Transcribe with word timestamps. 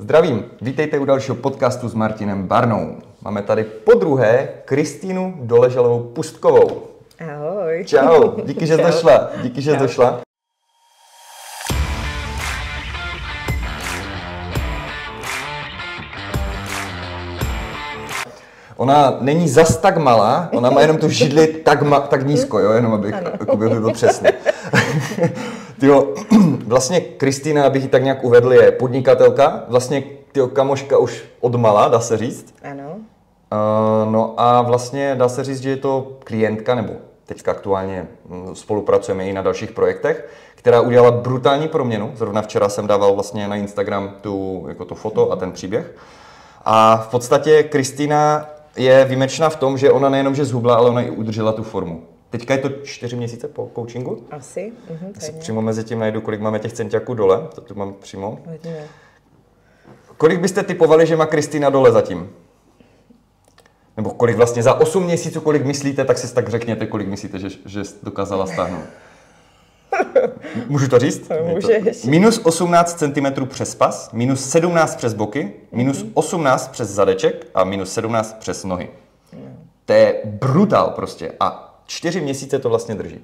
Zdravím, 0.00 0.44
vítejte 0.60 0.98
u 0.98 1.04
dalšího 1.04 1.34
podcastu 1.34 1.88
s 1.88 1.94
Martinem 1.94 2.46
Barnou. 2.46 2.96
Máme 3.22 3.42
tady 3.42 3.64
po 3.64 3.94
druhé 3.94 4.48
Kristýnu 4.64 5.34
Doleželovou 5.40 6.00
Pustkovou. 6.00 6.82
Ahoj. 7.20 7.84
Čau, 7.86 8.40
díky, 8.44 8.66
že 8.66 8.76
jsi 8.76 8.82
došla. 8.82 9.30
Díky, 9.42 9.62
že 9.62 9.70
jsi 9.70 9.76
došla. 9.76 10.20
Ona 18.76 19.16
není 19.20 19.48
zas 19.48 19.76
tak 19.76 19.96
malá, 19.96 20.48
ona 20.52 20.70
má 20.70 20.80
jenom 20.80 20.96
tu 20.96 21.08
židli 21.08 21.46
tak, 21.46 21.82
ma, 21.82 22.00
tak 22.00 22.26
nízko, 22.26 22.58
jo, 22.58 22.72
jenom 22.72 22.92
abych, 22.92 23.14
jako 23.40 23.56
by 23.56 23.68
byl 23.68 23.92
přesný. 23.92 24.28
Tyjo, 25.80 26.14
vlastně 26.66 27.00
Kristýna, 27.00 27.64
abych 27.64 27.82
ji 27.82 27.88
tak 27.88 28.02
nějak 28.02 28.24
uvedl, 28.24 28.52
je 28.52 28.72
podnikatelka, 28.72 29.64
vlastně 29.68 30.02
tyjo, 30.32 30.48
kamoška 30.48 30.98
už 30.98 31.24
od 31.40 31.54
mala, 31.54 31.88
dá 31.88 32.00
se 32.00 32.16
říct. 32.16 32.54
Ano. 32.70 32.90
Uh, 32.92 34.12
no 34.12 34.34
a 34.36 34.62
vlastně 34.62 35.14
dá 35.18 35.28
se 35.28 35.44
říct, 35.44 35.60
že 35.60 35.70
je 35.70 35.76
to 35.76 36.18
klientka, 36.24 36.74
nebo 36.74 36.92
teďka 37.26 37.50
aktuálně 37.50 38.08
mm, 38.28 38.54
spolupracujeme 38.54 39.24
i 39.24 39.32
na 39.32 39.42
dalších 39.42 39.72
projektech, 39.72 40.28
která 40.54 40.80
udělala 40.80 41.10
brutální 41.10 41.68
proměnu. 41.68 42.12
Zrovna 42.14 42.42
včera 42.42 42.68
jsem 42.68 42.86
dával 42.86 43.14
vlastně 43.14 43.48
na 43.48 43.56
Instagram 43.56 44.14
tu, 44.20 44.64
jako 44.68 44.84
to 44.84 44.94
foto 44.94 45.32
a 45.32 45.36
ten 45.36 45.52
příběh. 45.52 45.94
A 46.64 46.96
v 46.96 47.08
podstatě 47.08 47.62
Kristýna 47.62 48.46
je 48.76 49.04
výjimečná 49.04 49.48
v 49.48 49.56
tom, 49.56 49.78
že 49.78 49.90
ona 49.90 50.08
nejenom, 50.08 50.34
že 50.34 50.44
zhubla, 50.44 50.74
ale 50.74 50.90
ona 50.90 51.02
i 51.02 51.10
udržela 51.10 51.52
tu 51.52 51.62
formu. 51.62 52.02
Teďka 52.30 52.54
je 52.54 52.60
to 52.60 52.68
čtyři 52.68 53.16
měsíce 53.16 53.48
po 53.48 53.70
coachingu. 53.74 54.26
Asi. 54.30 54.72
Mhm, 54.90 55.12
Já 55.14 55.20
si 55.20 55.32
přímo 55.32 55.62
mezi 55.62 55.84
tím 55.84 55.98
najdu, 55.98 56.20
kolik 56.20 56.40
máme 56.40 56.58
těch 56.58 56.72
centiaků 56.72 57.14
dole. 57.14 57.48
To 57.54 57.60
tu 57.60 57.74
mám 57.74 57.94
přímo. 57.94 58.38
Hodně. 58.46 58.84
Kolik 60.16 60.40
byste 60.40 60.62
typovali, 60.62 61.06
že 61.06 61.16
má 61.16 61.26
Kristýna 61.26 61.70
dole 61.70 61.92
zatím? 61.92 62.30
Nebo 63.96 64.10
kolik 64.10 64.36
vlastně 64.36 64.62
za 64.62 64.74
8 64.74 65.04
měsíců, 65.04 65.40
kolik 65.40 65.64
myslíte, 65.64 66.04
tak 66.04 66.18
si 66.18 66.34
tak 66.34 66.48
řekněte, 66.48 66.86
kolik 66.86 67.08
myslíte, 67.08 67.38
že, 67.38 67.48
že 67.66 67.82
dokázala 68.02 68.46
stáhnout. 68.46 68.84
Můžu 70.68 70.88
to 70.88 70.98
říct? 70.98 71.28
To 71.28 71.34
můžeš. 71.44 72.04
Minus 72.04 72.40
18 72.44 72.98
cm 72.98 73.46
přes 73.46 73.74
pas, 73.74 74.12
minus 74.12 74.50
17 74.50 74.96
přes 74.96 75.14
boky, 75.14 75.52
minus 75.72 76.04
18 76.14 76.68
přes 76.68 76.88
zadeček 76.88 77.46
a 77.54 77.64
minus 77.64 77.92
17 77.92 78.36
přes 78.38 78.64
nohy. 78.64 78.90
To 79.84 79.92
je 79.92 80.20
brutál 80.24 80.90
prostě. 80.90 81.32
A 81.40 81.69
čtyři 81.90 82.20
měsíce 82.20 82.58
to 82.58 82.68
vlastně 82.68 82.94
drží. 82.94 83.20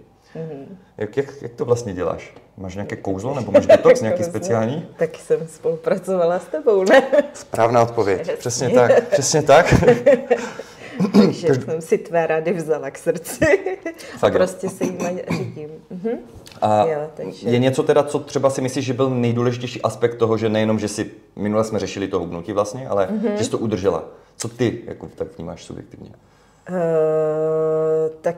Jak, 0.98 1.16
jak, 1.16 1.42
jak 1.42 1.52
to 1.54 1.64
vlastně 1.64 1.92
děláš? 1.92 2.34
Máš 2.56 2.74
nějaké 2.74 2.96
kouzlo 2.96 3.34
nebo 3.34 3.52
máš 3.52 3.66
detox 3.66 4.00
nějaký 4.02 4.24
speciální? 4.24 4.86
Taky 4.96 5.20
jsem 5.20 5.48
spolupracovala 5.48 6.38
s 6.38 6.44
tebou, 6.44 6.84
ne? 6.84 7.02
Správná 7.34 7.82
odpověď. 7.82 8.20
Přesně. 8.20 8.36
Přesně 8.36 8.70
tak. 8.70 9.08
Přesně 9.08 9.42
tak. 9.42 9.74
Takže 11.12 11.54
jsem 11.54 11.80
si 11.80 11.98
tvé 11.98 12.26
rady 12.26 12.52
vzala 12.52 12.90
k 12.90 12.98
srdci. 12.98 13.44
Fakt. 14.18 14.32
A 14.34 14.36
prostě 14.38 14.68
se 14.68 14.84
jim 14.84 14.98
řídím. 15.38 15.68
Mhm. 15.90 16.18
A 16.62 16.84
Jo, 16.86 16.98
takže- 17.16 17.48
je 17.50 17.58
něco 17.58 17.82
teda, 17.82 18.02
co 18.02 18.18
třeba 18.18 18.50
si 18.50 18.60
myslíš, 18.60 18.84
že 18.84 18.92
byl 18.94 19.10
nejdůležitější 19.10 19.82
aspekt 19.82 20.14
toho, 20.14 20.36
že 20.38 20.48
nejenom, 20.48 20.78
že 20.78 20.88
si, 20.88 21.10
minule 21.36 21.64
jsme 21.64 21.78
řešili 21.78 22.08
to 22.08 22.18
hubnutí 22.18 22.52
vlastně, 22.52 22.88
ale 22.88 23.08
Mhm. 23.10 23.36
že 23.36 23.44
jsi 23.44 23.50
to 23.50 23.58
udržela. 23.58 24.04
Co 24.36 24.48
ty 24.48 24.78
jako 24.86 25.08
tak 25.14 25.28
vnímáš 25.38 25.64
subjektivně? 25.64 26.10
Uh, 26.70 28.16
tak 28.20 28.36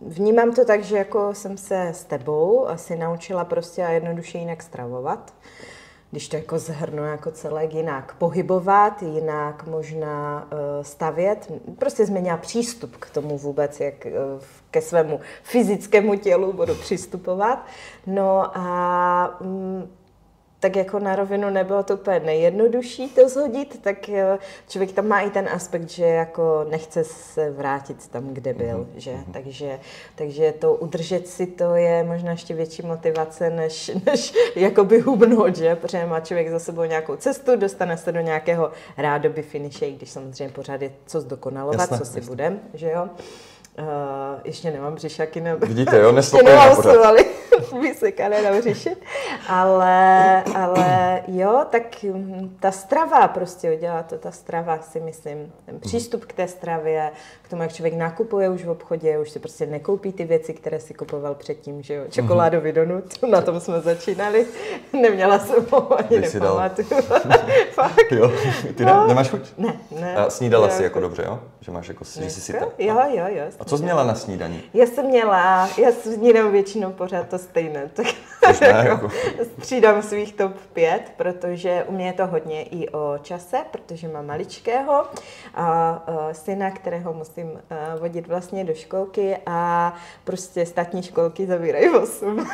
vnímám 0.00 0.52
to 0.52 0.64
tak, 0.64 0.84
že 0.84 0.96
jako 0.96 1.34
jsem 1.34 1.56
se 1.56 1.88
s 1.88 2.04
tebou 2.04 2.68
asi 2.68 2.96
naučila 2.96 3.44
prostě 3.44 3.84
a 3.84 3.90
jednoduše 3.90 4.38
jinak 4.38 4.62
stravovat. 4.62 5.34
Když 6.10 6.28
to 6.28 6.36
jako 6.36 6.58
zhrnu 6.58 7.04
jako 7.04 7.30
celek, 7.30 7.74
jinak 7.74 8.14
pohybovat, 8.14 9.02
jinak 9.02 9.66
možná 9.66 10.48
uh, 10.52 10.58
stavět. 10.82 11.52
Prostě 11.78 12.06
změnila 12.06 12.36
přístup 12.36 12.96
k 12.96 13.10
tomu 13.10 13.38
vůbec, 13.38 13.80
jak 13.80 13.94
uh, 14.06 14.42
ke 14.70 14.80
svému 14.80 15.20
fyzickému 15.42 16.14
tělu 16.14 16.52
budu 16.52 16.74
přistupovat. 16.74 17.66
No 18.06 18.58
a 18.58 19.38
mm, 19.40 19.97
tak 20.60 20.76
jako 20.76 20.98
na 20.98 21.16
rovinu 21.16 21.50
nebylo 21.50 21.82
to 21.82 21.94
úplně 21.94 22.20
nejjednodušší 22.20 23.08
to 23.08 23.28
zhodit, 23.28 23.82
tak 23.82 24.08
eh, 24.08 24.38
člověk 24.68 24.92
tam 24.92 25.08
má 25.08 25.20
i 25.20 25.30
ten 25.30 25.48
aspekt, 25.48 25.90
že 25.90 26.04
jako 26.04 26.66
nechce 26.70 27.04
se 27.04 27.50
vrátit 27.50 28.08
tam, 28.08 28.28
kde 28.34 28.54
byl, 28.54 28.88
že? 28.96 29.14
Takže, 29.32 29.80
takže 30.14 30.52
to 30.52 30.74
udržet 30.74 31.28
si 31.28 31.46
to 31.46 31.74
je 31.74 32.04
možná 32.04 32.30
ještě 32.30 32.54
větší 32.54 32.82
motivace, 32.82 33.50
než, 33.50 33.90
než 34.06 34.34
jakoby 34.56 35.00
hubnout, 35.00 35.56
že? 35.56 35.76
Protože 35.76 36.06
má 36.06 36.20
člověk 36.20 36.50
za 36.50 36.58
sebou 36.58 36.84
nějakou 36.84 37.16
cestu, 37.16 37.56
dostane 37.56 37.96
se 37.96 38.12
do 38.12 38.20
nějakého 38.20 38.72
rádoby 38.96 39.42
finiše, 39.42 39.86
i 39.86 39.92
když 39.92 40.10
samozřejmě 40.10 40.54
pořád 40.54 40.82
je 40.82 40.92
co 41.06 41.20
zdokonalovat, 41.20 41.80
Jasné, 41.80 41.98
co 41.98 42.04
si 42.04 42.20
budem, 42.20 42.60
že 42.74 42.90
jo? 42.90 43.08
Uh, 43.78 44.40
ještě 44.44 44.70
nemám 44.70 44.94
břišaky, 44.94 45.40
nebo... 45.40 45.66
Vidíte, 45.66 45.98
jo, 45.98 46.12
nespokojená 46.18 46.74
pořád. 46.74 46.94
svaly 46.94 47.26
vysekané 47.80 48.42
na 48.42 48.58
břiše, 48.58 48.90
ale, 49.48 50.42
ale 50.42 51.22
jo, 51.28 51.64
tak 51.70 52.02
mm, 52.02 52.56
ta 52.60 52.70
strava 52.70 53.28
prostě 53.28 53.72
udělá 53.72 54.02
to, 54.02 54.18
ta 54.18 54.30
strava 54.30 54.78
si 54.78 55.00
myslím, 55.00 55.52
ten 55.66 55.80
přístup 55.80 56.24
k 56.24 56.32
té 56.32 56.48
stravě, 56.48 57.10
k 57.42 57.48
tomu, 57.48 57.62
jak 57.62 57.72
člověk 57.72 57.94
nakupuje 57.94 58.48
už 58.48 58.64
v 58.64 58.70
obchodě, 58.70 59.18
už 59.18 59.30
si 59.30 59.38
prostě 59.38 59.66
nekoupí 59.66 60.12
ty 60.12 60.24
věci, 60.24 60.54
které 60.54 60.80
si 60.80 60.94
kupoval 60.94 61.34
předtím, 61.34 61.82
že 61.82 61.94
jo, 61.94 62.04
čokoládový 62.10 62.72
donut, 62.72 63.22
na 63.30 63.40
tom 63.40 63.60
jsme 63.60 63.80
začínali, 63.80 64.46
neměla 64.92 65.38
jsem 65.38 65.66
ho 65.70 65.98
ani 65.98 66.20
nepamatuju, 66.20 66.88
fakt. 67.72 68.12
Jo, 68.12 68.32
ty 68.74 68.84
ne, 68.84 69.06
nemáš 69.06 69.28
chuť? 69.28 69.52
Ne, 69.58 69.80
ne. 70.00 70.16
A 70.16 70.30
snídala 70.30 70.68
si 70.68 70.82
jako 70.82 71.00
dobře, 71.00 71.22
jo? 71.26 71.40
Že 71.60 71.72
máš 71.72 71.88
jako, 71.88 72.04
že 72.04 72.30
jsi 72.30 72.40
syta. 72.40 72.66
Jo, 72.78 73.02
jo, 73.08 73.24
jo. 73.28 73.44
A 73.60 73.64
co 73.68 73.78
jsi 73.78 73.82
měla 73.82 74.04
na 74.04 74.14
snídani? 74.14 74.62
Já 74.74 74.86
jsem 74.86 75.06
měla, 75.06 75.68
já 75.78 75.92
snídám 75.92 76.52
většinou 76.52 76.92
pořád 76.92 77.28
to 77.28 77.38
stejné, 77.38 77.90
tak 77.94 78.06
ne, 78.60 78.66
jako 78.68 78.88
jako- 78.88 79.10
střídám 79.58 80.02
svých 80.02 80.32
top 80.34 80.52
5, 80.72 81.12
protože 81.16 81.84
u 81.88 81.92
mě 81.92 82.06
je 82.06 82.12
to 82.12 82.26
hodně 82.26 82.62
i 82.62 82.88
o 82.88 83.18
čase, 83.22 83.58
protože 83.70 84.08
mám 84.08 84.26
maličkého 84.26 84.92
a, 84.94 85.04
a 85.54 86.02
syna, 86.32 86.70
kterého 86.70 87.12
musím 87.12 87.60
vodit 88.00 88.26
vlastně 88.26 88.64
do 88.64 88.74
školky 88.74 89.36
a 89.46 89.92
prostě 90.24 90.66
státní 90.66 91.02
školky 91.02 91.46
zavírají 91.46 91.88
v 91.88 91.94
8. 91.96 92.46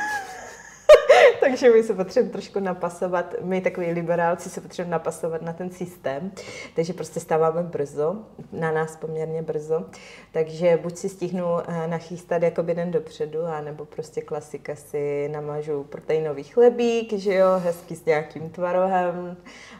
Takže 1.40 1.70
my 1.70 1.82
se 1.82 1.94
potřebujeme 1.94 2.32
trošku 2.32 2.60
napasovat, 2.60 3.34
my 3.42 3.60
takový 3.60 3.90
liberálci 3.92 4.48
se 4.48 4.60
potřebujeme 4.60 4.90
napasovat 4.92 5.42
na 5.42 5.52
ten 5.52 5.70
systém, 5.70 6.30
takže 6.76 6.92
prostě 6.92 7.20
stáváme 7.20 7.62
brzo, 7.62 8.16
na 8.52 8.72
nás 8.72 8.96
poměrně 8.96 9.42
brzo, 9.42 9.84
takže 10.32 10.78
buď 10.82 10.96
si 10.96 11.08
stihnu 11.08 11.44
eh, 11.68 11.86
nachystat 11.88 12.42
jakoby 12.42 12.74
den 12.74 12.90
dopředu, 12.90 13.44
anebo 13.46 13.84
prostě 13.84 14.20
klasika 14.20 14.74
si 14.76 15.28
namažu 15.32 15.84
proteinový 15.84 16.42
chlebík, 16.44 17.12
že 17.12 17.34
jo, 17.34 17.48
hezky 17.58 17.96
s 17.96 18.04
nějakým 18.04 18.50
tvarohem 18.50 19.36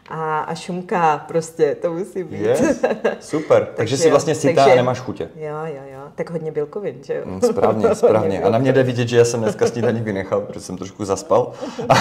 a, 0.09 0.39
a 0.39 0.55
šumka, 0.55 1.17
prostě 1.17 1.75
to 1.75 1.93
musí 1.93 2.23
být. 2.23 2.41
Yes. 2.41 2.81
Super. 3.19 3.67
Takže 3.75 3.97
jsi 3.97 4.07
jo, 4.07 4.11
vlastně 4.11 4.35
sytá 4.35 4.61
a 4.61 4.65
takže- 4.65 4.75
nemáš 4.75 4.99
chutě. 4.99 5.29
Jo, 5.35 5.55
jo, 5.65 5.81
jo, 5.93 5.99
tak 6.15 6.29
hodně 6.29 6.51
bílkovin, 6.51 7.03
že 7.03 7.13
jo. 7.15 7.21
Mm, 7.25 7.41
Správně, 7.41 7.95
správně. 7.95 8.41
A 8.43 8.49
na 8.49 8.57
mě 8.57 8.73
jde 8.73 8.83
vidět, 8.83 9.07
že 9.07 9.17
já 9.17 9.25
jsem 9.25 9.41
dneska 9.41 9.67
snídaní 9.67 10.01
vynechal, 10.01 10.41
protože 10.41 10.59
jsem 10.59 10.77
trošku 10.77 10.94
zaspal. 10.99 11.51
A, 11.89 11.95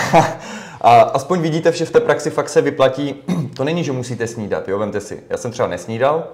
a 0.80 1.00
aspoň 1.00 1.40
vidíte, 1.40 1.72
že 1.72 1.84
v 1.84 1.90
té 1.90 2.00
praxi 2.00 2.30
fakt 2.30 2.48
se 2.48 2.60
vyplatí, 2.60 3.14
to 3.56 3.64
není, 3.64 3.84
že 3.84 3.92
musíte 3.92 4.26
snídat, 4.26 4.68
jo, 4.68 4.78
vemte 4.78 5.00
si. 5.00 5.22
Já 5.30 5.36
jsem 5.36 5.50
třeba 5.50 5.68
nesnídal, 5.68 6.26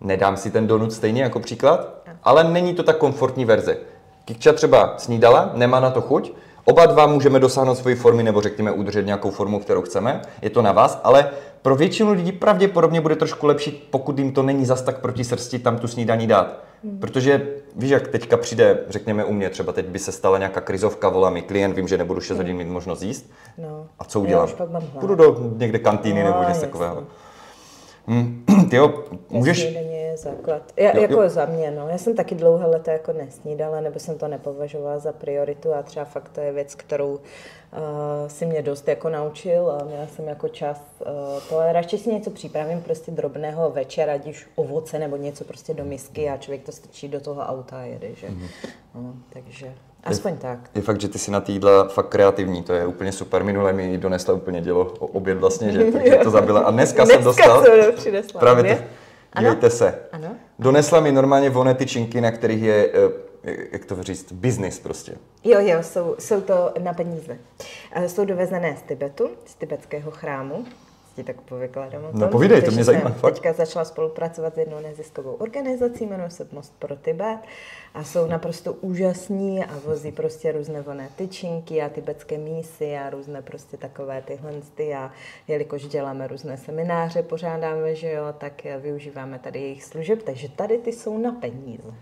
nedám 0.00 0.36
si 0.36 0.50
ten 0.50 0.66
donut 0.66 0.92
stejně 0.92 1.22
jako 1.22 1.40
příklad, 1.40 1.88
ale 2.24 2.44
není 2.44 2.74
to 2.74 2.82
tak 2.82 2.98
komfortní 2.98 3.44
verze. 3.44 3.76
Kikča 4.24 4.52
třeba 4.52 4.94
snídala, 4.98 5.50
nemá 5.54 5.80
na 5.80 5.90
to 5.90 6.00
chuť, 6.00 6.32
oba 6.68 6.86
dva 6.86 7.06
můžeme 7.06 7.40
dosáhnout 7.40 7.74
svoji 7.74 7.96
formy 7.96 8.22
nebo 8.22 8.40
řekněme 8.40 8.72
udržet 8.72 9.06
nějakou 9.06 9.30
formu, 9.30 9.60
kterou 9.60 9.82
chceme, 9.82 10.22
je 10.42 10.50
to 10.50 10.62
na 10.62 10.72
vás, 10.72 11.00
ale 11.04 11.30
pro 11.62 11.76
většinu 11.76 12.12
lidí 12.12 12.32
pravděpodobně 12.32 13.00
bude 13.00 13.16
trošku 13.16 13.46
lepší, 13.46 13.86
pokud 13.90 14.18
jim 14.18 14.32
to 14.32 14.42
není 14.42 14.66
zas 14.66 14.82
tak 14.82 15.00
proti 15.00 15.24
srsti, 15.24 15.58
tam 15.58 15.78
tu 15.78 15.88
snídaní 15.88 16.26
dát. 16.26 16.58
Protože 17.00 17.48
víš, 17.76 17.90
jak 17.90 18.08
teďka 18.08 18.36
přijde, 18.36 18.78
řekněme 18.88 19.24
u 19.24 19.32
mě, 19.32 19.50
třeba 19.50 19.72
teď 19.72 19.86
by 19.86 19.98
se 19.98 20.12
stala 20.12 20.38
nějaká 20.38 20.60
krizovka, 20.60 21.08
volá 21.08 21.30
mi 21.30 21.42
klient, 21.42 21.76
vím, 21.76 21.88
že 21.88 21.98
nebudu 21.98 22.20
6 22.20 22.36
hodin 22.36 22.56
mít 22.56 22.68
možnost 22.68 23.02
jíst. 23.02 23.30
No. 23.58 23.86
A 23.98 24.04
co 24.04 24.20
udělám? 24.20 24.48
Půjdu 25.00 25.14
do 25.14 25.50
někde 25.56 25.78
kantýny 25.78 26.22
nebo 26.22 26.36
No, 26.36 26.40
něco 26.40 26.50
jasně. 26.50 26.66
takového. 26.66 27.02
Hm, 28.06 28.44
ty 28.70 28.76
jo, 28.76 29.04
můžeš... 29.30 29.66
Je 30.16 30.22
základ. 30.22 30.62
Já, 30.76 30.96
Jo, 30.96 31.02
jako 31.02 31.22
jo. 31.22 31.28
za 31.28 31.44
mě, 31.44 31.70
no. 31.70 31.88
Já 31.88 31.98
jsem 31.98 32.14
taky 32.16 32.34
dlouhé 32.34 32.66
leta 32.66 32.92
jako 32.92 33.12
nesnídala, 33.12 33.80
nebo 33.80 33.98
jsem 33.98 34.18
to 34.18 34.28
nepovažovala 34.28 34.98
za 34.98 35.12
prioritu 35.12 35.74
a 35.74 35.82
třeba 35.82 36.04
fakt 36.04 36.28
to 36.28 36.40
je 36.40 36.52
věc, 36.52 36.74
kterou 36.74 37.12
uh, 37.12 37.18
si 38.28 38.46
mě 38.46 38.62
dost 38.62 38.88
jako 38.88 39.08
naučil 39.08 39.70
a 39.70 39.84
měla 39.84 40.06
jsem 40.06 40.28
jako 40.28 40.48
čas 40.48 40.82
uh, 41.00 41.06
to, 41.48 41.58
ale 41.58 41.72
radši 41.72 41.98
si 41.98 42.12
něco 42.12 42.30
připravím 42.30 42.80
prostě 42.80 43.10
drobného 43.10 43.70
večer, 43.70 44.10
ať 44.10 44.26
už 44.26 44.46
ovoce 44.54 44.98
nebo 44.98 45.16
něco 45.16 45.44
prostě 45.44 45.74
do 45.74 45.84
misky 45.84 46.28
a 46.28 46.36
člověk 46.36 46.62
to 46.62 46.72
strčí 46.72 47.08
do 47.08 47.20
toho 47.20 47.42
auta 47.42 47.76
a 47.76 47.82
jede, 47.82 48.14
že? 48.14 48.28
Mhm. 48.28 48.48
No, 48.94 49.14
takže 49.32 49.72
Aspoň 50.04 50.32
je, 50.32 50.38
tak. 50.38 50.58
Je 50.74 50.82
fakt, 50.82 51.00
že 51.00 51.08
ty 51.08 51.18
si 51.18 51.30
na 51.30 51.40
týdla 51.40 51.88
fakt 51.88 52.08
kreativní, 52.08 52.62
to 52.62 52.72
je 52.72 52.86
úplně 52.86 53.12
super. 53.12 53.44
Minule 53.44 53.72
mi 53.72 53.98
donesla 53.98 54.34
úplně 54.34 54.60
dělo 54.60 54.94
o 54.98 55.06
oběd 55.06 55.38
vlastně, 55.38 55.72
že, 55.72 55.84
takže 55.92 56.16
to 56.22 56.30
zabila. 56.30 56.60
A 56.60 56.70
dneska, 56.70 57.04
dneska 57.04 57.14
jsem 57.16 57.24
dostal... 57.24 57.62
Dneska 57.62 57.92
přinesla 57.92 58.40
Právě 58.40 58.86
to, 59.40 59.46
dívejte 59.46 59.70
se. 59.70 59.98
Ano. 60.12 60.36
Donesla 60.58 61.00
mi 61.00 61.12
normálně 61.12 61.50
voné 61.50 61.74
tyčinky, 61.74 62.20
na 62.20 62.30
kterých 62.30 62.62
je, 62.62 62.90
eh, 63.44 63.56
jak 63.72 63.84
to 63.84 64.02
říct, 64.02 64.32
business 64.32 64.78
prostě. 64.78 65.12
Jo, 65.44 65.60
jo, 65.60 65.82
jsou, 65.82 66.16
jsou 66.18 66.40
to 66.40 66.72
na 66.78 66.92
peníze. 66.92 67.38
Jsou 68.06 68.24
dovezené 68.24 68.76
z 68.76 68.82
Tibetu, 68.82 69.30
z 69.46 69.54
tibetského 69.54 70.10
chrámu 70.10 70.64
ti 71.16 71.24
tak 71.24 71.40
povykladám 71.40 72.04
o 72.04 72.10
tom. 72.10 72.20
No 72.20 72.28
povídej, 72.28 72.62
to 72.62 72.70
mě 72.70 72.84
zajímá. 72.84 73.10
Fakt. 73.10 73.34
Teďka 73.34 73.52
začala 73.52 73.84
spolupracovat 73.84 74.54
s 74.54 74.58
jednou 74.58 74.80
neziskovou 74.80 75.32
organizací, 75.32 76.06
jmenuje 76.06 76.30
se 76.30 76.46
Most 76.52 76.74
pro 76.78 76.96
Tibet 76.96 77.38
a 77.94 78.04
jsou 78.04 78.26
naprosto 78.26 78.72
úžasní 78.72 79.64
a 79.64 79.78
vozí 79.84 80.12
prostě 80.12 80.52
různé 80.52 80.82
voné 80.82 81.08
tyčinky 81.16 81.82
a 81.82 81.88
tibetské 81.88 82.38
mísy 82.38 82.96
a 82.96 83.10
různé 83.10 83.42
prostě 83.42 83.76
takové 83.76 84.22
tyhle 84.22 84.52
ty 84.74 84.94
a 84.94 85.10
jelikož 85.48 85.86
děláme 85.86 86.26
různé 86.26 86.56
semináře, 86.56 87.22
pořádáme, 87.22 87.94
že 87.94 88.10
jo, 88.10 88.24
tak 88.38 88.52
využíváme 88.80 89.38
tady 89.38 89.60
jejich 89.60 89.84
služeb, 89.84 90.22
takže 90.22 90.48
tady 90.48 90.78
ty 90.78 90.92
jsou 90.92 91.18
na 91.18 91.32
peníze. 91.32 91.94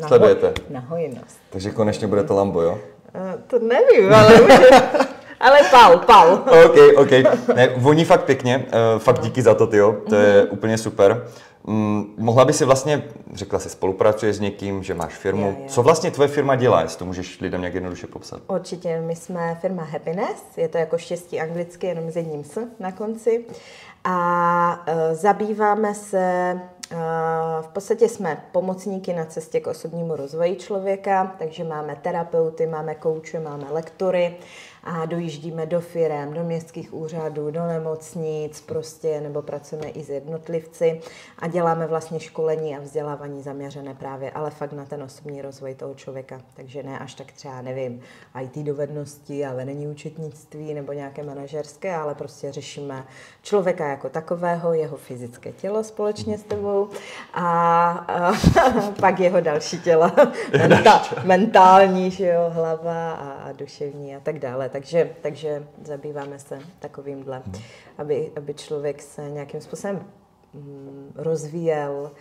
Na 0.00 0.08
Sledujete. 0.08 0.46
Ho, 0.46 0.54
na 0.70 0.80
hojnost. 0.80 1.38
Takže 1.50 1.70
konečně 1.70 2.06
bude 2.06 2.24
to 2.24 2.34
Lambo, 2.34 2.62
jo? 2.62 2.78
Uh, 3.14 3.40
to 3.46 3.58
nevím, 3.58 4.14
ale 4.14 4.40
už 4.40 4.48
je, 4.48 4.80
ale 5.40 5.60
pal, 5.70 5.98
pal. 5.98 6.44
OK, 6.66 6.76
OK. 6.96 7.10
Ne, 7.54 7.68
voní 7.76 8.04
fakt 8.04 8.24
pěkně, 8.24 8.66
uh, 8.66 8.98
fakt 8.98 9.20
díky 9.20 9.42
za 9.42 9.54
to, 9.54 9.66
tyjo. 9.66 9.92
To 10.08 10.14
je 10.14 10.42
mm-hmm. 10.42 10.48
úplně 10.50 10.78
super. 10.78 11.26
Mm, 11.66 12.14
mohla 12.18 12.44
by 12.44 12.52
si 12.52 12.64
vlastně, 12.64 13.02
řekla 13.34 13.58
si, 13.58 13.68
spolupracuješ 13.68 14.36
s 14.36 14.40
někým, 14.40 14.82
že 14.82 14.94
máš 14.94 15.14
firmu. 15.14 15.46
Jo, 15.46 15.54
jo. 15.58 15.64
Co 15.68 15.82
vlastně 15.82 16.10
tvoje 16.10 16.28
firma 16.28 16.56
dělá, 16.56 16.82
jestli 16.82 16.98
to 16.98 17.04
můžeš 17.04 17.40
lidem 17.40 17.60
nějak 17.60 17.74
jednoduše 17.74 18.06
popsat? 18.06 18.40
Určitě, 18.48 19.00
my 19.00 19.16
jsme 19.16 19.58
firma 19.60 19.82
Happiness, 19.82 20.42
je 20.56 20.68
to 20.68 20.78
jako 20.78 20.98
štěstí 20.98 21.40
anglicky, 21.40 21.86
jenom 21.86 22.10
s 22.10 22.16
jedním 22.16 22.44
s 22.44 22.60
na 22.78 22.92
konci. 22.92 23.44
A 24.04 24.84
uh, 24.88 25.14
zabýváme 25.14 25.94
se 25.94 26.54
v 27.60 27.68
podstatě 27.68 28.08
jsme 28.08 28.44
pomocníky 28.52 29.12
na 29.12 29.24
cestě 29.24 29.60
k 29.60 29.66
osobnímu 29.66 30.16
rozvoji 30.16 30.56
člověka, 30.56 31.34
takže 31.38 31.64
máme 31.64 31.96
terapeuty, 32.02 32.66
máme 32.66 32.94
kouče, 32.94 33.40
máme 33.40 33.64
lektory 33.70 34.36
a 34.84 35.06
dojíždíme 35.06 35.66
do 35.66 35.80
firem, 35.80 36.32
do 36.34 36.44
městských 36.44 36.94
úřadů, 36.94 37.50
do 37.50 37.66
nemocnic, 37.66 38.60
prostě, 38.60 39.20
nebo 39.20 39.42
pracujeme 39.42 39.88
i 39.88 40.04
s 40.04 40.08
jednotlivci 40.08 41.00
a 41.38 41.48
děláme 41.48 41.86
vlastně 41.86 42.20
školení 42.20 42.76
a 42.76 42.80
vzdělávání 42.80 43.42
zaměřené 43.42 43.94
právě, 43.94 44.30
ale 44.30 44.50
fakt 44.50 44.72
na 44.72 44.84
ten 44.84 45.02
osobní 45.02 45.42
rozvoj 45.42 45.74
toho 45.74 45.94
člověka. 45.94 46.40
Takže 46.54 46.82
ne 46.82 46.98
až 46.98 47.14
tak 47.14 47.32
třeba, 47.32 47.62
nevím, 47.62 48.00
IT 48.42 48.56
dovednosti 48.56 49.44
a 49.44 49.54
vedení 49.54 49.86
účetnictví 49.86 50.74
nebo 50.74 50.92
nějaké 50.92 51.22
manažerské, 51.22 51.94
ale 51.96 52.14
prostě 52.14 52.52
řešíme 52.52 53.04
člověka 53.42 53.88
jako 53.88 54.08
takového, 54.08 54.72
jeho 54.72 54.96
fyzické 54.96 55.52
tělo 55.52 55.84
společně 55.84 56.38
s 56.38 56.42
tebou 56.42 56.88
a, 57.34 57.90
a 57.90 58.32
pak 59.00 59.20
jeho 59.20 59.40
další 59.40 59.80
těla, 59.80 60.12
menta, 60.58 61.02
mentální, 61.24 62.10
že 62.10 62.26
jo, 62.26 62.40
hlava 62.48 63.12
a, 63.12 63.30
a 63.30 63.52
duševní 63.52 64.16
a 64.16 64.20
tak 64.20 64.38
dále 64.38 64.68
takže, 64.74 65.16
takže 65.22 65.66
zabýváme 65.82 66.38
se 66.38 66.58
takovýmhle, 66.78 67.42
hmm. 67.46 67.62
aby, 67.98 68.32
aby 68.36 68.54
člověk 68.54 69.02
se 69.02 69.30
nějakým 69.30 69.60
způsobem 69.60 70.06
mm, 70.54 71.12
rozvíjel 71.14 72.12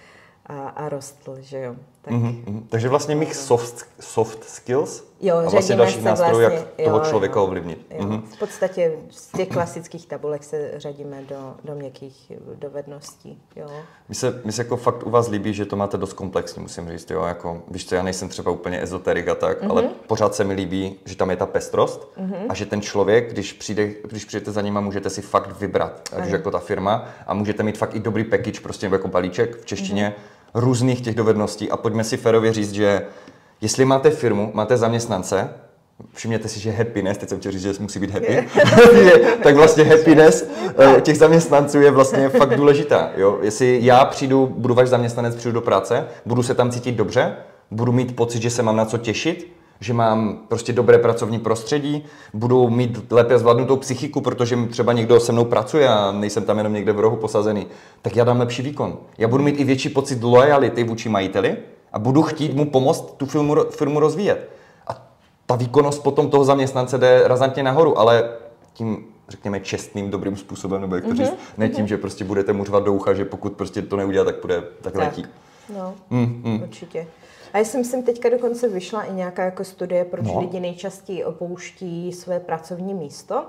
a, 0.46 0.70
a 0.70 0.90
rostl, 0.90 1.38
že 1.40 1.60
jo. 1.60 1.76
Tak, 2.04 2.14
mm-hmm. 2.14 2.64
Takže 2.70 2.90
vlastně 2.90 3.16
mix 3.16 3.46
soft, 3.46 3.86
soft 4.00 4.44
skills 4.44 5.04
jo, 5.22 5.36
a 5.36 5.50
vlastně 5.50 5.76
další 5.76 6.02
nástrojů, 6.02 6.40
vlastně, 6.40 6.58
jak 6.58 6.68
jo, 6.78 6.86
toho 6.86 7.00
člověka 7.00 7.40
jo, 7.40 7.46
ovlivnit. 7.46 7.86
Jo. 7.90 8.06
Mm-hmm. 8.06 8.22
V 8.22 8.40
podstatě 8.40 8.92
z 9.10 9.28
těch 9.28 9.48
klasických 9.48 10.08
tabulek 10.08 10.44
se 10.44 10.72
řadíme 10.76 11.22
do, 11.30 11.56
do 11.64 11.76
měkkých 11.76 12.32
dovedností. 12.56 13.42
Jo. 13.56 13.68
Mi 14.10 14.16
se, 14.16 14.42
mi 14.46 14.52
se 14.52 14.62
jako 14.62 14.78
fakt 14.78 15.08
u 15.08 15.10
vás 15.10 15.30
líbí, 15.30 15.54
že 15.54 15.66
to 15.66 15.76
máte 15.76 15.98
dost 15.98 16.14
komplexní, 16.14 16.62
musím 16.62 16.90
říct. 16.90 17.12
Jo? 17.12 17.24
Jako, 17.24 17.62
víš 17.72 17.86
co, 17.86 17.96
já 17.96 18.04
nejsem 18.04 18.30
třeba 18.30 18.52
úplně 18.52 18.84
ezoterik 18.84 19.28
a 19.28 19.36
tak, 19.36 19.64
mm-hmm. 19.64 19.72
ale 19.72 19.90
pořád 20.08 20.36
se 20.36 20.44
mi 20.44 20.54
líbí, 20.54 20.96
že 21.06 21.16
tam 21.16 21.30
je 21.30 21.36
ta 21.36 21.46
pestrost 21.46 22.12
mm-hmm. 22.18 22.46
a 22.50 22.54
že 22.54 22.66
ten 22.66 22.82
člověk, 22.82 23.32
když, 23.32 23.54
přijde, 23.54 23.90
když 24.08 24.26
přijdete 24.26 24.52
za 24.52 24.62
ním, 24.62 24.82
můžete 24.82 25.10
si 25.10 25.22
fakt 25.22 25.60
vybrat, 25.60 26.10
ať 26.16 26.30
jako 26.30 26.52
ta 26.52 26.60
firma 26.60 27.06
a 27.28 27.34
můžete 27.34 27.64
mít 27.64 27.78
fakt 27.78 27.96
i 27.96 28.00
dobrý 28.00 28.24
package, 28.24 28.60
prostě 28.60 28.90
jako 28.92 29.08
balíček 29.08 29.62
v 29.62 29.66
češtině, 29.66 30.16
mm-hmm 30.18 30.43
různých 30.54 31.02
těch 31.02 31.16
dovedností 31.16 31.72
a 31.72 31.78
pojďme 31.78 32.04
si 32.04 32.18
férově 32.18 32.54
říct, 32.54 32.72
že 32.72 33.02
jestli 33.62 33.86
máte 33.86 34.10
firmu, 34.10 34.52
máte 34.54 34.78
zaměstnance, 34.78 35.50
všimněte 36.14 36.48
si, 36.48 36.60
že 36.60 36.72
happiness, 36.72 37.18
teď 37.18 37.30
jsem 37.30 37.40
chtěl 37.40 37.52
říct, 37.52 37.62
že 37.62 37.74
musí 37.80 38.00
být 38.00 38.12
happy, 38.12 38.48
tak 39.44 39.56
vlastně 39.56 39.84
happiness 39.84 40.48
eh, 40.80 41.02
těch 41.02 41.18
zaměstnanců 41.18 41.82
je 41.82 41.92
vlastně 41.92 42.30
fakt 42.40 42.56
důležitá. 42.56 43.12
Jo? 43.18 43.40
Jestli 43.42 43.80
já 43.82 44.06
přijdu, 44.06 44.54
budu 44.58 44.74
váš 44.74 44.88
zaměstnanec, 44.88 45.36
přijdu 45.36 45.54
do 45.54 45.62
práce, 45.62 46.08
budu 46.26 46.44
se 46.44 46.56
tam 46.56 46.72
cítit 46.72 46.92
dobře, 46.92 47.36
budu 47.72 47.92
mít 47.92 48.16
pocit, 48.16 48.42
že 48.42 48.50
se 48.50 48.64
mám 48.64 48.76
na 48.76 48.86
co 48.86 48.98
těšit, 48.98 49.54
že 49.84 49.94
mám 49.94 50.40
prostě 50.48 50.74
dobré 50.74 50.98
pracovní 50.98 51.40
prostředí, 51.40 52.06
budu 52.34 52.70
mít 52.70 53.12
lépe 53.12 53.40
zvládnutou 53.40 53.78
psychiku, 53.78 54.22
protože 54.22 54.58
třeba 54.70 54.94
někdo 54.94 55.20
se 55.20 55.32
mnou 55.32 55.46
pracuje 55.46 55.90
a 55.90 56.12
nejsem 56.12 56.44
tam 56.44 56.58
jenom 56.58 56.74
někde 56.74 56.92
v 56.92 57.00
rohu 57.00 57.16
posazený, 57.16 57.68
tak 58.02 58.16
já 58.16 58.24
dám 58.24 58.40
lepší 58.40 58.62
výkon. 58.62 58.98
Já 59.18 59.28
budu 59.28 59.44
mít 59.44 59.60
i 59.60 59.64
větší 59.64 59.90
pocit 59.90 60.24
lojality 60.24 60.84
vůči 60.84 61.10
majiteli 61.10 61.58
a 61.94 62.00
budu 62.00 62.22
chtít 62.22 62.54
mu 62.54 62.70
pomoct 62.70 63.14
tu 63.18 63.26
firmu, 63.26 63.56
firmu 63.70 64.00
rozvíjet. 64.00 64.50
A 64.88 65.08
ta 65.46 65.56
výkonnost 65.56 66.04
potom 66.04 66.30
toho 66.30 66.44
zaměstnance 66.44 66.98
jde 66.98 67.24
razantně 67.26 67.64
nahoru, 67.64 68.00
ale 68.00 68.30
tím 68.74 69.06
řekněme, 69.30 69.60
čestným, 69.60 70.10
dobrým 70.10 70.38
způsobem, 70.38 70.82
nebo 70.82 70.96
jak 70.96 71.04
to 71.04 71.12
mm-hmm. 71.12 71.18
říct, 71.18 71.34
ne 71.58 71.70
tím, 71.70 71.86
mm-hmm. 71.86 71.88
že 71.88 71.98
prostě 71.98 72.24
budete 72.24 72.54
mu 72.54 72.66
řvat 72.66 72.84
do 72.84 72.94
ucha, 72.94 73.14
že 73.14 73.26
pokud 73.26 73.54
prostě 73.54 73.82
to 73.82 73.96
neudělá, 73.96 74.26
tak 74.26 74.36
bude, 74.42 74.62
tak, 74.62 74.94
tak. 74.94 74.96
letí. 74.96 75.26
No, 75.78 75.94
mm, 76.10 76.42
mm. 76.44 76.62
určitě. 76.64 77.08
A 77.54 77.58
já 77.58 77.66
jsem 77.66 77.84
sem 77.84 78.04
teďka 78.04 78.30
dokonce 78.30 78.68
vyšla 78.68 79.04
i 79.04 79.14
nějaká 79.14 79.46
jako 79.46 79.64
studie, 79.64 80.06
proč 80.06 80.26
no. 80.26 80.40
lidi 80.40 80.60
nejčastěji 80.60 81.26
opouští 81.26 82.14
své 82.14 82.40
pracovní 82.40 82.94
místo. 82.94 83.46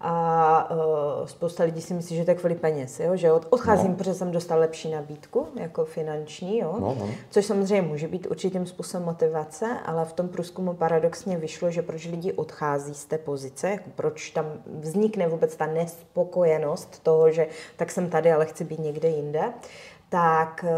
A 0.00 0.70
uh, 0.70 1.26
spousta 1.26 1.64
lidí 1.64 1.82
si 1.82 1.94
myslí, 1.94 2.16
že 2.16 2.24
to 2.24 2.30
je 2.30 2.34
kvůli 2.34 2.54
peněz, 2.54 3.00
jo? 3.00 3.16
že 3.16 3.32
odcházím, 3.32 3.90
no. 3.90 3.96
protože 3.96 4.14
jsem 4.14 4.30
dostal 4.30 4.58
lepší 4.58 4.90
nabídku, 4.90 5.46
jako 5.60 5.84
finanční, 5.84 6.58
jo? 6.58 6.76
No, 6.80 6.96
no. 6.98 7.08
což 7.30 7.46
samozřejmě 7.46 7.82
může 7.82 8.08
být 8.08 8.26
určitým 8.30 8.66
způsobem 8.66 9.04
motivace, 9.06 9.66
ale 9.84 10.04
v 10.04 10.12
tom 10.12 10.28
průzkumu 10.28 10.74
paradoxně 10.74 11.36
vyšlo, 11.36 11.70
že 11.70 11.82
proč 11.82 12.06
lidi 12.06 12.32
odchází 12.32 12.94
z 12.94 13.04
té 13.04 13.18
pozice, 13.18 13.70
jako 13.70 13.90
proč 13.94 14.30
tam 14.30 14.52
vznikne 14.66 15.28
vůbec 15.28 15.56
ta 15.56 15.66
nespokojenost 15.66 17.02
toho, 17.02 17.30
že 17.30 17.46
tak 17.76 17.90
jsem 17.90 18.10
tady, 18.10 18.32
ale 18.32 18.46
chci 18.46 18.64
být 18.64 18.80
někde 18.80 19.08
jinde, 19.08 19.52
tak 20.08 20.64
eh, 20.68 20.70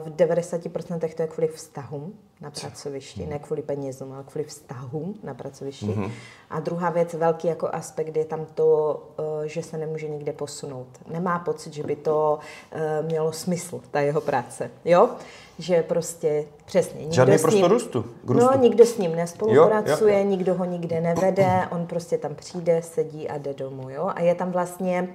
v 0.00 0.16
90% 0.16 1.14
to 1.14 1.22
je 1.22 1.28
kvůli 1.28 1.48
vztahům 1.48 2.14
na 2.40 2.50
pracovišti, 2.50 3.26
ne 3.26 3.38
kvůli 3.38 3.62
penězům, 3.62 4.12
ale 4.12 4.24
kvůli 4.24 4.44
vztahům 4.44 5.14
na 5.22 5.34
pracovišti. 5.34 5.86
Mm-hmm. 5.86 6.10
A 6.50 6.60
druhá 6.60 6.90
věc, 6.90 7.14
velký 7.14 7.48
jako 7.48 7.68
aspekt 7.72 8.16
je 8.16 8.24
tam 8.24 8.46
to, 8.54 9.02
eh, 9.44 9.48
že 9.48 9.62
se 9.62 9.78
nemůže 9.78 10.08
nikde 10.08 10.32
posunout. 10.32 10.86
Nemá 11.08 11.38
pocit, 11.38 11.72
že 11.74 11.82
by 11.82 11.96
to 11.96 12.38
eh, 12.72 13.02
mělo 13.02 13.32
smysl, 13.32 13.80
ta 13.90 14.00
jeho 14.00 14.20
práce. 14.20 14.70
Jo? 14.84 15.08
Že 15.58 15.82
prostě 15.82 16.44
přesně. 16.64 17.00
Nikdo 17.00 17.14
Žádný 17.14 17.38
prostor 17.38 17.70
růstu. 17.70 18.04
No, 18.24 18.50
nikdo 18.60 18.86
s 18.86 18.98
ním 18.98 19.16
nespolupracuje, 19.16 20.12
jo, 20.12 20.18
jo, 20.18 20.24
jo. 20.24 20.30
nikdo 20.30 20.54
ho 20.54 20.64
nikde 20.64 21.00
nevede, 21.00 21.68
on 21.70 21.86
prostě 21.86 22.18
tam 22.18 22.34
přijde, 22.34 22.82
sedí 22.82 23.28
a 23.28 23.38
jde 23.38 23.54
domů. 23.54 23.90
Jo? 23.90 24.10
A 24.14 24.20
je 24.20 24.34
tam 24.34 24.50
vlastně 24.50 25.08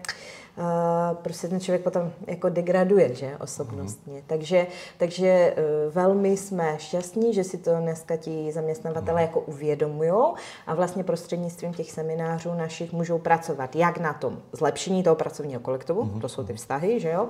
prostě 1.13 1.47
ten 1.47 1.59
člověk 1.59 1.83
potom 1.83 2.11
jako 2.27 2.49
degraduje, 2.49 3.15
že, 3.15 3.37
osobnostně. 3.37 4.13
Mm. 4.13 4.21
Takže, 4.27 4.67
takže 4.97 5.27
e, 5.27 5.55
velmi 5.89 6.37
jsme 6.37 6.75
šťastní, 6.77 7.33
že 7.33 7.43
si 7.43 7.57
to 7.57 7.71
dneska 7.79 8.17
ti 8.17 8.51
zaměstnavatele 8.51 9.21
mm. 9.21 9.27
jako 9.27 9.39
uvědomují 9.39 10.33
a 10.67 10.75
vlastně 10.75 11.03
prostřednictvím 11.03 11.73
těch 11.73 11.91
seminářů 11.91 12.53
našich 12.53 12.93
můžou 12.93 13.17
pracovat 13.19 13.75
jak 13.75 13.97
na 13.97 14.13
tom 14.13 14.39
zlepšení 14.51 15.03
toho 15.03 15.15
pracovního 15.15 15.59
kolektivu, 15.59 16.03
mm. 16.03 16.21
to 16.21 16.29
jsou 16.29 16.43
ty 16.43 16.53
vztahy, 16.53 16.99
že 16.99 17.09
jo, 17.09 17.29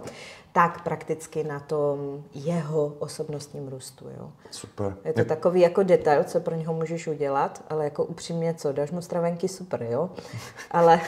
tak 0.52 0.84
prakticky 0.84 1.44
na 1.44 1.60
tom 1.60 2.24
jeho 2.34 2.94
osobnostním 3.00 3.68
růstu, 3.68 4.06
jo. 4.18 4.32
Super. 4.52 4.96
Je 5.06 5.14
to 5.14 5.26
takový 5.26 5.62
jako 5.62 5.84
detail, 5.84 6.24
co 6.24 6.40
pro 6.40 6.56
něho 6.56 6.74
můžeš 6.74 7.08
udělat, 7.08 7.64
ale 7.70 7.84
jako 7.84 8.06
upřímně 8.06 8.54
co, 8.54 8.72
dáš 8.72 8.92
mu 8.92 9.02
stravenky, 9.02 9.48
super, 9.48 9.84
jo, 9.84 10.10
ale 10.72 11.02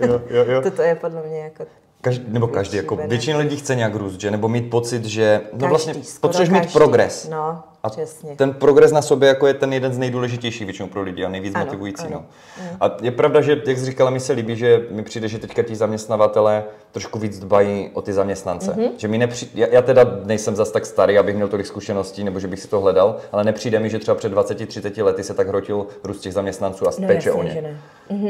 jo, 0.00 0.20
jo, 0.30 0.44
jo. 0.48 0.62
toto 0.62 0.82
je 0.82 0.94
podle 0.94 1.22
mě 1.22 1.38
jako 1.38 1.64
Každý, 2.00 2.24
nebo 2.28 2.46
každý, 2.46 2.76
jako 2.76 2.96
většina 2.96 3.38
lidí 3.38 3.56
chce 3.56 3.74
nějak 3.74 3.94
růst, 3.94 4.20
že? 4.20 4.30
Nebo 4.30 4.48
mít 4.48 4.70
pocit, 4.70 5.04
že 5.04 5.40
no 5.44 5.50
každý, 5.50 5.68
vlastně 5.68 5.94
potřebuješ 6.20 6.50
mít 6.50 6.72
progres. 6.72 7.28
No, 7.30 7.62
A 7.86 7.90
Přesně. 7.90 8.36
ten 8.36 8.52
progres 8.54 8.92
na 8.92 9.02
sobě 9.02 9.28
jako 9.28 9.46
je 9.46 9.54
ten 9.54 9.72
jeden 9.72 9.92
z 9.92 9.98
nejdůležitějších 9.98 10.66
většinou 10.66 10.88
pro 10.88 11.02
lidi 11.02 11.24
a 11.24 11.28
nejvíc 11.28 11.54
Ano, 11.54 11.64
motivující. 11.64 12.06
ano. 12.06 12.24
No. 12.62 12.76
A 12.80 12.96
je 13.02 13.10
pravda, 13.10 13.40
že, 13.40 13.62
jak 13.66 13.78
jsi 13.78 13.84
říkala, 13.84 14.10
mi 14.10 14.20
se 14.20 14.32
líbí, 14.32 14.56
že 14.56 14.86
mi 14.90 15.02
přijde, 15.02 15.28
že 15.28 15.38
teďka 15.38 15.62
ti 15.62 15.76
zaměstnavatele 15.76 16.64
trošku 16.92 17.18
víc 17.18 17.38
dbají 17.38 17.90
o 17.92 18.02
ty 18.02 18.12
zaměstnance. 18.12 18.70
Mhm. 18.70 18.80
Mm-hmm. 18.80 18.90
Že 18.96 19.08
mi 19.08 19.18
nepři... 19.18 19.48
já, 19.54 19.66
já 19.70 19.82
teda 19.82 20.04
nejsem 20.24 20.56
zas 20.56 20.70
tak 20.70 20.86
starý, 20.86 21.18
abych 21.18 21.34
měl 21.34 21.48
tolik 21.48 21.66
zkušeností, 21.66 22.24
nebo 22.24 22.40
že 22.40 22.48
bych 22.48 22.60
si 22.60 22.68
to 22.68 22.80
hledal, 22.80 23.16
ale 23.32 23.44
nepřijde 23.44 23.78
mi, 23.78 23.90
že 23.90 23.98
třeba 23.98 24.14
před 24.14 24.32
20-30 24.32 25.04
lety 25.04 25.22
se 25.22 25.34
tak 25.34 25.48
hrotil 25.48 25.86
růst 26.04 26.20
těch 26.20 26.32
zaměstnanců 26.32 26.88
a 26.88 26.90
No 26.98 27.06
péče 27.06 27.32
o 27.32 27.42
ně. 27.42 27.62
ne. 27.62 27.78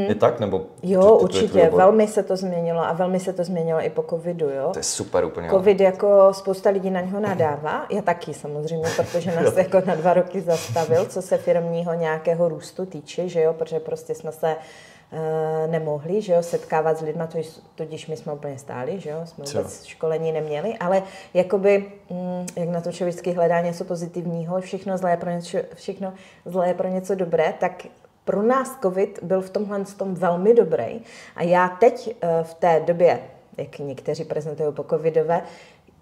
Je 0.08 0.14
tak? 0.14 0.40
Nebo 0.40 0.62
Jo, 0.82 1.00
to- 1.00 1.06
to 1.06 1.14
je 1.16 1.20
určitě. 1.22 1.62
obor? 1.68 1.78
Velmi 1.78 2.08
se 2.08 2.22
to 2.22 2.36
změnilo 2.36 2.80
a 2.80 2.92
velmi 2.92 3.20
se 3.20 3.32
to 3.32 3.44
změnilo 3.44 3.80
i 3.84 3.90
po 3.90 4.02
covidu, 4.10 4.46
jo. 4.50 4.70
To 4.72 4.78
je 4.78 4.82
super 4.82 5.24
úplně. 5.24 5.48
Covid 5.50 5.80
jako 5.80 6.28
spousta 6.32 6.70
lidí 6.70 6.90
na 6.90 7.00
něho 7.00 7.20
nadává, 7.20 7.86
já 7.90 8.02
taky 8.02 8.34
samozřejmě, 8.34 8.86
protože 8.96 9.30
nás 9.46 9.56
jako 9.56 9.82
na 9.86 9.94
dva 9.94 10.14
roky 10.14 10.40
zastavil, 10.40 11.04
co 11.04 11.22
se 11.22 11.38
firmního 11.38 11.94
nějakého 11.94 12.48
růstu 12.48 12.86
týče, 12.86 13.28
že 13.28 13.42
jo, 13.42 13.52
protože 13.52 13.80
prostě 13.80 14.14
jsme 14.14 14.32
se 14.32 14.56
e, 15.12 15.66
nemohli, 15.66 16.22
že 16.22 16.32
jo, 16.32 16.42
setkávat 16.42 16.98
s 16.98 17.00
lidmi, 17.00 17.24
tudíž 17.74 18.06
my 18.06 18.16
jsme 18.16 18.32
úplně 18.32 18.58
stáli, 18.58 19.00
že 19.00 19.10
jo, 19.10 19.20
jsme 19.24 19.44
Co? 19.44 19.58
vůbec 19.58 19.84
školení 19.84 20.32
neměli, 20.32 20.74
ale 20.80 21.02
jakoby, 21.34 21.92
mm, 22.10 22.46
jak 22.56 22.68
na 22.68 22.80
to 22.80 22.92
člověk 22.92 23.26
hledá 23.26 23.60
něco 23.60 23.84
pozitivního, 23.84 24.60
všechno 24.60 24.98
zlé 24.98 25.10
je 25.10 25.16
pro 25.16 25.30
něco, 25.30 25.58
všechno 25.74 26.12
zlé 26.44 26.68
je 26.68 26.74
pro 26.74 26.88
něco 26.88 27.14
dobré, 27.14 27.54
tak 27.60 27.86
pro 28.26 28.42
nás 28.42 28.78
covid 28.82 29.18
byl 29.22 29.40
v 29.42 29.50
tomhle 29.50 29.84
tom 29.96 30.14
velmi 30.14 30.54
dobrý 30.54 31.00
a 31.36 31.42
já 31.42 31.68
teď 31.68 32.16
eh, 32.20 32.44
v 32.44 32.54
té 32.54 32.80
době, 32.80 33.20
jak 33.58 33.78
někteří 33.78 34.24
prezentují 34.24 34.72
po 34.72 34.84
covidové, 34.84 35.42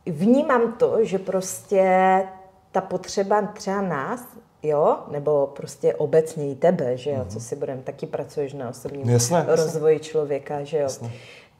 vnímám 0.06 0.72
to, 0.72 1.04
že 1.04 1.18
prostě 1.18 2.22
ta 2.74 2.80
potřeba 2.80 3.42
třeba 3.42 3.80
nás, 3.80 4.20
jo, 4.62 4.98
nebo 5.10 5.52
prostě 5.56 5.94
obecně 5.94 6.50
i 6.50 6.54
tebe, 6.54 6.96
že 6.96 7.10
jo, 7.10 7.24
co 7.28 7.40
si 7.40 7.56
budeme, 7.56 7.82
taky 7.82 8.06
pracuješ 8.06 8.52
na 8.52 8.68
osobním 8.68 9.10
Jasné, 9.10 9.38
jasné. 9.38 9.56
rozvoji 9.56 9.98
člověka, 10.00 10.64
že 10.64 10.78
jo. 10.78 10.88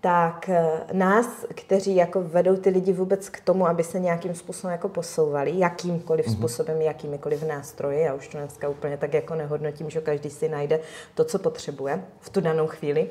Tak 0.01 0.49
eh, 0.49 0.81
nás, 0.93 1.27
kteří 1.55 1.97
jako 1.97 2.23
vedou 2.23 2.57
ty 2.57 2.71
lidi 2.71 2.93
vůbec 2.93 3.29
k 3.29 3.41
tomu, 3.41 3.67
aby 3.67 3.85
se 3.85 4.01
nějakým 4.01 4.35
způsobem 4.35 4.73
jako 4.73 4.89
posouvali, 4.89 5.59
jakýmkoliv 5.59 6.31
způsobem, 6.31 6.83
jakýmikoliv 6.83 7.43
nástroji, 7.43 8.01
já 8.01 8.15
už 8.15 8.29
to 8.29 8.39
dneska 8.39 8.69
úplně 8.69 8.97
tak 8.97 9.15
jako 9.15 9.35
nehodnotím, 9.35 9.91
že 9.91 10.01
každý 10.01 10.31
si 10.31 10.49
najde 10.49 10.81
to, 11.15 11.25
co 11.25 11.39
potřebuje 11.39 12.05
v 12.21 12.31
tu 12.31 12.41
danou 12.41 12.67
chvíli, 12.67 13.09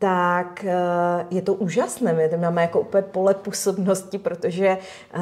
tak 0.00 0.64
eh, 0.64 1.26
je 1.30 1.42
to 1.42 1.54
úžasné. 1.54 2.12
My 2.12 2.28
tam 2.28 2.40
máme 2.40 2.62
jako 2.62 2.80
úplně 2.80 3.02
pole 3.02 3.34
působnosti, 3.34 4.18
protože 4.18 4.66
eh, 4.66 5.18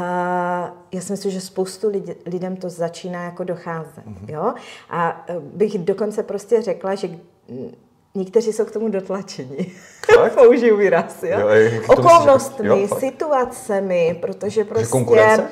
já 0.93 1.01
si 1.01 1.13
myslím, 1.13 1.33
že 1.33 1.41
spoustu 1.41 1.89
lidi, 1.89 2.17
lidem 2.27 2.57
to 2.57 2.71
začíná 2.71 3.25
jako 3.25 3.45
docházet. 3.45 4.05
Jo? 4.29 4.55
A 4.91 5.25
eh, 5.29 5.35
bych 5.41 5.79
dokonce 5.79 6.23
prostě 6.23 6.63
řekla, 6.63 6.95
že 6.95 7.11
někteří 8.15 8.53
jsou 8.53 8.65
k 8.65 8.71
tomu 8.71 8.89
dotlačeni. 8.89 9.73
Použiju 10.35 10.77
výraz. 10.77 11.23
Jo? 11.23 11.39
Jo, 11.41 11.49
jak 11.49 11.73
to 11.73 11.79
myslíš, 11.79 11.99
Okolnostmi, 11.99 12.69
jako- 12.69 12.81
jo, 12.81 12.87
fakt. 12.87 13.01
situacemi, 13.01 14.19
protože 14.21 14.65
prostě... 14.65 14.89
konkurence? 14.89 15.49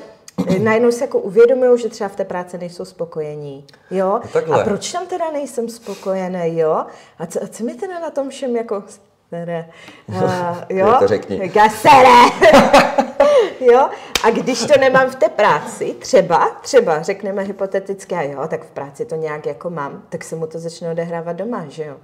Najednou 0.59 0.91
se 0.91 1.03
jako 1.03 1.19
uvědomují, 1.19 1.81
že 1.81 1.89
třeba 1.89 2.07
v 2.07 2.15
té 2.15 2.25
práci 2.25 2.57
nejsou 2.57 2.85
spokojení. 2.85 3.65
Jo? 3.91 4.21
takhle. 4.33 4.61
A 4.61 4.63
proč 4.63 4.91
tam 4.91 5.07
teda 5.07 5.31
nejsem 5.31 5.69
spokojený, 5.69 6.57
jo? 6.57 6.85
A 7.19 7.25
co, 7.25 7.43
a 7.43 7.47
co 7.47 7.63
mi 7.63 7.73
teda 7.73 7.99
na 7.99 8.09
tom 8.09 8.29
všem 8.29 8.55
jako 8.55 8.83
sere? 9.29 9.69
Uh, 10.07 10.53
jo? 10.77 10.95
to 10.99 11.07
řekni. 11.07 11.39
Říká, 11.43 11.69
sere! 11.69 12.21
jo? 13.71 13.89
A 14.23 14.29
když 14.29 14.65
to 14.65 14.79
nemám 14.79 15.09
v 15.09 15.15
té 15.15 15.29
práci, 15.29 15.95
třeba, 15.99 16.49
třeba 16.61 17.01
řekneme 17.01 17.41
hypoteticky, 17.41 18.15
a 18.15 18.21
jo, 18.21 18.47
tak 18.47 18.63
v 18.63 18.71
práci 18.71 19.05
to 19.05 19.15
nějak 19.15 19.45
jako 19.45 19.69
mám, 19.69 20.03
tak 20.09 20.23
se 20.23 20.35
mu 20.35 20.47
to 20.47 20.59
začne 20.59 20.91
odehrávat 20.91 21.35
doma, 21.35 21.65
že 21.69 21.85
jo? 21.85 21.97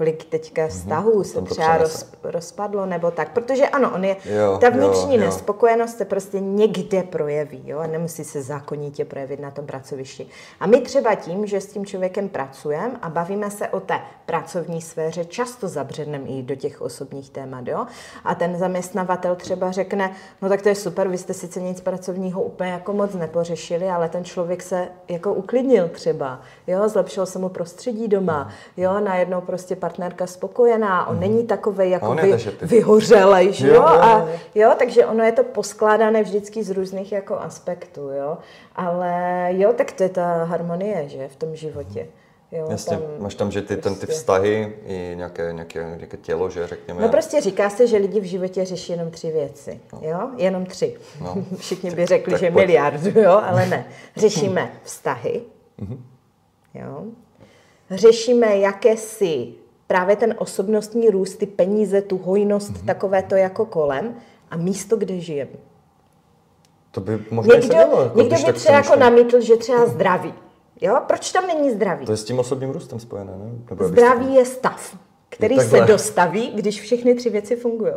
Kolik 0.00 0.24
teďka 0.24 0.68
vztahů 0.68 1.24
se 1.24 1.42
třeba 1.42 1.76
roz, 1.76 2.12
rozpadlo, 2.22 2.86
nebo 2.86 3.10
tak. 3.10 3.32
Protože 3.32 3.68
ano, 3.68 3.90
on 3.94 4.04
je, 4.04 4.16
Jo, 4.24 4.58
ta 4.60 4.66
jo, 4.66 4.72
vnitřní 4.72 5.16
jo. 5.16 5.20
nespokojenost 5.20 5.98
se 5.98 6.04
prostě 6.04 6.40
někde 6.40 7.02
projeví, 7.02 7.62
jo, 7.66 7.78
a 7.78 7.86
nemusí 7.86 8.24
se 8.24 8.42
zákonitě 8.42 9.04
projevit 9.04 9.40
na 9.40 9.50
tom 9.50 9.66
pracovišti. 9.66 10.26
A 10.60 10.66
my 10.66 10.80
třeba 10.80 11.14
tím, 11.14 11.46
že 11.46 11.60
s 11.60 11.66
tím 11.66 11.86
člověkem 11.86 12.28
pracujeme 12.28 12.98
a 13.02 13.08
bavíme 13.10 13.50
se 13.50 13.68
o 13.68 13.80
té 13.80 14.00
pracovní 14.26 14.82
sféře, 14.82 15.24
často 15.24 15.68
zabředneme 15.68 16.24
i 16.28 16.42
do 16.42 16.54
těch 16.54 16.80
osobních 16.80 17.30
témat, 17.30 17.68
jo. 17.68 17.86
A 18.24 18.34
ten 18.34 18.58
zaměstnavatel 18.58 19.36
třeba 19.36 19.70
řekne, 19.70 20.12
no 20.42 20.48
tak 20.48 20.62
to 20.62 20.68
je 20.68 20.74
super, 20.74 21.08
vy 21.08 21.18
jste 21.18 21.34
sice 21.34 21.60
nic 21.60 21.80
pracovního 21.80 22.42
úplně 22.42 22.70
jako 22.70 22.92
moc 22.92 23.14
nepořešili, 23.14 23.88
ale 23.88 24.08
ten 24.08 24.24
člověk 24.24 24.62
se 24.62 24.88
jako 25.08 25.34
uklidnil 25.34 25.88
třeba, 25.88 26.40
jo, 26.66 26.88
zlepšilo 26.88 27.26
se 27.26 27.38
mu 27.38 27.48
prostředí 27.48 28.08
doma, 28.08 28.48
jo, 28.76 29.00
najednou 29.00 29.40
prostě 29.40 29.76
partnerka 29.90 30.26
spokojená, 30.26 31.06
on 31.08 31.20
není 31.20 31.46
takovej 31.46 31.90
jako 31.90 32.14
vy, 32.14 32.36
vyhořelej, 32.62 33.52
že 33.52 33.68
Jo, 33.68 33.74
jo, 33.74 33.80
jo, 33.82 33.86
a 33.88 34.28
jo. 34.54 34.72
Takže 34.78 35.06
ono 35.06 35.24
je 35.24 35.32
to 35.32 35.44
poskládané 35.44 36.22
vždycky 36.22 36.62
z 36.64 36.70
různých 36.70 37.12
jako 37.12 37.38
aspektů, 37.38 38.00
jo. 38.08 38.38
Ale 38.76 39.48
jo, 39.50 39.72
tak 39.72 39.92
to 39.92 40.02
je 40.02 40.08
ta 40.08 40.44
harmonie, 40.44 41.08
že, 41.08 41.28
v 41.28 41.36
tom 41.36 41.56
životě. 41.56 42.06
Jo, 42.52 42.66
Jasně, 42.70 42.96
tam 42.96 43.06
máš 43.18 43.34
tam, 43.34 43.50
že 43.50 43.62
ty, 43.62 43.76
ten, 43.76 43.94
ty 43.94 43.98
prostě- 44.00 44.12
vztahy 44.14 44.76
i 44.86 45.12
nějaké, 45.16 45.52
nějaké, 45.52 45.94
nějaké 45.96 46.16
tělo, 46.16 46.50
že 46.50 46.66
řekněme. 46.66 47.02
No 47.02 47.08
prostě 47.08 47.40
říká 47.40 47.70
se, 47.70 47.86
že 47.86 47.96
lidi 47.96 48.20
v 48.20 48.24
životě 48.24 48.64
řeší 48.64 48.92
jenom 48.92 49.10
tři 49.10 49.30
věci, 49.30 49.80
jo, 50.00 50.20
jenom 50.36 50.66
tři. 50.66 50.96
No. 51.20 51.34
Všichni 51.56 51.90
by 51.90 52.06
řekli, 52.06 52.30
tak 52.32 52.40
že 52.40 52.50
pojď. 52.50 52.66
miliardu, 52.66 53.20
jo, 53.20 53.40
ale 53.44 53.66
ne. 53.66 53.84
Řešíme 54.16 54.72
vztahy, 54.82 55.40
Mhm. 55.78 56.04
jo. 56.74 57.02
Řešíme 57.90 58.56
jakési 58.58 59.48
právě 59.90 60.16
ten 60.16 60.34
osobnostní 60.38 61.10
růst, 61.10 61.36
ty 61.36 61.46
peníze, 61.46 62.02
tu 62.02 62.18
hojnost, 62.18 62.70
Mhm. 62.70 62.86
takové 62.86 63.22
to 63.22 63.34
jako 63.34 63.64
kolem 63.66 64.14
a 64.50 64.56
místo, 64.56 64.96
kde 64.96 65.20
žijeme. 65.20 65.50
To 66.90 67.00
by 67.00 67.18
možná 67.30 67.54
Někdo, 67.54 67.68
sedelo, 67.68 68.02
jako, 68.02 68.18
někdo 68.18 68.34
když 68.36 68.44
by 68.44 68.52
třeba 68.52 68.76
jako 68.76 68.96
namítl, 68.96 69.40
že 69.40 69.56
třeba 69.56 69.86
zdraví. 69.86 70.34
Jo? 70.80 70.96
Proč 71.06 71.32
tam 71.32 71.46
není 71.46 71.70
zdraví? 71.70 72.06
To 72.06 72.12
je 72.12 72.16
s 72.16 72.24
tím 72.24 72.38
osobním 72.38 72.70
růstem 72.70 73.00
spojené, 73.00 73.32
ne? 73.38 73.50
Nebo 73.70 73.88
Zdraví 73.88 74.34
je 74.34 74.44
stav, 74.44 74.96
který 75.28 75.56
Jo, 75.56 75.62
se 75.62 75.80
dostaví, 75.80 76.50
když 76.54 76.80
všechny 76.80 77.14
tři 77.14 77.30
věci 77.30 77.56
fungují. 77.56 77.92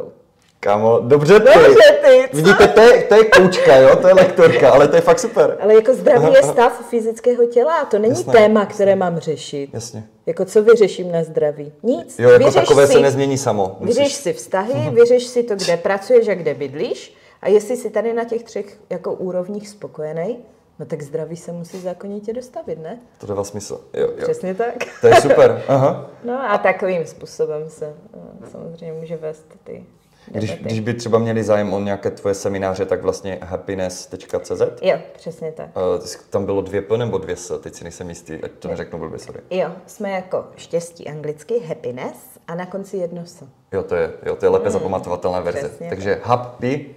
Kámo, 0.64 1.00
dobře 1.00 1.40
ty. 1.40 1.46
Dobře 1.46 2.00
ty, 2.02 2.30
co? 2.32 2.38
Vidíte, 2.38 2.68
to 2.68 2.82
je, 2.82 3.04
to 3.04 3.16
je 3.16 3.26
koučka, 3.26 3.76
jo? 3.76 3.96
To 3.96 4.08
je 4.08 4.14
lektorka, 4.14 4.72
ale 4.72 4.88
to 4.88 4.96
je 4.96 5.02
fakt 5.02 5.20
super. 5.20 5.58
Ale 5.60 5.76
jako 5.76 5.94
zdraví 5.94 6.34
je 6.34 6.44
stav 6.44 6.90
fyzického 6.90 7.46
těla 7.46 7.76
a 7.76 7.86
to 7.86 8.00
není 8.00 8.14
Jasné. 8.14 8.34
téma, 8.34 8.66
které 8.66 8.96
mám 8.96 9.20
řešit. 9.20 9.70
Jasně. 9.74 10.04
Jako 10.26 10.46
co 10.46 10.64
vyřeším 10.64 11.12
na 11.12 11.24
zdraví? 11.24 11.74
Nic. 11.84 12.20
Jo, 12.20 12.30
jako 12.30 12.46
Vyřeš 12.46 12.62
takové 12.62 12.88
si, 12.88 12.94
se 12.94 13.00
nezmění 13.00 13.38
samo. 13.38 13.78
Vyřeš 13.82 14.14
si 14.14 14.34
vztahy, 14.34 14.90
vyřeš 14.90 15.24
si 15.24 15.44
to, 15.44 15.56
kde 15.56 15.78
pracuješ 15.78 16.28
a 16.28 16.34
kde 16.34 16.54
bydlíš 16.54 17.16
a 17.42 17.50
jestli 17.50 17.78
jsi 17.78 17.90
tady 17.90 18.14
na 18.14 18.24
těch 18.24 18.44
třech 18.44 18.78
jako 18.90 19.14
úrovních 19.14 19.70
spokojený, 19.70 20.38
no 20.80 20.86
tak 20.86 21.02
zdraví 21.02 21.38
se 21.38 21.52
musí 21.52 21.80
zákonitě 21.80 22.34
dostavit, 22.34 22.80
ne? 22.80 23.00
To 23.18 23.28
dává 23.28 23.44
smysl. 23.44 23.82
Jo, 23.94 24.08
jo. 24.08 24.24
Přesně 24.24 24.56
tak. 24.56 24.76
To 25.02 25.08
je 25.08 25.22
super. 25.22 25.64
Aha. 25.68 26.10
No 26.24 26.52
a 26.52 26.58
takovým 26.58 27.06
způsobem 27.06 27.70
se 27.70 27.86
eh, 28.14 28.50
samozřejmě 28.52 28.94
může 29.00 29.18
vést 29.18 29.46
ty 29.64 29.86
Když, 30.28 30.52
když 30.52 30.80
by 30.80 30.94
třeba 30.94 31.20
měli 31.20 31.44
zájem 31.44 31.74
o 31.74 31.80
nějaké 31.80 32.12
tvoje 32.12 32.36
semináře, 32.36 32.86
tak 32.86 33.02
vlastně 33.02 33.40
happiness.cz. 33.42 34.62
Jo, 34.82 34.98
přesně 35.14 35.52
tak. 35.52 35.68
Uh, 35.98 36.06
tam 36.30 36.46
bylo 36.46 36.62
dvě 36.62 36.82
P 36.82 36.98
nebo 36.98 37.18
dvě 37.18 37.36
S, 37.36 37.60
teď 37.60 37.74
si 37.74 37.84
nejsem 37.84 38.10
jistý, 38.10 38.34
ať 38.44 38.52
to 38.52 38.68
neřeknu 38.68 39.00
blbě, 39.00 39.20
sorry. 39.20 39.40
Jo, 39.50 39.72
jsme 39.86 40.12
jako 40.12 40.46
štěstí 40.56 41.08
anglicky, 41.08 41.60
happiness 41.60 42.18
a 42.48 42.56
na 42.56 42.66
konci 42.66 42.98
jedno 42.98 43.26
S. 43.26 43.44
Jo, 43.72 43.84
to 43.84 43.96
je, 43.96 44.12
jo, 44.26 44.36
to 44.36 44.46
je 44.46 44.50
lépe 44.50 44.70
zapamatovatelná 44.72 45.40
verze. 45.40 45.68
Přesně 45.70 45.90
Takže 45.90 46.20
happy 46.24 46.96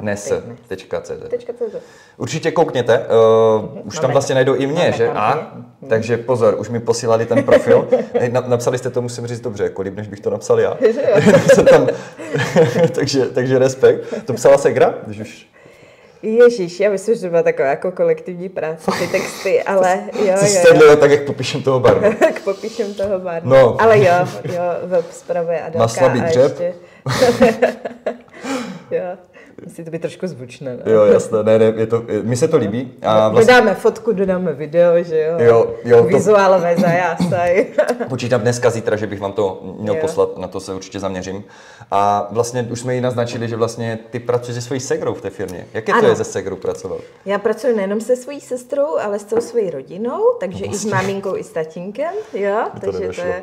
Nes.cz. 0.00 1.12
Určitě 2.16 2.50
koukněte, 2.50 2.98
uh, 2.98 3.86
už 3.86 3.94
tam 3.94 4.02
Máme- 4.02 4.12
vlastně 4.12 4.34
najdou 4.34 4.54
i 4.54 4.66
mě, 4.66 4.74
máme 4.82 4.92
že? 4.92 5.06
tam 5.06 5.16
A, 5.16 5.32
tě. 5.80 5.86
takže 5.88 6.16
pozor, 6.16 6.56
už 6.58 6.68
mi 6.68 6.80
posílali 6.80 7.26
ten 7.26 7.42
profil. 7.42 7.88
Na, 8.30 8.40
napsali 8.40 8.78
jste 8.78 8.90
to, 8.90 9.02
musím 9.02 9.26
říct 9.26 9.40
dobře, 9.40 9.64
jako 9.64 9.82
líp, 9.82 9.96
než 9.96 10.08
bych 10.08 10.20
to 10.20 10.30
napsal 10.30 10.60
já. 10.60 10.76
Tam, 11.70 11.88
takže, 12.94 13.26
takže 13.26 13.58
respekt. 13.58 14.14
To 14.24 14.32
psala 14.32 14.58
Segra, 14.58 14.94
když 15.06 15.20
už 15.20 15.46
Ježíš, 16.22 16.80
já 16.80 16.90
myslím, 16.90 17.14
že 17.14 17.20
to 17.20 17.28
byla 17.28 17.42
taková 17.42 17.68
jako 17.68 17.92
kolektivní 17.92 18.48
práce, 18.48 18.90
ty 18.98 19.06
texty, 19.06 19.62
ale 19.62 20.00
jo, 20.18 20.26
jo, 20.26 20.36
sedli, 20.36 20.86
jo, 20.86 20.96
tak 20.96 21.10
jak 21.10 21.22
popíšem 21.22 21.62
toho 21.62 21.80
barvu. 21.80 22.14
tak 22.18 22.40
popíšem 22.40 22.94
toho 22.94 23.18
barvu. 23.18 23.48
No. 23.48 23.80
Ale 23.82 23.98
jo, 23.98 24.14
jo, 24.44 24.60
web 24.82 25.04
zpravuje 25.12 25.60
Adelka 25.60 25.78
Má 25.78 25.88
slabý 25.88 26.20
a 26.20 26.24
dřep. 26.24 26.60
ještě... 26.60 26.74
jo. 28.90 29.02
Musí 29.64 29.84
to 29.84 29.90
být 29.90 30.02
trošku 30.02 30.26
zvučné. 30.26 30.76
Ne? 30.76 30.92
Jo, 30.92 31.04
jasné, 31.04 31.42
ne, 31.42 31.58
ne, 31.58 31.64
je 31.76 31.86
to, 31.86 32.04
mi 32.22 32.36
se 32.36 32.48
to 32.48 32.56
líbí. 32.56 32.92
A 33.02 33.28
vlastně... 33.28 33.54
Dodáme 33.54 33.74
fotku, 33.74 34.12
dodáme 34.12 34.52
video, 34.52 35.02
že 35.02 35.20
jo? 35.20 35.34
Jo, 35.38 35.74
jo. 35.84 35.96
To... 35.96 36.04
Vizuálové 36.04 36.76
zajásaj. 36.76 37.66
Počítám 38.08 38.40
dneska, 38.40 38.70
zítra, 38.70 38.96
že 38.96 39.06
bych 39.06 39.20
vám 39.20 39.32
to 39.32 39.62
měl 39.78 39.94
jo. 39.94 40.00
poslat, 40.00 40.38
na 40.38 40.48
to 40.48 40.60
se 40.60 40.74
určitě 40.74 41.00
zaměřím. 41.00 41.44
A 41.90 42.28
vlastně 42.30 42.68
už 42.70 42.80
jsme 42.80 42.94
ji 42.94 43.00
naznačili, 43.00 43.48
že 43.48 43.56
vlastně 43.56 43.98
ty 44.10 44.20
pracuješ 44.20 44.54
se 44.54 44.60
svojí 44.60 44.80
segrou 44.80 45.14
v 45.14 45.20
té 45.20 45.30
firmě. 45.30 45.66
Jaké 45.74 45.92
to 46.00 46.06
je 46.06 46.14
ze 46.14 46.24
segrou 46.24 46.56
pracovat? 46.56 47.00
Já 47.26 47.38
pracuji 47.38 47.76
nejenom 47.76 48.00
se 48.00 48.16
svojí 48.16 48.40
sestrou, 48.40 48.98
ale 48.98 49.18
s 49.18 49.24
tou 49.24 49.40
svojí 49.40 49.70
rodinou, 49.70 50.22
takže 50.40 50.64
no, 50.64 50.66
vlastně. 50.68 50.76
i 50.76 50.78
s 50.78 50.84
vlastně. 50.84 50.94
maminkou, 50.94 51.36
i 51.36 51.44
s 51.44 51.50
tatínkem, 51.50 52.14
jo, 52.32 52.66
takže 52.80 52.98
to 52.98 53.20
je 53.20 53.42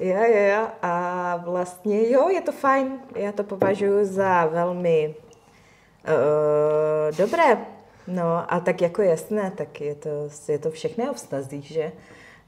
Jo, 0.00 0.16
jo, 0.16 0.42
jo. 0.54 0.66
A 0.82 1.42
vlastně 1.44 2.10
jo, 2.10 2.28
je 2.28 2.40
to 2.40 2.52
fajn. 2.52 2.98
Já 3.14 3.32
to 3.32 3.44
považuji 3.44 4.04
za 4.04 4.46
velmi 4.46 5.14
uh, 6.08 7.16
dobré. 7.16 7.58
No 8.06 8.52
a 8.52 8.60
tak 8.60 8.80
jako 8.80 9.02
jasné, 9.02 9.52
tak 9.56 9.80
je 9.80 9.94
to, 9.94 10.28
je 10.48 10.58
to 10.58 10.70
všechno 10.70 11.10
o 11.10 11.14
vztazích, 11.14 11.64
že? 11.64 11.92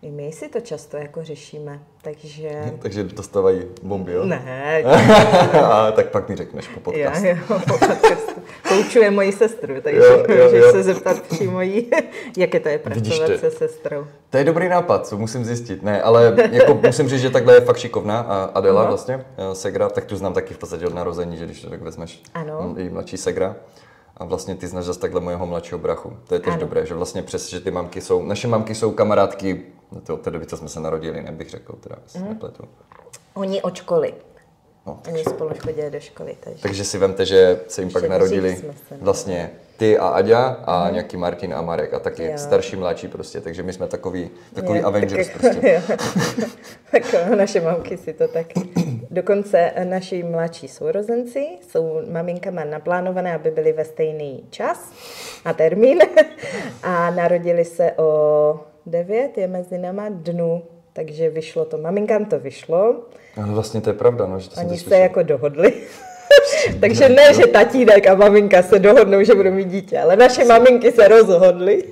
I 0.02 0.11
my 0.11 0.33
si 0.33 0.49
to 0.49 0.61
často 0.61 0.97
jako 0.97 1.25
řešíme, 1.25 1.80
takže... 2.02 2.73
takže 2.78 3.04
dostávají 3.04 3.62
bomby, 3.83 4.12
jo? 4.12 4.25
Ne. 4.25 4.83
a, 5.64 5.92
tak 5.92 6.11
pak 6.11 6.28
mi 6.28 6.37
řekneš 6.37 6.69
po 6.69 6.80
podcastu. 6.80 7.26
Já, 7.26 7.33
jo, 7.33 7.38
po 7.49 7.54
podcastu. 7.54 8.40
Koučuje 8.69 9.11
moji 9.11 9.33
sestru, 9.33 9.75
takže 9.83 10.00
jo, 10.00 10.25
jo, 10.28 10.45
můžeš 10.45 10.61
jo. 10.61 10.73
se 10.73 10.83
zeptat 10.83 11.23
přímo 11.23 11.61
jí, 11.61 11.90
jaké 12.37 12.61
to 12.61 12.69
je 12.69 12.78
pracovat 12.78 13.40
se 13.40 13.50
sestrou. 13.50 14.07
To 14.30 14.37
je 14.37 14.45
dobrý 14.45 14.69
nápad, 14.69 15.07
co 15.07 15.19
musím 15.19 15.45
zjistit. 15.45 15.83
Ne, 15.83 16.02
ale 16.02 16.37
jako 16.50 16.75
musím 16.75 17.09
říct, 17.09 17.21
že 17.21 17.30
takhle 17.30 17.54
je 17.54 17.61
fakt 17.61 17.78
šikovná 17.78 18.21
a 18.21 18.50
Adela 18.54 18.83
no. 18.83 18.88
vlastně, 18.88 19.25
eh, 19.37 19.54
Segra, 19.54 19.88
tak 19.88 20.04
tu 20.04 20.16
znám 20.16 20.33
taky 20.33 20.54
v 20.54 20.59
podstatě 20.59 20.87
od 20.87 20.95
narození, 20.95 21.37
že 21.37 21.45
když 21.45 21.62
to 21.62 21.71
tak 21.71 21.83
vezmeš, 21.83 22.23
ano. 22.35 22.75
její 22.76 22.88
mladší 22.88 23.16
Segra. 23.16 23.57
A 24.16 24.25
vlastně 24.25 24.54
ty 24.54 24.66
znáš 24.66 24.85
zase 24.85 25.00
takhle 25.00 25.21
mojeho 25.21 25.47
mladšího 25.47 25.78
brachu. 25.78 26.16
To 26.28 26.35
je 26.35 26.40
tež 26.40 26.52
ano. 26.52 26.61
dobré, 26.61 26.87
že 26.87 26.95
vlastně 26.95 27.23
přes, 27.23 27.50
že 27.50 27.61
ty 27.61 27.71
mamky 27.71 28.00
jsou, 28.00 28.23
naše 28.23 28.49
mamky 28.49 28.75
jsou 28.75 28.92
kamarádky 28.92 29.62
to 30.06 30.14
od 30.14 30.20
té 30.20 30.30
doby, 30.30 30.47
co 30.47 30.56
jsme 30.56 30.68
se 30.68 30.80
narodili, 30.80 31.23
nebych 31.23 31.50
řekl, 31.50 31.73
teda 31.73 31.97
mm. 32.18 32.28
nepletu. 32.28 32.68
Oni 33.35 33.62
od 33.62 33.76
školy. 33.76 34.14
No, 34.87 35.00
Oni 35.09 35.25
spolu 35.25 35.50
chodili 35.64 35.90
do 35.90 36.00
školy. 36.00 36.37
Takže, 36.40 36.62
takže 36.62 36.85
si 36.85 36.99
vemte, 36.99 37.26
že 37.26 37.61
se 37.68 37.82
jim 37.82 37.90
pak 37.90 38.09
narodili 38.09 38.56
se, 38.56 38.97
vlastně 39.00 39.50
ty 39.76 39.99
a 39.99 40.09
Aďa 40.09 40.47
a 40.47 40.87
mm. 40.87 40.92
nějaký 40.92 41.16
Martin 41.16 41.54
a 41.54 41.62
Marek 41.62 41.94
a 41.94 41.99
taky 41.99 42.25
jo. 42.25 42.32
starší, 42.37 42.76
mladší 42.76 43.09
prostě, 43.09 43.40
takže 43.40 43.62
my 43.62 43.73
jsme 43.73 43.87
takový, 43.87 44.30
takový 44.54 44.78
je, 44.78 44.85
Avengers 44.85 45.28
tak 45.40 45.42
jako, 45.44 45.61
prostě. 45.61 45.82
tak 46.90 47.02
naše 47.38 47.61
mamky 47.61 47.97
si 47.97 48.12
to 48.12 48.28
tak. 48.28 48.47
Dokonce 49.11 49.73
naši 49.85 50.23
mladší 50.23 50.68
sourozenci 50.68 51.47
jsou 51.68 52.00
maminkama 52.11 52.64
naplánované, 52.64 53.35
aby 53.35 53.50
byli 53.50 53.73
ve 53.73 53.85
stejný 53.85 54.44
čas 54.50 54.92
a 55.44 55.52
termín 55.52 55.99
a 56.82 57.11
narodili 57.11 57.64
se 57.64 57.92
o 57.92 58.61
devět 58.90 59.38
je 59.38 59.49
mezi 59.49 59.78
náma 59.78 60.09
dnů, 60.09 60.62
takže 60.92 61.30
vyšlo 61.30 61.64
to. 61.64 61.78
Maminkám 61.78 62.25
to 62.25 62.38
vyšlo. 62.38 62.97
Ano, 63.37 63.54
vlastně 63.54 63.80
to 63.80 63.90
je 63.90 63.94
pravda, 63.94 64.26
no, 64.26 64.40
že 64.40 64.50
to 64.50 64.61
Oni 64.61 64.78
se 64.78 64.99
jako 64.99 65.23
dohodli. 65.23 65.73
Takže 66.80 67.09
ne, 67.09 67.35
že 67.35 67.47
tatínek 67.47 68.06
a 68.06 68.14
maminka 68.14 68.62
se 68.62 68.78
dohodnou, 68.78 69.23
že 69.23 69.35
budou 69.35 69.50
mít 69.50 69.68
dítě, 69.68 69.99
ale 69.99 70.16
naše 70.16 70.44
maminky 70.44 70.92
se 70.92 71.09
rozhodly, 71.09 71.85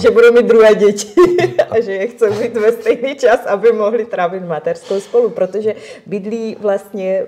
že 0.00 0.10
budou 0.10 0.32
mít 0.32 0.46
druhé 0.46 0.74
děti 0.74 1.14
a 1.70 1.80
že 1.80 1.92
je 1.92 2.06
chcou 2.06 2.34
mít 2.34 2.56
ve 2.56 2.72
stejný 2.72 3.16
čas, 3.16 3.46
aby 3.46 3.72
mohli 3.72 4.04
trávit 4.04 4.46
mateřskou 4.46 5.00
spolu, 5.00 5.30
protože 5.30 5.74
bydlí 6.06 6.56
vlastně, 6.60 7.26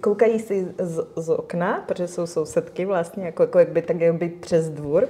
koukají 0.00 0.38
si 0.38 0.66
z, 0.78 1.06
z 1.16 1.28
okna, 1.28 1.84
protože 1.86 2.08
jsou 2.08 2.26
sousedky 2.26 2.84
vlastně, 2.84 3.24
jako, 3.24 3.42
jako 3.42 3.58
jak 3.58 3.68
by 3.68 3.82
tak 3.82 3.96
být 3.96 4.40
přes 4.40 4.68
dvůr, 4.68 5.08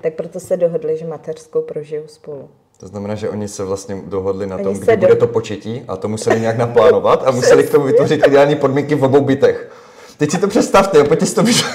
tak 0.00 0.14
proto 0.14 0.40
se 0.40 0.56
dohodli, 0.56 0.96
že 0.96 1.06
mateřskou 1.06 1.62
prožijou 1.62 2.06
spolu. 2.06 2.48
To 2.80 2.86
znamená, 2.88 3.14
že 3.14 3.28
oni 3.28 3.48
se 3.48 3.64
vlastně 3.64 4.02
dohodli 4.06 4.46
na 4.46 4.58
tom, 4.58 4.74
kdy 4.74 4.96
do... 4.96 5.06
bude 5.06 5.14
to 5.16 5.26
početí 5.26 5.82
a 5.88 5.96
to 5.96 6.08
museli 6.08 6.40
nějak 6.40 6.56
naplánovat 6.58 7.22
a 7.26 7.30
museli 7.30 7.64
k 7.64 7.70
tomu 7.70 7.84
vytvořit 7.84 8.26
ideální 8.26 8.56
podmínky 8.56 8.94
v 8.94 9.04
obou 9.04 9.20
bytech. 9.20 9.70
Teď 10.16 10.30
si 10.30 10.38
to 10.38 10.48
představte, 10.48 10.98
jo, 10.98 11.04
pojďte 11.04 11.26
si 11.26 11.34
to 11.34 11.42
vyšlo. 11.42 11.68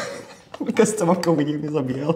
Lukas 0.59 0.89
s 0.89 0.93
tabavkou 0.93 1.35
vidím, 1.35 1.59
mě 1.59 1.71
zabíjel. 1.71 2.15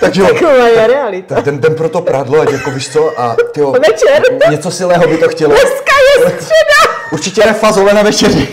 Takže 0.00 0.22
Taková 0.22 0.68
je 0.68 0.86
realita. 0.86 1.34
Tak 1.34 1.44
ten, 1.44 1.60
den 1.60 1.74
pro 1.74 1.88
to 1.88 2.00
prádlo, 2.00 2.40
ať 2.40 2.52
jako 2.52 2.70
víš 2.70 2.92
co, 2.92 3.20
a 3.20 3.36
tyjo, 3.52 3.72
Večer. 3.72 4.22
něco 4.50 4.70
silného 4.70 5.08
by 5.08 5.18
to 5.18 5.28
chtělo. 5.28 5.50
Dneska 5.54 5.92
je 6.18 6.30
středa. 6.30 6.98
Určitě 7.12 7.46
ne 7.46 7.54
fazole 7.54 7.94
na 7.94 8.02
večeři. 8.02 8.48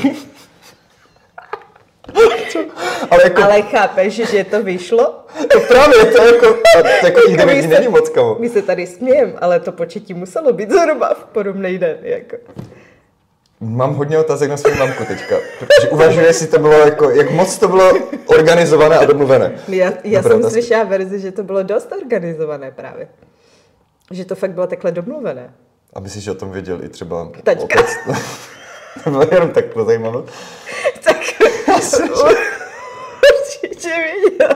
Ale, 3.11 3.23
jako... 3.23 3.43
ale 3.43 3.61
chápeš, 3.61 4.13
že 4.13 4.43
to 4.43 4.63
vyšlo? 4.63 5.25
To 5.51 5.59
právě, 5.59 6.05
to 6.05 6.23
jako, 6.23 6.47
to 6.47 7.05
jako 7.05 7.21
těch 7.21 7.37
devět 7.45 7.67
není 7.67 7.87
moc, 7.87 8.09
kamo. 8.09 8.35
My 8.39 8.49
se 8.49 8.61
tady 8.61 8.87
smějem, 8.87 9.33
ale 9.41 9.59
to 9.59 9.71
početí 9.71 10.13
muselo 10.13 10.53
být 10.53 10.71
zhruba 10.71 11.13
v 11.13 11.23
podobný 11.23 11.77
den, 11.77 11.97
jako. 12.01 12.37
Mám 13.59 13.93
hodně 13.93 14.19
otázek 14.19 14.49
na 14.49 14.57
svou 14.57 14.75
mamku 14.75 15.05
teďka, 15.05 15.35
protože 15.59 15.89
uvažuji, 15.89 16.25
jestli 16.25 16.47
to 16.47 16.59
bylo 16.59 16.73
jako, 16.73 17.09
jak 17.09 17.31
moc 17.31 17.57
to 17.57 17.67
bylo 17.67 17.91
organizované 18.25 18.97
a 18.97 19.05
domluvené. 19.05 19.51
Já, 19.67 19.93
já 20.03 20.23
jsem 20.23 20.49
slyšela 20.49 20.83
verzi, 20.83 21.19
že 21.19 21.31
to 21.31 21.43
bylo 21.43 21.63
dost 21.63 21.91
organizované 22.01 22.71
právě. 22.71 23.07
Že 24.11 24.25
to 24.25 24.35
fakt 24.35 24.51
bylo 24.51 24.67
takhle 24.67 24.91
domluvené. 24.91 25.53
Aby 25.93 26.09
si 26.09 26.31
o 26.31 26.35
tom 26.35 26.51
věděl 26.51 26.83
i 26.83 26.89
třeba 26.89 27.31
Taťka. 27.43 27.63
otec. 27.63 27.97
to 29.03 29.09
bylo 29.09 29.27
jenom 29.31 29.49
tak 29.53 29.65
pro 29.65 29.85
zajímavost. 29.85 30.29
Tak 31.03 31.17
určitě 33.81 34.29
viděl. 34.29 34.55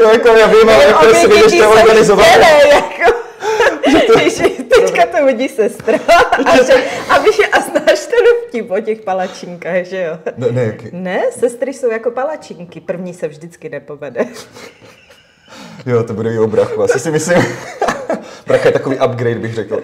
No 0.00 0.10
jako 0.10 0.28
já 0.28 0.46
vím, 0.46 0.68
ale 0.68 0.84
jako 0.84 1.14
si 1.14 1.26
vidíš 1.28 1.60
to 1.60 1.70
organizované. 1.70 2.60
Jako. 2.68 3.16
Že 4.36 4.48
teďka 4.48 5.06
to 5.06 5.26
vidí 5.26 5.48
sestra 5.48 5.98
a, 6.46 6.62
že, 6.62 6.74
a 7.08 7.18
víš, 7.18 7.40
a 7.52 7.60
znáš 7.60 8.06
ten 8.06 8.26
vtip 8.48 8.70
o 8.70 8.80
těch 8.80 9.00
palačinkách, 9.00 9.84
že 9.84 10.02
jo? 10.02 10.18
Ne, 10.36 10.52
ne, 10.52 10.62
jaký? 10.62 10.88
ne, 10.92 11.22
sestry 11.38 11.74
jsou 11.74 11.90
jako 11.90 12.10
palačinky, 12.10 12.80
první 12.80 13.14
se 13.14 13.28
vždycky 13.28 13.68
nepovede. 13.68 14.26
Jo, 15.86 16.02
to 16.04 16.14
bude 16.14 16.34
i 16.34 16.38
o 16.38 16.46
brachu, 16.46 16.82
asi 16.82 17.00
si 17.00 17.10
myslím. 17.10 17.38
Bracha 18.46 18.68
je 18.68 18.72
takový 18.72 18.96
upgrade, 18.96 19.38
bych 19.38 19.54
řekl. 19.54 19.82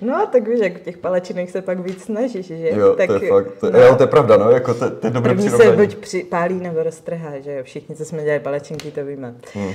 No, 0.00 0.26
tak 0.32 0.48
víš, 0.48 0.60
jak 0.62 0.80
těch 0.80 0.98
palačinek 0.98 1.50
se 1.50 1.62
pak 1.62 1.78
víc 1.78 2.04
snažíš, 2.04 2.46
že? 2.46 2.70
Jo, 2.70 2.94
tak, 2.96 3.06
to 3.06 3.24
je 3.24 3.30
fakt, 3.30 3.52
to, 3.60 3.70
no, 3.70 3.78
jo, 3.78 3.96
to 3.96 4.02
je 4.02 4.06
pravda, 4.06 4.36
no, 4.36 4.50
jako 4.50 4.74
to, 4.74 4.90
to 4.90 5.06
je 5.06 5.10
dobré 5.10 5.34
První 5.34 5.50
se 5.50 5.72
buď 5.72 5.96
připálí 5.96 6.60
nebo 6.60 6.82
roztrhá, 6.82 7.40
že 7.40 7.52
jo, 7.52 7.62
všichni, 7.62 7.96
co 7.96 8.04
jsme 8.04 8.22
dělali 8.24 8.40
palačinky, 8.40 8.90
to 8.90 9.04
víme. 9.04 9.34
Hmm. 9.54 9.72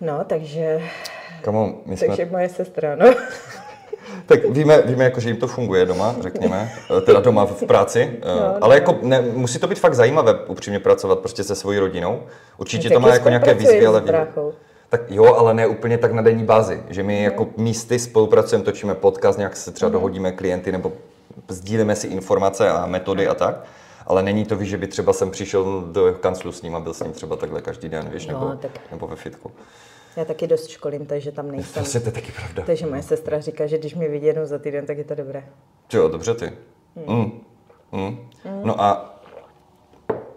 No, 0.00 0.24
takže... 0.26 0.80
Kamo, 1.42 1.80
my 1.86 1.96
jsme... 1.96 2.06
Takže 2.06 2.28
moje 2.30 2.48
sestra, 2.48 2.96
no. 2.96 3.06
tak 4.26 4.44
víme, 4.44 4.82
víme 4.82 5.04
jako, 5.04 5.20
že 5.20 5.28
jim 5.28 5.36
to 5.36 5.46
funguje 5.46 5.86
doma, 5.86 6.16
řekněme, 6.20 6.72
eh, 6.98 7.00
teda 7.00 7.20
doma 7.20 7.46
v 7.46 7.64
práci, 7.64 8.10
eh, 8.22 8.26
no, 8.26 8.56
ale 8.60 8.68
no. 8.68 8.72
jako 8.74 8.98
ne, 9.02 9.20
musí 9.20 9.58
to 9.58 9.66
být 9.66 9.78
fakt 9.78 9.94
zajímavé 9.94 10.34
upřímně 10.34 10.80
pracovat 10.80 11.18
prostě 11.18 11.44
se 11.44 11.54
svojí 11.54 11.78
rodinou. 11.78 12.22
Určitě 12.58 12.90
to 12.90 13.00
má 13.00 13.08
jako 13.08 13.28
nějaké 13.28 13.54
výzvy, 13.54 13.86
ale 13.86 14.02
tak 14.88 15.10
jo, 15.10 15.34
ale 15.34 15.54
ne 15.54 15.66
úplně 15.66 15.98
tak 15.98 16.12
na 16.12 16.22
denní 16.22 16.44
bázi, 16.44 16.82
že 16.88 17.02
my 17.02 17.22
jako 17.22 17.48
místy 17.56 17.98
spolupracujeme, 17.98 18.64
točíme 18.64 18.94
podcast, 18.94 19.38
nějak 19.38 19.56
se 19.56 19.70
třeba 19.70 19.88
mm. 19.88 19.92
dohodíme 19.92 20.32
klienty 20.32 20.72
nebo 20.72 20.92
sdílíme 21.48 21.96
si 21.96 22.06
informace 22.06 22.70
a 22.70 22.86
metody 22.86 23.28
a 23.28 23.34
tak, 23.34 23.64
ale 24.06 24.22
není 24.22 24.44
to, 24.44 24.56
víš, 24.56 24.68
že 24.68 24.78
by 24.78 24.86
třeba 24.86 25.12
jsem 25.12 25.30
přišel 25.30 25.80
do 25.92 26.14
kanclu 26.20 26.52
s 26.52 26.62
ním 26.62 26.76
a 26.76 26.80
byl 26.80 26.94
s 26.94 27.00
ním 27.00 27.12
třeba 27.12 27.36
takhle 27.36 27.62
každý 27.62 27.88
den, 27.88 28.08
víš, 28.12 28.26
no, 28.26 28.32
nebo, 28.32 28.56
tak. 28.56 28.70
nebo 28.90 29.06
ve 29.06 29.16
fitku. 29.16 29.50
Já 30.16 30.24
taky 30.24 30.46
dost 30.46 30.68
školím, 30.68 31.06
takže 31.06 31.32
tam 31.32 31.50
nejsem. 31.50 31.84
To 32.02 32.08
je 32.08 32.12
taky 32.12 32.32
pravda. 32.32 32.62
Takže 32.66 32.86
moje 32.86 33.02
sestra 33.02 33.40
říká, 33.40 33.66
že 33.66 33.78
když 33.78 33.94
mě 33.94 34.08
vidí 34.08 34.26
jednou 34.26 34.46
za 34.46 34.58
týden, 34.58 34.86
tak 34.86 34.98
je 34.98 35.04
to 35.04 35.14
dobré. 35.14 35.44
Jo, 35.92 36.08
dobře 36.08 36.34
ty. 36.34 36.52
Mm. 37.06 37.40
Mm. 37.92 38.18
Mm. 38.44 38.60
No 38.64 38.82
a 38.82 39.18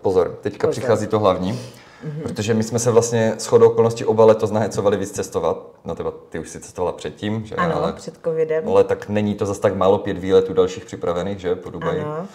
pozor, 0.02 0.38
teďka 0.42 0.68
pozor. 0.68 0.72
přichází 0.72 1.08
to 1.08 1.20
hlavní. 1.20 1.60
Mm-hmm. 2.06 2.22
Protože 2.24 2.54
my 2.54 2.64
jsme 2.64 2.80
se 2.80 2.92
vlastně 2.92 3.34
s 3.38 3.46
chodou 3.46 3.68
okolností 3.68 4.06
oba 4.06 4.26
letos 4.26 4.52
nahecovali 4.52 4.98
víc 4.98 5.12
cestovat. 5.12 5.58
No 5.86 5.96
teda 5.96 6.12
ty 6.30 6.40
už 6.40 6.50
si 6.50 6.60
cestovala 6.60 6.92
předtím, 6.94 7.46
že? 7.46 7.56
Ano, 7.56 7.76
ale, 7.76 7.94
před 7.94 8.14
covidem. 8.24 8.68
Ale 8.68 8.84
tak 8.84 9.10
není 9.10 9.36
to 9.36 9.46
zase 9.46 9.62
tak 9.62 9.76
málo 9.76 9.98
pět 9.98 10.18
výletů 10.18 10.54
dalších 10.54 10.86
připravených, 10.86 11.40
že? 11.40 11.56
Po 11.56 11.70
Dubaji. 11.70 12.02
Ano. 12.02 12.28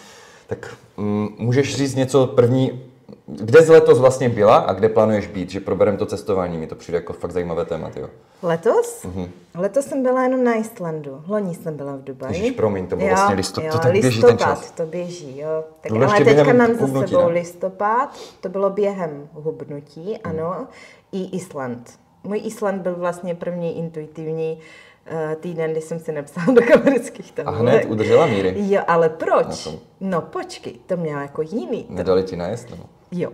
Tak 0.46 0.74
mm, 0.96 1.28
můžeš 1.38 1.76
říct 1.76 1.94
něco 1.94 2.26
první, 2.26 2.85
kde 3.26 3.62
jsi 3.62 3.72
letos 3.72 3.98
vlastně 3.98 4.28
byla 4.28 4.56
a 4.56 4.72
kde 4.72 4.88
plánuješ 4.88 5.26
být? 5.26 5.50
Že 5.50 5.60
probereme 5.60 5.98
to 5.98 6.06
cestování, 6.06 6.58
mi 6.58 6.66
to 6.66 6.74
přijde 6.74 6.98
jako 6.98 7.12
fakt 7.12 7.30
zajímavé 7.30 7.64
téma, 7.64 7.90
jo. 7.96 8.08
Letos? 8.42 9.04
Mm-hmm. 9.04 9.28
Letos 9.54 9.86
jsem 9.86 10.02
byla 10.02 10.22
jenom 10.22 10.44
na 10.44 10.54
Islandu. 10.54 11.22
Loni 11.28 11.54
jsem 11.54 11.76
byla 11.76 11.96
v 11.96 12.04
Dubaji. 12.04 12.34
Ježiš, 12.34 12.56
promiň, 12.56 12.86
to 12.86 12.96
bylo 12.96 13.08
vlastně 13.08 13.34
listopad. 13.34 13.72
To 13.72 13.78
tak 13.78 13.92
listopad, 13.92 14.02
běží 14.02 14.22
ten 14.22 14.38
čas. 14.38 14.70
to 14.70 14.86
běží, 14.86 15.38
jo. 15.38 15.64
Tak, 15.80 15.92
ale 15.92 16.24
teďka 16.24 16.52
mám 16.52 16.74
za 16.74 16.86
sebou 16.86 17.28
ne? 17.28 17.34
listopad, 17.34 18.16
to 18.40 18.48
bylo 18.48 18.70
během 18.70 19.28
hubnutí, 19.32 20.10
mm. 20.10 20.16
ano, 20.24 20.66
i 21.12 21.36
Island. 21.36 21.90
Můj 22.24 22.40
Island 22.44 22.82
byl 22.82 22.94
vlastně 22.94 23.34
první 23.34 23.78
intuitivní 23.78 24.58
eh, 25.06 25.36
týden, 25.40 25.70
kdy 25.70 25.80
jsem 25.80 25.98
si 25.98 26.12
napsala 26.12 26.46
do 26.52 26.62
kalorických 26.62 27.32
A 27.38 27.42
tabulek. 27.42 27.60
hned 27.60 27.84
udržela 27.84 28.26
míry. 28.26 28.54
Jo, 28.56 28.82
ale 28.86 29.08
proč? 29.08 29.68
No 30.00 30.20
počkej, 30.20 30.72
to 30.86 30.96
měla 30.96 31.22
jako 31.22 31.42
jiný. 31.42 31.86
Nedali 31.88 32.22
ti 32.22 32.36
najest, 32.36 32.70
nebo? 32.70 32.84
Jo. 33.16 33.30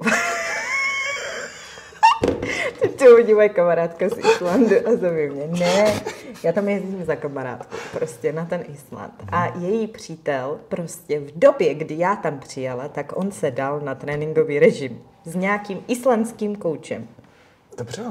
Teď 2.81 2.99
to 2.99 3.05
uvidí 3.05 3.35
moje 3.35 3.49
kamarádka 3.49 4.09
z 4.09 4.19
Islandu 4.19 4.77
a 4.87 4.91
zove 4.91 5.29
mě. 5.29 5.47
Ne, 5.47 6.03
já 6.43 6.53
tam 6.53 6.69
jezdím 6.69 7.05
za 7.05 7.17
kamarádku, 7.17 7.77
prostě 7.93 8.33
na 8.33 8.45
ten 8.45 8.65
Island. 8.75 9.13
A 9.33 9.53
její 9.59 9.87
přítel 9.87 10.59
prostě 10.69 11.21
v 11.21 11.39
době, 11.39 11.75
kdy 11.75 11.99
já 11.99 12.17
tam 12.17 12.39
přijela, 12.39 12.89
tak 12.89 13.13
on 13.17 13.33
se 13.33 13.51
dal 13.51 13.81
na 13.81 13.95
tréninkový 13.95 14.59
režim 14.59 15.03
s 15.25 15.35
nějakým 15.35 15.85
islandským 15.89 16.57
koučem. 16.57 17.09
Dobře. 17.79 18.03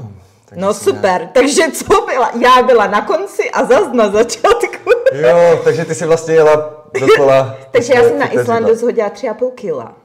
No 0.55 0.73
si 0.73 0.83
super, 0.83 1.29
takže 1.33 1.71
co 1.71 2.01
byla? 2.05 2.31
Já 2.41 2.63
byla 2.63 2.87
na 2.87 3.01
konci 3.01 3.51
a 3.51 3.65
zas 3.65 3.93
na 3.93 4.11
začátku. 4.11 4.89
Jo, 5.13 5.61
takže 5.63 5.85
ty 5.85 5.95
si 5.95 6.05
vlastně 6.05 6.33
jela 6.33 6.85
dokola. 6.99 7.55
Takže 7.71 7.93
já 7.93 8.03
jsem 8.03 8.19
na 8.19 8.31
Islandu 8.31 8.75
zhodila 8.75 9.09
tři 9.09 9.29
a 9.29 9.33
půl 9.33 9.51
kila. 9.51 9.95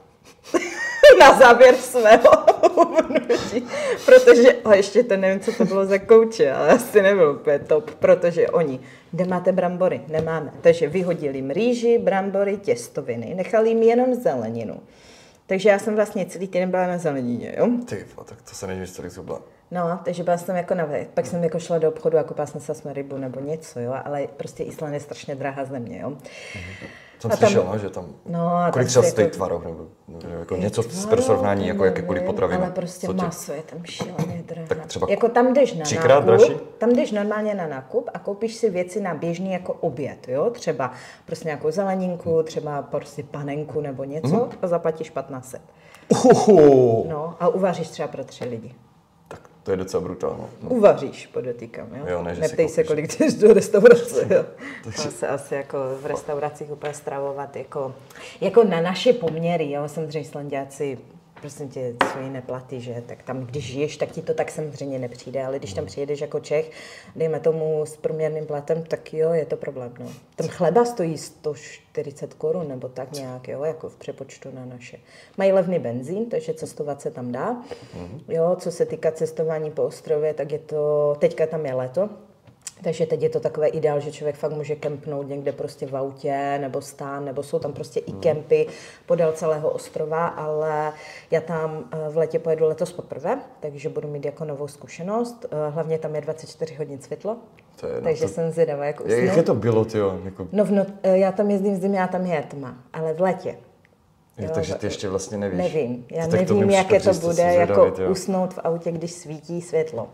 na 1.19 1.39
závěr 1.39 1.75
svého 1.75 2.29
hubnutí. 2.75 3.67
Protože, 4.05 4.53
a 4.65 4.75
ještě 4.75 5.03
to 5.03 5.17
nevím, 5.17 5.39
co 5.39 5.51
to 5.51 5.65
bylo 5.65 5.85
za 5.85 5.97
kouče, 5.97 6.51
ale 6.51 6.69
asi 6.69 7.01
nebyl 7.01 7.31
úplně 7.31 7.59
top, 7.59 7.91
protože 7.91 8.47
oni, 8.47 8.79
kde 9.11 9.25
máte 9.25 9.51
brambory? 9.51 10.01
Nemáme. 10.07 10.51
Takže 10.61 10.87
vyhodili 10.87 11.37
jim 11.37 11.49
rýži, 11.49 11.97
brambory, 11.97 12.57
těstoviny, 12.57 13.33
nechali 13.35 13.69
jim 13.69 13.83
jenom 13.83 14.15
zeleninu. 14.15 14.79
Takže 15.47 15.69
já 15.69 15.79
jsem 15.79 15.95
vlastně 15.95 16.25
celý 16.25 16.47
týden 16.47 16.71
byla 16.71 16.87
na 16.87 16.97
zelenině, 16.97 17.55
jo? 17.57 17.67
Ty, 17.85 18.05
tak 18.25 18.41
to 18.41 18.55
se 18.55 18.67
nevíš, 18.67 18.91
co 18.91 19.09
zhubla. 19.09 19.41
No, 19.71 19.99
takže 20.05 20.23
byla 20.23 20.37
jsem 20.37 20.55
jako 20.55 20.75
na. 20.75 20.89
Pak 21.13 21.25
jsem 21.25 21.43
jako 21.43 21.59
šla 21.59 21.77
do 21.77 21.89
obchodu 21.89 22.17
a 22.17 22.23
koupila 22.23 22.47
jsem 22.47 22.61
se 22.61 22.73
rybu 22.93 23.17
nebo 23.17 23.39
něco, 23.39 23.79
jo, 23.79 23.93
ale 24.05 24.27
prostě 24.37 24.63
Island 24.63 24.93
je 24.93 24.99
strašně 24.99 25.35
drahá 25.35 25.65
země, 25.65 25.99
jo. 26.01 26.17
Jsem 27.19 27.31
A 27.31 27.35
tam- 27.37 27.49
slyšel, 27.49 27.65
no, 27.71 27.77
že 27.77 27.89
tam... 27.89 28.05
No, 28.25 28.55
a 28.55 28.71
Kolik 28.71 28.87
třeba 28.87 29.05
stojí 29.05 29.25
jako- 29.25 29.35
tvarov, 29.35 29.63
nebo, 29.65 29.85
nebo 30.07 30.39
jako 30.39 30.55
něco 30.55 30.83
pro 31.09 31.21
srovnání, 31.21 31.67
jako 31.67 31.85
jakékoliv 31.85 32.23
potraviny. 32.23 32.61
Ale 32.63 32.71
prostě 32.71 33.07
Co 33.07 33.13
tě- 33.13 33.21
maso 33.21 33.53
je 33.53 33.61
tam 33.63 33.83
šíleně 33.85 34.43
drahé. 34.47 34.67
Tak 34.67 34.85
třeba 34.85 35.07
jako 35.09 35.29
tam 35.29 35.53
jdeš 35.53 35.73
na 35.73 35.83
třikrát 35.85 36.25
nákup, 36.25 36.25
dražší? 36.27 36.53
tam 36.77 36.89
jdeš 36.89 37.11
normálně 37.11 37.55
na 37.55 37.67
nákup 37.67 38.09
a 38.13 38.19
koupíš 38.19 38.55
si 38.55 38.69
věci 38.69 39.01
na 39.01 39.13
běžný 39.13 39.51
jako 39.53 39.73
oběd, 39.73 40.27
jo? 40.27 40.49
Třeba 40.49 40.91
prostě 41.25 41.47
nějakou 41.47 41.71
zeleninku, 41.71 42.43
třeba 42.43 42.81
prostě 42.81 43.23
panenku 43.23 43.81
nebo 43.81 44.03
něco 44.03 44.35
Mhm. 44.35 44.49
a 44.61 44.67
zaplatíš 44.67 45.09
1500. 45.09 45.61
Uhuhu. 46.09 47.05
No 47.09 47.35
a 47.39 47.47
uvaříš 47.47 47.89
třeba 47.89 48.07
pro 48.07 48.23
tři 48.23 48.45
lidi. 48.45 48.75
To 49.67 49.71
je 49.71 49.77
docela 49.77 50.03
brutálno. 50.03 50.49
No. 50.63 50.69
Uvaříš, 50.69 51.27
podotýkám, 51.27 51.87
jo? 51.95 52.05
Jo, 52.07 52.23
ne, 52.23 52.35
že 52.35 52.41
Neptej 52.41 52.69
se, 52.69 52.83
kolik 52.83 53.19
jdeš 53.19 53.33
do 53.33 53.53
restaurace, 53.53 54.27
jo? 54.29 54.45
To 54.83 55.11
se 55.11 55.27
asi 55.27 55.55
jako 55.55 55.77
v 56.01 56.05
restauracích 56.05 56.71
úplně 56.71 56.93
stravovat 56.93 57.55
jako, 57.55 57.95
jako 58.41 58.63
na 58.63 58.81
naše 58.81 59.13
poměry, 59.13 59.71
jo? 59.71 59.83
Samozřejmě 59.87 60.19
Islandiáci 60.19 60.97
prosím 61.41 61.69
tě, 61.69 61.95
svoji 62.11 62.29
neplaty, 62.29 62.81
že? 62.81 63.03
Tak 63.07 63.23
tam, 63.23 63.45
když 63.45 63.65
žiješ, 63.65 63.97
tak 63.97 64.11
ti 64.11 64.21
to 64.21 64.33
tak 64.33 64.51
samozřejmě 64.51 64.99
nepřijde, 64.99 65.45
ale 65.45 65.59
když 65.59 65.73
tam 65.73 65.85
přijedeš 65.85 66.21
jako 66.21 66.39
Čech, 66.39 66.71
dejme 67.15 67.39
tomu 67.39 67.85
s 67.85 67.97
průměrným 67.97 68.45
platem, 68.45 68.83
tak 68.83 69.13
jo, 69.13 69.33
je 69.33 69.45
to 69.45 69.57
problém, 69.57 69.93
no. 69.99 70.05
Ten 70.35 70.47
chleba 70.47 70.85
stojí 70.85 71.17
140 71.17 72.33
korun 72.33 72.67
nebo 72.67 72.87
tak 72.89 73.11
nějak, 73.11 73.47
jo, 73.47 73.63
jako 73.63 73.89
v 73.89 73.95
přepočtu 73.95 74.49
na 74.51 74.65
naše. 74.65 74.97
Mají 75.37 75.51
levný 75.51 75.79
benzín, 75.79 76.25
takže 76.29 76.53
cestovat 76.53 77.01
se 77.01 77.11
tam 77.11 77.31
dá. 77.31 77.63
Jo, 78.27 78.55
co 78.59 78.71
se 78.71 78.85
týká 78.85 79.11
cestování 79.11 79.71
po 79.71 79.83
ostrově, 79.83 80.33
tak 80.33 80.51
je 80.51 80.59
to, 80.59 81.15
teďka 81.19 81.47
tam 81.47 81.65
je 81.65 81.73
léto, 81.73 82.09
takže 82.83 83.05
teď 83.05 83.21
je 83.21 83.29
to 83.29 83.39
takové 83.39 83.67
ideál, 83.67 83.99
že 83.99 84.11
člověk 84.11 84.35
fakt 84.35 84.51
může 84.51 84.75
kempnout 84.75 85.29
někde 85.29 85.51
prostě 85.51 85.85
v 85.87 85.97
autě 85.97 86.57
nebo 86.61 86.81
stán, 86.81 87.25
nebo 87.25 87.43
jsou 87.43 87.59
tam 87.59 87.73
prostě 87.73 87.99
i 87.99 88.11
kempy 88.11 88.67
podél 89.05 89.31
celého 89.31 89.69
ostrova, 89.69 90.27
ale 90.27 90.93
já 91.31 91.41
tam 91.41 91.83
eh, 91.91 92.09
v 92.09 92.17
letě 92.17 92.39
pojedu 92.39 92.65
letos 92.65 92.91
poprvé, 92.93 93.39
takže 93.59 93.89
budu 93.89 94.07
mít 94.07 94.25
jako 94.25 94.45
novou 94.45 94.67
zkušenost. 94.67 95.45
Eh, 95.51 95.69
Hlavně 95.69 95.99
tam 95.99 96.15
je 96.15 96.21
24 96.21 96.75
hodin 96.75 97.01
světlo, 97.01 97.37
To 97.79 97.87
je, 97.87 97.95
no, 97.95 98.01
takže 98.01 98.21
to- 98.21 98.27
jsem 98.29 98.51
zvědavá, 98.51 98.85
jak 98.85 98.99
usnu. 98.99 99.13
Jak 99.13 99.37
je 99.37 99.43
to 99.43 99.55
bylo, 99.55 99.85
ty 99.85 99.97
jako, 100.23 100.47
No, 100.51 100.65
v 100.65 100.71
no, 100.71 100.85
eh, 101.03 101.17
já 101.17 101.31
tam 101.31 101.49
jezdím 101.51 101.73
v 101.75 101.81
zimě 101.81 102.03
a 102.03 102.07
tam 102.07 102.25
je 102.25 102.41
tma, 102.41 102.77
ale 102.93 103.13
v 103.13 103.21
létě. 103.21 103.55
jo, 104.37 104.49
takže 104.53 104.75
ty 104.75 104.85
ještě 104.85 105.09
vlastně 105.09 105.37
nevíš. 105.37 105.57
Nevím, 105.57 106.05
já 106.11 106.27
to 106.27 106.35
nevím, 106.35 106.69
jaké 106.69 106.99
to 106.99 107.13
bude, 107.13 107.43
jako 107.43 107.91
usnout 108.09 108.53
v 108.53 108.59
autě, 108.63 108.91
když 108.91 109.11
svítí 109.11 109.61
světlo. 109.61 110.07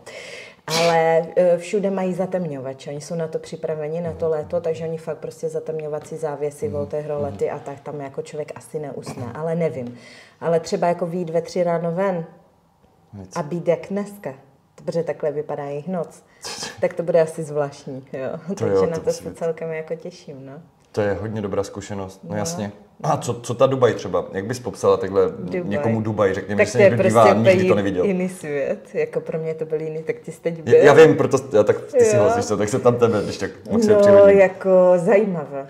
Ale 0.66 1.26
e, 1.36 1.58
všude 1.58 1.90
mají 1.90 2.14
zatemňovače, 2.14 2.90
oni 2.90 3.00
jsou 3.00 3.14
na 3.14 3.28
to 3.28 3.38
připraveni, 3.38 4.00
na 4.00 4.12
to 4.12 4.28
léto, 4.28 4.60
takže 4.60 4.84
oni 4.84 4.98
fakt 4.98 5.18
prostě 5.18 5.48
zatemňovací 5.48 6.16
závěsy, 6.16 6.64
Mhm. 6.68 6.76
volté 6.76 7.00
hrolety 7.00 7.50
a 7.50 7.58
tak 7.58 7.80
tam 7.80 8.00
jako 8.00 8.22
člověk 8.22 8.52
asi 8.54 8.78
neusne, 8.78 9.32
ale 9.34 9.54
nevím. 9.54 9.98
Ale 10.40 10.60
třeba 10.60 10.86
jako 10.86 11.06
výjít 11.06 11.30
ve 11.30 11.42
tři 11.42 11.64
ráno 11.64 11.92
ven 11.92 12.26
a 13.36 13.42
být 13.42 13.68
jak 13.68 13.86
dneska, 13.90 14.34
protože 14.74 15.02
takhle 15.02 15.32
vypadá 15.32 15.64
jejich 15.64 15.88
noc, 15.88 16.22
tak 16.80 16.94
to 16.94 17.02
bude 17.02 17.20
asi 17.20 17.42
zvláštní, 17.42 18.06
jo. 18.12 18.28
Takže 18.58 18.74
jo, 18.74 18.86
na 18.86 18.96
to 18.96 19.00
to 19.00 19.06
musí 19.10 19.24
se 19.24 19.34
celkem 19.34 19.72
jako 19.72 19.94
těším, 19.94 20.46
no. 20.46 20.52
To 20.94 21.00
je 21.00 21.12
hodně 21.20 21.42
dobrá 21.42 21.62
zkušenost, 21.64 22.20
no, 22.24 22.36
jasně. 22.36 22.72
A 23.02 23.16
co, 23.16 23.34
co 23.34 23.54
ta 23.54 23.66
Dubaj 23.66 23.94
třeba? 23.94 24.24
Jak 24.32 24.44
bys 24.46 24.58
popsala 24.60 24.96
takhle 24.96 25.22
Dubaj. 25.38 25.62
někomu 25.64 26.00
Dubaj? 26.00 26.34
Řekněme, 26.34 26.58
Tak 26.58 26.66
že 26.66 26.72
se 26.72 26.78
někdo 26.78 26.96
prostě 26.96 27.08
dívá 27.08 27.22
a 27.24 27.34
nikdy 27.34 27.68
to 27.68 27.74
neviděl. 27.74 28.04
jiný 28.04 28.28
svět. 28.28 28.78
Jako 28.94 29.20
pro 29.20 29.38
mě 29.38 29.54
to 29.54 29.64
byl 29.64 29.80
jiný, 29.80 30.02
tak 30.02 30.16
ty 30.18 30.32
jsi 30.32 30.40
teď 30.40 30.62
byl. 30.62 30.74
Já, 30.74 30.84
já 30.84 30.92
vím, 30.92 31.16
proto 31.16 31.36
já, 31.56 31.62
tak 31.62 31.80
ty 31.80 32.04
si 32.04 32.16
Jo. 32.16 32.22
hlasíš 32.22 32.46
to, 32.46 32.56
tak 32.56 32.68
se 32.68 32.78
tam 32.78 32.96
tebe, 32.96 33.22
když 33.24 33.38
tak 33.38 33.50
moc 33.70 33.86
No, 33.86 33.96
přihodím. 34.00 34.38
jako 34.38 34.70
zajímavé. 34.96 35.66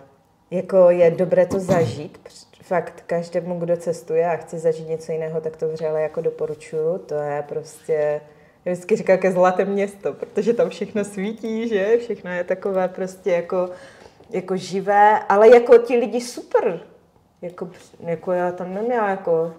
Jako 0.50 0.90
je 0.90 1.10
dobré 1.10 1.46
to 1.46 1.58
zažít. 1.60 2.18
Fakt 2.62 3.02
každému, 3.06 3.58
kdo 3.58 3.76
cestuje 3.76 4.26
a 4.26 4.36
chce 4.36 4.58
zažít 4.58 4.88
něco 4.88 5.12
jiného, 5.12 5.40
tak 5.40 5.56
to 5.56 5.68
vřele 5.68 6.02
jako 6.02 6.20
doporučuju. 6.20 6.98
To 6.98 7.14
je 7.14 7.44
prostě, 7.48 8.20
já 8.64 8.72
vždycky 8.72 8.96
říkám, 8.96 9.18
ke 9.18 9.32
zlaté 9.32 9.64
město, 9.64 10.12
protože 10.12 10.52
tam 10.52 10.68
všechno 10.70 11.04
svítí, 11.04 11.68
že? 11.68 11.96
Všechno 11.98 12.30
je 12.30 12.44
takové 12.44 12.88
prostě 12.88 13.30
jako, 13.30 13.68
jako 14.34 14.56
živé, 14.56 15.18
ale 15.28 15.48
jako 15.48 15.78
ti 15.78 15.96
lidi 15.96 16.20
super. 16.20 16.80
Jako, 17.42 17.68
jako 18.00 18.32
já 18.32 18.52
tam 18.52 18.74
neměla 18.74 19.08
jako 19.08 19.52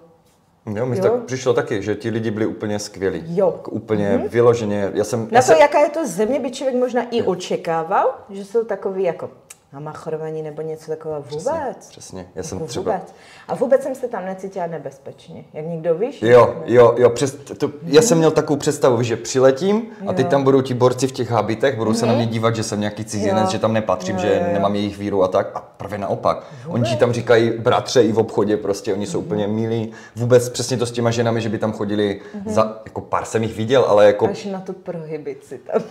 Jo, 0.75 0.85
mi 0.85 0.97
Jo. 0.97 1.03
tak 1.03 1.23
přišlo 1.23 1.53
taky, 1.53 1.81
že 1.81 1.95
ti 1.95 2.09
lidi 2.09 2.31
byli 2.31 2.45
úplně 2.45 2.79
skvělí. 2.79 3.23
Jo. 3.37 3.53
Jako 3.57 3.71
Úplně 3.71 4.23
vyloženě, 4.29 4.91
já 4.93 5.03
jsem... 5.03 5.19
já 5.19 5.27
Na 5.31 5.41
to, 5.41 5.47
jsem 5.47 5.57
jaká 5.57 5.79
je 5.79 5.89
to 5.89 6.07
země, 6.07 6.39
by 6.39 6.51
člověk 6.51 6.75
možná 6.79 7.09
i 7.11 7.21
očekával, 7.21 8.15
že 8.29 8.45
jsou 8.45 8.63
takový 8.63 9.03
jako 9.03 9.29
namachrovaní 9.75 10.41
nebo 10.41 10.61
něco 10.61 10.91
takového 10.91 11.21
vůbec. 11.21 11.87
Přesně, 11.89 12.27
já 12.35 12.43
jsem 12.43 12.57
Jako 12.57 12.67
třeba... 12.67 12.91
Vůbec. 12.91 13.13
A 13.47 13.55
vůbec 13.55 13.83
jsem 13.83 13.95
se 13.95 14.07
tam 14.07 14.25
necítila 14.25 14.67
nebezpečně. 14.67 15.43
Jak 15.53 15.65
někdo 15.65 15.95
víš? 15.95 16.21
Jo, 16.21 16.55
jo, 16.65 16.93
jo, 16.97 17.09
přes, 17.09 17.35
to, 17.57 17.71
já 17.83 18.01
jsem 18.01 18.17
měl 18.17 18.31
takovou 18.31 18.57
představu, 18.59 19.03
že 19.03 19.15
přiletím 19.17 19.85
a 20.07 20.13
teď 20.13 20.27
tam 20.27 20.43
budou 20.43 20.61
ti 20.61 20.73
borci 20.73 21.07
v 21.07 21.11
těch 21.11 21.31
hábitech, 21.31 21.77
budou 21.77 21.93
se 21.93 22.05
na 22.05 22.13
mě 22.13 22.25
dívat, 22.25 22.55
že 22.55 22.63
jsem 22.63 22.79
nějaký 22.79 23.05
cizinec, 23.05 23.43
Jo. 23.43 23.49
že 23.51 23.59
tam 23.59 23.73
nepatřím, 23.73 24.15
Jo, 24.15 24.21
že 24.21 24.27
jo, 24.27 24.35
jo. 24.47 24.53
nemám 24.53 24.75
jejich 24.75 24.97
víru 24.97 25.23
a 25.23 25.27
tak. 25.27 25.51
A 25.55 25.59
právě 25.77 25.97
naopak. 25.97 26.43
Oni 26.67 26.83
ti 26.89 26.95
tam 26.95 27.13
říkají 27.13 27.49
bratře 27.49 28.03
i 28.03 28.11
v 28.11 28.19
obchodě, 28.19 28.57
prostě 28.57 28.93
oni 28.93 29.07
jsou 29.07 29.19
úplně 29.19 29.47
milí. 29.47 29.91
Vůbec 30.15 30.49
přesně 30.49 30.77
to 30.77 30.85
s 30.85 30.91
těma 30.91 31.11
ženami, 31.11 31.41
že 31.41 31.49
by 31.49 31.57
tam 31.57 31.73
chodili 31.73 32.21
za, 32.45 32.81
jako 32.85 33.01
pár 33.01 33.25
jsem 33.25 33.43
jich 33.43 33.55
viděl, 33.57 33.85
ale 33.87 34.05
jako, 34.05 34.27
Až 34.27 34.45
na 34.45 34.59
tu 34.59 34.73
prohibici 34.73 35.57
tam. 35.57 35.81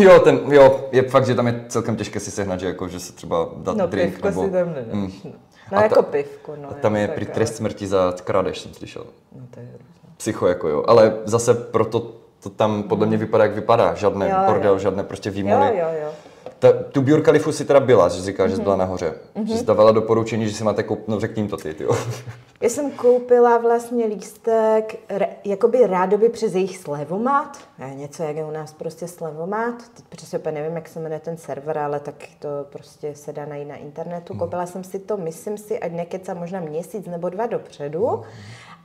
jo, 0.00 0.18
ten, 0.18 0.40
jo, 0.50 0.88
je 0.92 1.02
fakt, 1.02 1.26
že 1.26 1.34
tam 1.34 1.46
je 1.46 1.64
celkem 1.68 1.96
těžké 1.96 2.20
si 2.20 2.30
sehnat, 2.30 2.60
že 2.60 2.66
jako, 2.66 2.88
že 2.88 3.00
se 3.00 3.12
třeba 3.18 3.48
dát 3.56 3.76
No 3.76 3.86
drink, 3.86 4.12
pivko 4.12 4.28
nebo, 4.28 4.44
si 4.44 4.50
tam 4.50 4.68
nedáš. 4.74 4.92
Mm. 4.94 5.10
No, 5.24 5.30
no 5.72 5.78
A 5.78 5.82
jako 5.82 5.94
ta- 5.94 6.02
pivko. 6.02 6.52
No, 6.56 6.68
tam 6.82 6.94
jo, 6.96 7.00
je 7.02 7.08
prý 7.08 7.26
ale- 7.26 7.34
trest 7.34 7.56
smrti 7.56 7.86
za 7.86 8.14
krádež, 8.24 8.60
jsem 8.60 8.74
slyšel. 8.74 9.04
No 9.32 9.46
to 9.50 9.60
je 9.60 9.66
hrozné. 9.66 9.86
Psycho 10.16 10.46
jako 10.46 10.68
jo, 10.68 10.84
ale 10.86 11.16
zase 11.24 11.54
proto 11.54 12.12
to 12.42 12.50
tam 12.50 12.82
podle 12.82 13.06
mě 13.06 13.16
vypadá, 13.16 13.44
jak 13.44 13.52
vypadá. 13.54 13.94
Žádné 13.94 14.28
Jo, 14.30 14.36
bordel, 14.46 14.72
jo. 14.72 14.78
žádné 14.78 15.02
prostě 15.02 15.28
Jo, 15.28 15.32
výmony. 15.32 15.78
jo, 15.78 15.86
jo. 16.02 16.08
Ta, 16.58 16.68
tu 16.72 17.02
Björk 17.02 17.24
Khalifu 17.24 17.52
si 17.52 17.64
teda 17.64 17.80
byla, 17.80 18.08
že 18.08 18.22
říká, 18.22 18.48
že 18.48 18.56
jsi 18.56 18.62
byla 18.62 18.74
Mhm. 18.74 18.80
nahoře. 18.80 19.14
Že 19.44 19.56
jsi 19.56 19.64
dávala 19.64 19.92
doporučení, 19.92 20.48
že 20.48 20.54
si 20.54 20.64
máte 20.64 20.82
koupit, 20.82 21.08
no 21.08 21.20
řekni 21.20 21.48
to 21.48 21.56
ty, 21.56 21.74
jo. 21.80 21.96
Já 22.60 22.68
jsem 22.68 22.90
koupila 22.90 23.58
vlastně 23.58 24.06
lístek, 24.06 24.96
re, 25.08 25.28
jakoby 25.44 25.86
rádoby 25.86 26.28
přes 26.28 26.54
jejich 26.54 26.78
slevomat, 26.78 27.58
je 27.88 27.94
něco 27.94 28.22
jak 28.22 28.36
je 28.36 28.44
u 28.44 28.50
nás 28.50 28.72
prostě 28.72 29.08
slevomat, 29.08 29.74
teď 29.94 30.04
přesně 30.08 30.38
úplně 30.38 30.60
nevím, 30.60 30.76
jak 30.76 30.88
se 30.88 31.00
jmenuje 31.00 31.20
ten 31.20 31.36
server, 31.36 31.78
ale 31.78 32.00
tak 32.00 32.14
to 32.38 32.48
prostě 32.70 33.14
se 33.14 33.32
dá 33.32 33.46
najít 33.46 33.68
na 33.68 33.76
internetu. 33.76 34.34
Koupila 34.34 34.66
jsem 34.66 34.84
si 34.84 34.98
to, 34.98 35.16
myslím 35.16 35.58
si, 35.58 35.78
ať 35.80 35.92
nekeca 35.92 36.34
možná 36.34 36.60
měsíc 36.60 37.06
nebo 37.06 37.28
dva 37.28 37.46
dopředu. 37.46 38.22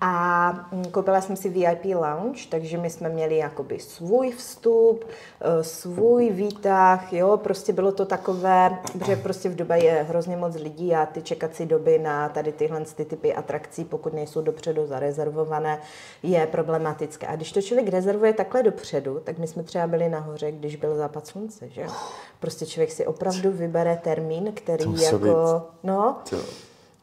A 0.01 0.51
mm, 0.71 0.86
koupila 0.86 1.21
jsem 1.21 1.36
si 1.36 1.49
VIP 1.49 1.86
lounge, 1.86 2.41
takže 2.49 2.77
my 2.77 2.89
jsme 2.89 3.10
měli 3.10 3.38
jakoby 3.38 3.79
svůj 3.79 4.32
vstup, 4.32 5.06
eh, 5.41 5.63
svůj 5.63 6.29
výtah, 6.29 7.13
jo, 7.13 7.38
prostě 7.38 7.73
bylo 7.73 7.91
to 7.91 8.06
takové, 8.06 8.77
protože 8.91 9.15
prostě 9.15 9.49
v 9.49 9.56
Dubaji 9.56 9.86
je 9.86 10.06
hrozně 10.10 10.38
moc 10.38 10.56
lidí 10.56 10.95
a 10.95 11.06
ty 11.06 11.21
čekací 11.21 11.65
doby 11.65 11.99
na 11.99 12.29
tady 12.29 12.51
tyhle 12.51 12.86
ty 12.86 13.06
typy 13.06 13.36
atrakcí 13.36 13.63
atrakcí, 13.63 13.84
pokud 13.84 14.13
nejsou 14.13 14.41
dopředu 14.41 14.88
zarezervované, 14.88 15.79
je 16.23 16.47
problematické. 16.47 17.27
A 17.27 17.36
když 17.36 17.51
to 17.51 17.62
člověk 17.62 17.89
rezervuje 17.89 18.34
takhle 18.34 18.63
dopředu, 18.63 19.19
tak 19.23 19.38
my 19.38 19.47
jsme 19.47 19.63
třeba 19.63 19.88
byli 19.88 20.10
nahoře, 20.10 20.51
když 20.51 20.75
byl 20.75 20.95
západ 20.95 21.27
slunce, 21.27 21.69
že? 21.69 21.86
Prostě 22.39 22.65
člověk 22.65 22.91
si 22.91 23.06
opravdu 23.06 23.51
vybere 23.51 23.99
termín, 24.03 24.51
který 24.53 25.01
jako, 25.01 25.17
být. 25.17 25.84
no, 25.84 26.17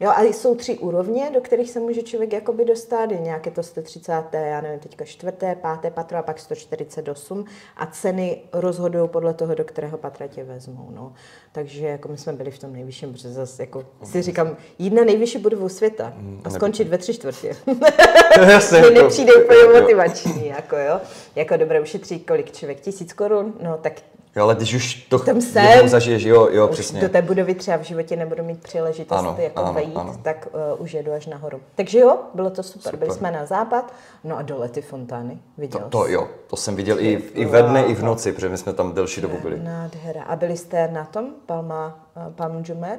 Jo, 0.03 0.11
a 0.11 0.23
jsou 0.23 0.55
tři 0.55 0.79
úrovně, 0.79 1.31
do 1.35 1.41
kterých 1.41 1.71
se 1.71 1.81
může 1.81 2.03
člověk 2.03 2.33
jakoby 2.33 2.65
dostat. 2.65 3.11
Je 3.11 3.21
nějaké 3.21 3.51
to 3.51 3.63
130, 3.63 4.25
já 4.33 4.61
nevím, 4.61 4.81
teďka 4.81 5.05
čtvrté, 5.05 5.55
páté 5.55 5.91
patro 5.91 6.19
a 6.19 6.23
pak 6.23 6.39
148 6.39 7.45
a 7.77 7.87
ceny 7.87 8.43
rozhodují 8.53 9.09
podle 9.09 9.35
toho, 9.35 9.55
do 9.55 9.65
kterého 9.65 9.99
patra 9.99 10.27
tě 10.27 10.45
vezmou. 10.45 10.89
No. 10.91 11.13
Takže 11.53 11.87
jako 11.87 12.09
my 12.09 12.19
jsme 12.19 12.33
byli 12.33 12.51
v 12.51 12.59
tom 12.59 12.73
nejvyšším, 12.73 13.13
protože 13.13 13.33
zase 13.33 13.63
jako 13.63 13.85
si 14.05 14.23
říkám, 14.23 14.57
jít 14.79 14.93
na 14.93 15.05
nejvyšší 15.05 15.39
budovu 15.39 15.69
světa 15.69 16.13
a 16.45 16.51
skončit 16.51 16.89
ve 16.89 16.99
tři 16.99 17.15
čtvrtě. 17.15 17.57
Jasně, 18.49 18.81
mi 18.81 18.91
nepřijde 18.91 19.35
úplně 19.35 19.81
motivační, 19.81 20.47
jako 20.47 20.77
jo. 20.77 21.01
Jako 21.37 21.57
dobré 21.57 21.81
ušetří 21.81 22.21
kolik 22.21 22.53
člověk, 22.53 22.81
tisíc 22.81 23.13
korun, 23.13 23.55
no 23.63 23.79
tak 23.83 23.93
Jo, 24.37 24.45
ale 24.45 24.55
když 24.55 24.75
už 24.75 24.95
to 24.95 25.19
Tam 25.19 25.41
jsem, 25.41 25.89
zažiješ, 25.89 26.23
jo, 26.23 26.49
jo, 26.51 26.69
přesně. 26.69 27.01
do 27.01 27.09
té 27.09 27.23
budovy 27.23 27.55
třeba 27.55 27.77
v 27.77 27.83
životě 27.83 28.17
nebudu 28.17 28.45
mít 28.45 28.63
příležitost 28.63 29.19
ano, 29.19 29.37
jako 29.39 29.63
ano, 29.63 29.73
vejít, 29.73 29.97
ano. 29.97 30.17
tak 30.23 30.49
uh, 30.75 30.83
už 30.83 30.95
jedu 30.95 31.13
až 31.13 31.27
nahoru. 31.27 31.61
Takže 31.75 31.99
jo, 31.99 32.19
bylo 32.35 32.51
to 32.51 32.63
super. 32.63 32.83
super. 32.83 32.99
Byli 32.99 33.11
jsme 33.11 33.31
na 33.31 33.47
západ, 33.47 33.93
no 34.25 34.37
a 34.39 34.43
dole 34.43 34.69
ty 34.69 34.83
fontány. 34.83 35.39
Viděl 35.59 35.81
to, 35.81 35.89
to 35.89 36.09
jo, 36.09 36.29
to 36.47 36.57
jsem 36.57 36.77
viděl 36.77 37.01
i, 37.01 37.23
i 37.35 37.45
ve 37.45 37.63
dne, 37.63 37.85
i 37.85 37.95
v 37.95 38.03
noci, 38.03 38.33
protože 38.33 38.49
my 38.49 38.59
jsme 38.59 38.73
tam 38.73 38.93
delší 38.93 39.21
dobu 39.21 39.37
byli. 39.43 39.61
Nádhera. 39.61 40.23
A 40.23 40.37
byli 40.37 40.57
jste 40.57 40.89
na 40.89 41.05
tom, 41.05 41.27
Palma, 41.47 42.09
uh, 42.17 42.33
Palm 42.33 42.63
Jumer? 42.67 42.99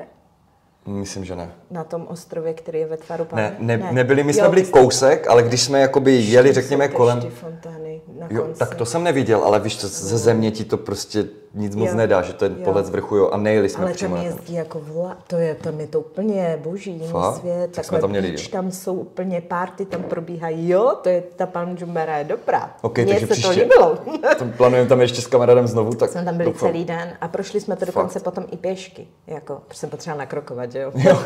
Myslím, 0.85 1.25
že 1.25 1.35
ne. 1.35 1.51
Na 1.71 1.83
tom 1.83 2.07
ostrově, 2.07 2.53
který 2.53 2.79
je 2.79 2.85
ve 2.87 2.97
tvaru 2.97 3.27
Ne, 3.33 3.55
ne, 3.59 3.77
ne. 3.77 3.91
nebyli, 3.91 4.23
my 4.23 4.33
jsme 4.33 4.43
jo, 4.43 4.49
byli 4.49 4.63
kousek, 4.63 5.27
ale 5.27 5.43
když 5.43 5.61
jsme 5.61 5.79
jakoby 5.79 6.15
jeli, 6.15 6.53
řekněme, 6.53 6.87
kolem... 6.87 7.21
fontány 7.21 8.01
na 8.19 8.27
jo, 8.29 8.47
tak 8.57 8.75
to 8.75 8.85
jsem 8.85 9.03
neviděl, 9.03 9.43
ale 9.43 9.59
víš, 9.59 9.75
to, 9.75 9.87
ze 9.87 10.17
země 10.17 10.51
ti 10.51 10.65
to 10.65 10.77
prostě 10.77 11.25
nic 11.53 11.75
moc 11.75 11.89
jo. 11.89 11.95
nedá, 11.95 12.21
že 12.21 12.33
to 12.33 12.45
je 12.45 12.49
pohled 12.49 12.85
z 12.85 12.89
vrchu, 12.89 13.15
jo, 13.15 13.29
a 13.29 13.37
nejeli 13.37 13.69
jsme 13.69 13.83
Ale 13.83 13.93
přímo. 13.93 14.15
tam 14.15 14.25
jezdí 14.25 14.53
jako 14.53 14.79
vla, 14.79 15.17
to 15.27 15.35
je, 15.35 15.55
tam 15.55 15.79
je 15.79 15.87
to 15.87 15.99
úplně 15.99 16.59
boží 16.63 16.91
jiný 16.91 17.07
Fakt? 17.07 17.35
svět, 17.35 17.71
tak 17.71 17.85
jsme 17.85 18.01
tam 18.01 18.09
měli, 18.09 18.27
beach, 18.31 18.47
tam 18.47 18.71
jsou 18.71 18.93
úplně 18.95 19.41
party, 19.41 19.85
tam 19.85 20.03
probíhají, 20.03 20.69
jo, 20.69 20.95
to 21.01 21.09
je, 21.09 21.23
ta 21.35 21.45
pan 21.45 21.75
Jumbera 21.79 22.17
je 22.17 22.23
dobrá. 22.23 22.75
Okay, 22.81 23.05
Mně 23.05 23.19
se 23.19 23.27
příště, 23.27 23.49
to 23.53 23.59
líbilo. 23.59 23.97
plánujeme 24.57 24.89
tam 24.89 25.01
ještě 25.01 25.21
s 25.21 25.27
kamarádem 25.27 25.67
znovu, 25.67 25.93
tak 25.93 26.09
Jsme 26.09 26.25
tam 26.25 26.37
byli 26.37 26.45
doufám. 26.51 26.69
celý 26.69 26.85
den 26.85 27.13
a 27.21 27.27
prošli 27.27 27.61
jsme 27.61 27.75
to 27.75 27.85
dokonce 27.85 28.19
Fakt? 28.19 28.23
potom 28.23 28.45
i 28.51 28.57
pěšky, 28.57 29.07
jako, 29.27 29.61
protože 29.67 29.79
jsem 29.79 29.89
potřebovala 29.89 30.19
nakrokovat, 30.23 30.71
že 30.71 30.79
jo. 30.79 30.91
jo. 30.95 31.19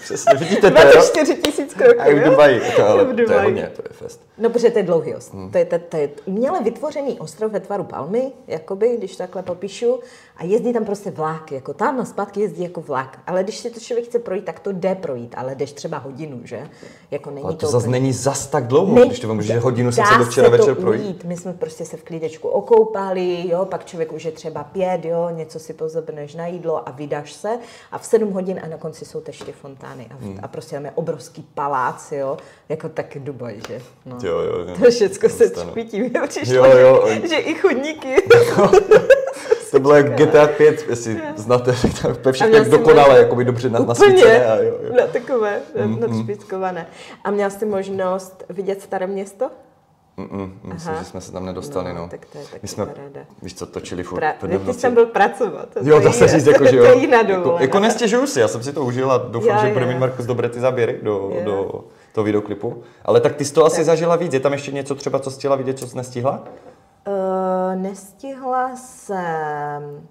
Přesně, 0.00 0.34
vidíte 0.34 0.70
to, 0.70 0.70
24 0.70 1.34
tisíc 1.44 1.74
kroků, 1.74 2.00
A 2.00 2.04
v 2.14 2.24
Dubaji, 2.24 2.60
to, 2.76 2.88
ale 2.88 3.04
v 3.04 3.08
Dubaji. 3.08 3.26
to 3.26 3.32
je 3.32 3.40
hodně, 3.40 3.70
to 3.76 3.82
je 3.88 3.92
fest. 3.96 4.20
No, 4.38 4.50
protože 4.50 4.70
to 4.70 4.78
je 4.78 4.82
dlouhý 4.84 5.14
ostrov. 5.14 5.40
Hmm. 5.42 5.50
To, 5.50 5.58
je, 5.58 5.64
to, 5.64 5.78
to 5.78 5.96
je 5.96 6.08
uměle 6.24 6.62
vytvořený 6.62 7.20
ostrov 7.20 7.52
ve 7.52 7.60
tvaru 7.60 7.84
palmy, 7.84 8.32
jakoby, 8.46 8.96
když 8.96 9.16
takhle 9.16 9.42
Pichu, 9.54 10.02
a 10.36 10.44
jezdí 10.44 10.72
tam 10.72 10.84
prostě 10.84 11.10
vlak, 11.10 11.52
jako 11.52 11.74
tam 11.74 12.00
a 12.00 12.04
zpátky 12.04 12.40
jezdí 12.40 12.62
jako 12.62 12.80
vlak. 12.80 13.18
Ale 13.26 13.42
když 13.42 13.58
si 13.58 13.70
to 13.70 13.80
člověk 13.80 14.06
chce 14.06 14.18
projít, 14.18 14.44
tak 14.44 14.60
to 14.60 14.72
jde 14.72 14.94
projít, 14.94 15.34
ale 15.36 15.54
jdeš 15.54 15.72
třeba 15.72 15.98
hodinu, 15.98 16.40
že? 16.44 16.68
Jako 17.10 17.30
není 17.30 17.44
ale 17.44 17.52
to, 17.54 17.66
to 17.66 17.72
zase 17.72 17.88
není 17.88 18.12
zas 18.12 18.46
tak 18.46 18.66
chce 18.66 18.94
ne, 18.94 19.06
když 19.06 19.20
to 19.20 19.34
může 19.34 19.58
hodinu 19.58 19.92
jsem 19.92 20.04
se 20.06 20.18
do 20.18 20.24
včera 20.24 20.48
večer 20.48 20.74
projít. 20.74 21.02
Ujít. 21.02 21.24
My 21.24 21.36
jsme 21.36 21.52
prostě 21.52 21.84
se 21.84 21.96
v 21.96 22.02
klídečku 22.02 22.48
okoupali, 22.48 23.48
jo, 23.48 23.64
pak 23.64 23.84
člověk 23.84 24.12
už 24.12 24.24
je 24.24 24.32
třeba 24.32 24.64
pět, 24.64 25.04
jo, 25.04 25.30
něco 25.30 25.58
si 25.58 25.72
pozobneš 25.72 26.34
na 26.34 26.46
jídlo 26.46 26.88
a 26.88 26.92
vydáš 26.92 27.32
se 27.32 27.58
a 27.92 27.98
v 27.98 28.06
sedm 28.06 28.30
hodin 28.30 28.60
a 28.64 28.68
na 28.68 28.76
konci 28.76 29.04
jsou 29.04 29.20
ty 29.20 29.52
fontány 29.52 30.06
a, 30.10 30.24
hmm. 30.24 30.38
a 30.42 30.48
prostě 30.48 30.76
tam 30.76 30.84
je 30.84 30.90
obrovský 30.94 31.46
palác, 31.54 32.12
jo, 32.12 32.36
jako 32.68 32.88
taky 32.88 33.20
Dubaj, 33.20 33.60
že? 33.68 33.82
No. 34.06 34.18
Jo, 34.22 34.38
jo, 34.38 34.58
jo. 34.58 34.74
To 34.84 34.90
všechno 34.90 35.28
se 35.28 35.50
čpítí, 35.50 36.00
jo, 36.46 36.64
jo, 36.64 36.78
jo. 36.78 37.08
že 37.28 37.36
i 37.36 37.54
chodníky. 37.54 38.14
To 39.74 39.80
bylo 39.80 39.94
jak 39.94 40.16
GTA 40.16 40.46
5, 40.46 40.86
jestli 40.88 41.20
znáte, 41.36 41.74
tak 42.02 42.16
to 42.16 42.32
všechno 42.32 42.56
jak 42.56 42.68
dokonale, 42.68 43.18
jako 43.18 43.36
by 43.36 43.44
dobře 43.44 43.70
nasvícené. 43.70 44.46
A 44.46 44.56
jo, 44.56 44.74
jo. 44.82 44.96
Na 44.96 45.06
takové, 45.06 45.60
mm, 45.84 46.00
nadšpickované. 46.00 46.86
A 47.24 47.30
měl 47.30 47.50
jsi 47.50 47.66
možnost 47.66 48.44
vidět 48.48 48.82
staré 48.82 49.06
město? 49.06 49.50
Mm-mm, 50.18 50.50
myslím, 50.64 50.94
že 50.98 51.04
jsme 51.04 51.20
se 51.20 51.32
tam 51.32 51.46
nedostali, 51.46 51.92
no. 51.92 52.00
no. 52.00 52.08
Tak 52.08 52.26
to 52.26 52.38
je 52.38 52.44
My 52.62 52.68
jsme, 52.68 52.86
paráda. 52.86 53.20
víš 53.42 53.54
co, 53.54 53.66
točili 53.66 54.02
furt 54.02 54.20
pra, 54.40 54.58
Ty 54.66 54.72
jsem 54.72 54.94
byl 54.94 55.06
pracovat. 55.06 55.68
To 55.74 55.80
jo, 55.82 56.00
to 56.00 56.12
se 56.12 56.28
říct, 56.28 56.46
jako, 56.46 56.66
že 56.70 56.76
jo. 56.76 56.86
To 56.86 56.98
jiná 56.98 57.20
jako, 57.20 57.56
jako 57.60 57.78
nestěžuju 57.80 58.26
si, 58.26 58.40
já 58.40 58.48
jsem 58.48 58.62
si 58.62 58.72
to 58.72 58.84
užil 58.84 59.12
a 59.12 59.18
doufám, 59.18 59.48
já, 59.48 59.66
že 59.66 59.72
bude 59.72 59.86
mít 59.86 59.98
Markus 59.98 60.26
dobré 60.26 60.48
ty 60.48 60.60
záběry 60.60 60.98
do, 61.02 61.32
do 61.44 61.84
toho 62.12 62.24
videoklipu. 62.24 62.82
Ale 63.04 63.20
tak 63.20 63.36
ty 63.36 63.44
jsi 63.44 63.52
to 63.52 63.64
asi 63.64 63.76
tak. 63.76 63.84
zažila 63.84 64.16
víc, 64.16 64.34
je 64.34 64.40
tam 64.40 64.52
ještě 64.52 64.72
něco 64.72 64.94
třeba, 64.94 65.18
co 65.18 65.30
chtěla 65.30 65.56
vidět, 65.56 65.78
co 65.78 65.86
jsi 65.86 65.96
nestihla? 65.96 66.44
Uh, 67.06 67.82
nestihla 67.82 68.76
jsem... 68.76 70.08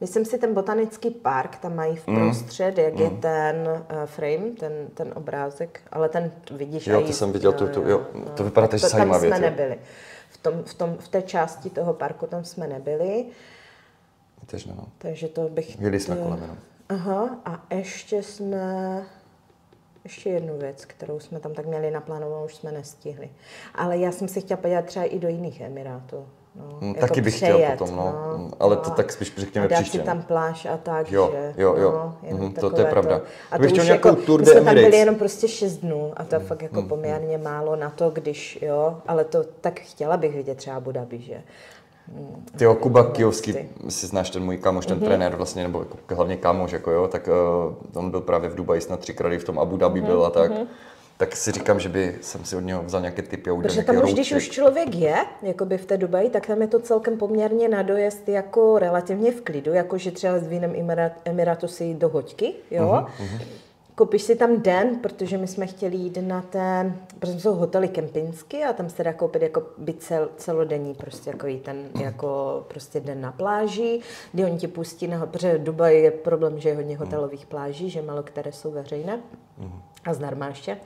Myslím 0.00 0.24
si, 0.24 0.38
ten 0.38 0.54
botanický 0.54 1.10
park 1.10 1.56
tam 1.56 1.74
mají 1.74 1.96
v 1.96 2.04
prostřed, 2.04 2.76
mm. 2.76 2.84
jak 2.84 2.94
mm. 2.94 3.00
je 3.00 3.10
ten 3.10 3.56
uh, 3.68 4.04
frame, 4.04 4.50
ten, 4.58 4.72
ten 4.94 5.12
obrázek, 5.14 5.80
ale 5.92 6.08
ten 6.08 6.32
vidíš 6.50 6.86
Jo, 6.86 7.00
to 7.00 7.12
jsem 7.12 7.32
viděl, 7.32 7.52
jo, 7.52 7.58
to, 7.58 7.68
to, 7.68 7.82
jo, 7.82 8.06
no. 8.14 8.24
to 8.24 8.44
vypadá 8.44 8.76
že 8.76 8.88
zajímavě. 8.88 9.30
Tam 9.30 9.38
jsme 9.38 9.50
nebyli. 9.50 9.78
V, 10.30 10.38
tom, 10.38 10.62
v, 10.64 10.74
tom, 10.74 10.96
v 10.98 11.08
té 11.08 11.22
části 11.22 11.70
toho 11.70 11.94
parku 11.94 12.26
tam 12.26 12.44
jsme 12.44 12.66
nebyli. 12.66 13.26
Tež 14.46 14.66
ne, 14.66 14.74
no. 14.76 14.86
Takže 14.98 15.28
to 15.28 15.48
bych... 15.48 15.80
Jeli 15.80 16.00
jsme 16.00 16.16
kolem 16.16 16.42
jenom. 16.42 16.56
Aha, 16.88 17.38
a 17.44 17.74
ještě 17.74 18.22
jsme 18.22 19.02
ještě 20.04 20.30
jednu 20.30 20.58
věc, 20.58 20.84
kterou 20.84 21.20
jsme 21.20 21.40
tam 21.40 21.54
tak 21.54 21.66
měli 21.66 21.90
naplánovanou, 21.90 22.44
už 22.44 22.54
jsme 22.54 22.72
nestihli. 22.72 23.30
Ale 23.74 23.98
já 23.98 24.12
jsem 24.12 24.28
se 24.28 24.40
chtěla 24.40 24.60
podívat 24.60 24.84
třeba 24.84 25.04
i 25.04 25.18
do 25.18 25.28
jiných 25.28 25.60
Emirátů. 25.60 26.26
No, 26.56 26.78
hmm, 26.80 26.88
jako 26.88 27.00
taky 27.00 27.20
bych 27.20 27.34
přejet, 27.34 27.54
chtěl 27.54 27.76
potom, 27.76 27.96
no. 27.96 28.04
no 28.04 28.50
ale 28.60 28.76
no, 28.76 28.82
to 28.82 28.90
tak 28.90 29.12
spíš 29.12 29.34
řekněme 29.36 29.68
příště. 29.68 29.98
si 29.98 30.04
tam 30.04 30.22
pláž 30.22 30.66
a 30.66 30.76
tak, 30.76 31.12
jo, 31.12 31.30
že? 31.32 31.62
Jo, 31.62 31.74
jo, 31.78 31.92
no, 32.30 32.38
mm, 32.38 32.52
to, 32.52 32.70
to 32.70 32.80
je 32.80 32.86
pravda. 32.86 33.18
To. 33.18 33.24
A 33.50 33.58
to 33.58 33.64
už 33.64 33.86
jako, 33.86 34.16
tour 34.16 34.40
my 34.40 34.46
jsme 34.46 34.60
tam 34.60 34.74
byli 34.74 34.96
jenom 34.96 35.14
prostě 35.14 35.48
6 35.48 35.76
dnů 35.76 36.12
a 36.16 36.24
to 36.24 36.40
mm, 36.40 36.46
fakt 36.46 36.62
jako 36.62 36.82
mm, 36.82 36.88
poměrně 36.88 37.38
mm. 37.38 37.44
málo 37.44 37.76
na 37.76 37.90
to, 37.90 38.10
když, 38.10 38.58
jo, 38.62 38.96
ale 39.06 39.24
to 39.24 39.44
tak 39.60 39.80
chtěla 39.80 40.16
bych 40.16 40.34
vidět 40.34 40.54
třeba 40.54 40.76
Abu 40.76 40.92
Dhabi, 40.92 41.20
že? 41.20 41.42
Ty 42.56 42.64
Kuba 42.80 43.10
Kijovský, 43.10 43.54
si 43.88 44.06
znáš 44.06 44.30
ten 44.30 44.44
můj 44.44 44.56
kámoš, 44.56 44.86
ten 44.86 44.98
mm-hmm. 44.98 45.04
trenér 45.04 45.36
vlastně, 45.36 45.62
nebo 45.62 45.78
jako, 45.78 46.14
hlavně 46.14 46.36
kámoš, 46.36 46.72
jako 46.72 46.90
jo, 46.90 47.08
tak 47.08 47.28
uh, 47.28 47.98
on 47.98 48.10
byl 48.10 48.20
právě 48.20 48.50
v 48.50 48.54
Dubaji 48.54 48.80
snad 48.80 49.00
třikrát 49.00 49.32
v 49.32 49.44
tom 49.44 49.58
Abu 49.58 49.76
Dhabi 49.76 50.02
mm-hmm. 50.02 50.06
byl 50.06 50.24
a 50.24 50.30
tak. 50.30 50.52
Mm-hmm. 50.52 50.66
Tak 51.16 51.36
si 51.36 51.52
říkám, 51.52 51.80
že 51.80 51.88
by 51.88 52.18
jsem 52.20 52.44
si 52.44 52.56
od 52.56 52.60
něho 52.60 52.82
vzal 52.82 53.00
nějaké 53.00 53.22
typy 53.22 53.50
a 53.50 53.52
udělal 53.52 53.74
Protože 53.74 53.82
tam 53.82 54.04
už, 54.04 54.12
když 54.12 54.32
už 54.32 54.48
člověk 54.48 54.94
je, 54.94 55.16
jakoby 55.42 55.78
v 55.78 55.86
té 55.86 55.96
Dubaji, 55.96 56.30
tak 56.30 56.46
tam 56.46 56.62
je 56.62 56.68
to 56.68 56.80
celkem 56.80 57.18
poměrně 57.18 57.68
na 57.68 57.82
dojezd 57.82 58.28
jako 58.28 58.78
relativně 58.78 59.32
v 59.32 59.40
klidu, 59.40 59.72
jako 59.72 59.98
že 59.98 60.10
třeba 60.10 60.38
s 60.38 60.46
vínem 60.46 60.74
Emiratu 61.24 61.68
si 61.68 61.94
do 61.94 62.08
hoďky, 62.08 62.54
jo. 62.70 63.06
Mm-hmm. 63.18 63.40
Koupíš 63.96 64.22
si 64.22 64.36
tam 64.36 64.62
den, 64.62 64.98
protože 64.98 65.38
my 65.38 65.46
jsme 65.46 65.66
chtěli 65.66 65.96
jít 65.96 66.18
na 66.20 66.42
ten, 66.42 66.96
protože 67.18 67.40
jsou 67.40 67.54
hotely 67.54 67.88
kempinsky 67.88 68.64
a 68.64 68.72
tam 68.72 68.90
se 68.90 69.04
dá 69.04 69.12
koupit 69.12 69.42
jako 69.42 69.62
by 69.78 69.92
cel, 69.94 70.28
celodenní, 70.36 70.94
prostě 70.94 71.30
jako 71.30 71.46
jít 71.46 71.62
ten 71.62 71.88
jako 72.00 72.64
prostě 72.68 73.00
den 73.00 73.20
na 73.20 73.32
pláži, 73.32 74.00
kdy 74.32 74.44
oni 74.44 74.58
ti 74.58 74.68
pustí, 74.68 75.06
na, 75.06 75.26
protože 75.26 75.58
Dubaj 75.58 76.02
je 76.02 76.10
problém, 76.10 76.60
že 76.60 76.68
je 76.68 76.76
hodně 76.76 76.96
hotelových 76.96 77.46
pláží, 77.46 77.90
že 77.90 78.02
malo 78.02 78.22
které 78.22 78.52
jsou 78.52 78.70
veřejné 78.70 79.20
a 80.04 80.14
zdarma 80.14 80.46
ještě, 80.46 80.78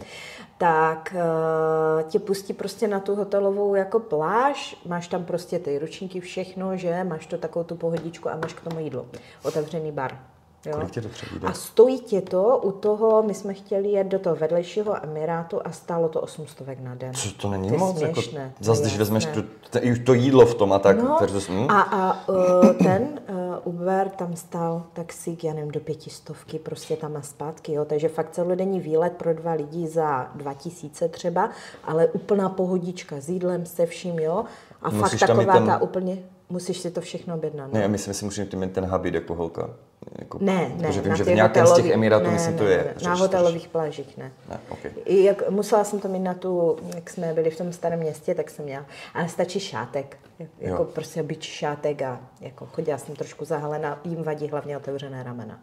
tak 0.59 1.15
uh, 1.15 2.11
tě 2.11 2.19
pustí 2.19 2.53
prostě 2.53 2.89
na 2.89 3.01
tu 3.01 3.15
hotelovou 3.15 3.75
jako 3.75 4.01
pláž, 4.01 4.77
máš 4.87 5.09
tam 5.09 5.25
prostě 5.25 5.59
ty 5.59 5.79
ručníky, 5.79 6.21
všechno, 6.21 6.77
že 6.77 7.05
máš 7.05 7.27
to 7.27 7.39
takovou 7.39 7.65
tu 7.65 7.77
pohodičku 7.77 8.29
a 8.29 8.37
máš 8.37 8.55
k 8.55 8.61
tomu 8.61 8.81
jídlo. 8.81 9.07
Otevřený 9.45 9.93
bar. 9.93 10.19
Jo? 10.67 10.73
Kolik 10.73 10.91
tě 10.91 11.01
to 11.01 11.09
A 11.47 11.53
stojí 11.53 12.01
tě 12.01 12.21
to 12.21 12.59
u 12.59 12.73
toho, 12.73 13.23
my 13.23 13.35
jsme 13.35 13.55
chtěli 13.55 13.89
jet 13.89 14.07
do 14.07 14.19
toho 14.19 14.37
vedlejšího 14.37 15.05
Emirátu 15.05 15.61
a 15.65 15.73
stálo 15.73 16.09
to 16.09 16.21
800 16.21 16.81
na 16.81 16.95
den. 16.95 17.15
Co 17.15 17.33
to 17.33 17.51
není 17.51 17.69
to 17.69 17.77
moc? 17.77 18.01
Jako, 18.01 18.23
zase, 18.61 18.83
když 18.83 18.99
vezmeš 18.99 19.27
tu, 19.27 19.43
to, 19.71 19.79
to 20.05 20.15
jídlo 20.15 20.47
v 20.47 20.55
tom 20.55 20.73
a 20.73 20.79
tak. 20.79 21.03
No, 21.03 21.17
versus, 21.21 21.49
hm? 21.49 21.71
A, 21.71 21.81
a 21.81 22.29
uh, 22.29 22.73
ten 22.73 23.21
uh, 23.29 23.75
Uber 23.75 24.09
tam 24.09 24.37
stál 24.37 24.83
taxík, 24.93 25.45
já 25.45 25.55
nevím, 25.55 25.71
do 25.71 25.81
pětistovky, 25.81 26.59
prostě 26.59 26.97
tam 26.97 27.17
a 27.17 27.23
zpátky, 27.23 27.73
jo. 27.73 27.85
Takže 27.85 28.09
fakt 28.09 28.31
celodenní 28.31 28.81
výlet 28.81 29.13
pro 29.13 29.35
dva 29.35 29.53
lidi 29.53 29.89
za 29.89 30.31
2000 30.35 31.09
třeba, 31.09 31.51
ale 31.85 32.07
úplná 32.07 32.49
pohodička 32.49 33.21
s 33.21 33.29
jídlem, 33.29 33.67
se 33.67 33.87
vším, 33.87 34.19
jo. 34.19 34.45
A 34.83 34.91
Musíš 34.91 35.21
fakt 35.21 35.29
taková 35.29 35.53
ten... 35.53 35.67
ta 35.67 35.83
úplně 35.83 36.19
Musíš 36.51 36.79
si 36.79 36.91
to 36.91 37.01
všechno 37.01 37.35
objednat. 37.35 37.73
Ne, 37.73 37.83
já 37.83 37.89
myslím, 37.89 38.15
že 38.15 38.19
si 38.19 38.25
musím 38.25 38.49
mít 38.57 38.73
ten 38.73 38.85
habit 38.85 39.15
jako 39.15 39.35
holka. 39.35 39.71
Jako, 40.19 40.39
ne, 40.41 40.73
ne. 40.77 40.87
Protože 40.87 41.01
vím, 41.01 41.17
že 41.17 41.25
v 41.25 41.29
nějakém 41.29 41.67
z 41.67 41.73
těch 41.73 41.91
Emirátů, 41.91 42.27
ne, 42.27 42.33
myslím, 42.33 42.53
ne, 42.53 42.59
to 42.59 42.65
je. 42.65 42.77
Ne, 42.77 43.09
na 43.09 43.15
hotelových 43.15 43.69
plážích 43.69 44.17
ne. 44.17 44.33
ne 44.49 44.61
okay. 44.69 44.91
I 45.05 45.25
jak, 45.25 45.51
musela 45.51 45.85
jsem 45.85 46.01
to 46.01 46.09
mít 46.09 46.21
na 46.21 46.35
tu, 46.35 46.77
jak 46.95 47.11
jsme 47.11 47.35
byli 47.35 47.51
v 47.51 47.59
tom 47.59 47.73
starém 47.73 47.99
městě, 47.99 48.35
tak 48.35 48.51
jsem 48.51 48.65
měla. 48.65 48.85
Ale 49.15 49.29
stačí 49.29 49.61
šátek. 49.61 50.17
Jako 50.59 50.83
jo. 50.83 50.89
prostě 50.93 51.23
byč 51.23 51.45
šátek 51.45 52.03
a 52.03 52.21
jako 52.41 52.67
chodila 52.67 52.99
jsem 52.99 53.17
trošku 53.17 53.45
zahalená. 53.45 54.01
Jím 54.05 54.23
vadí 54.23 54.49
hlavně 54.49 54.77
otevřené 54.77 55.23
ramena. 55.23 55.61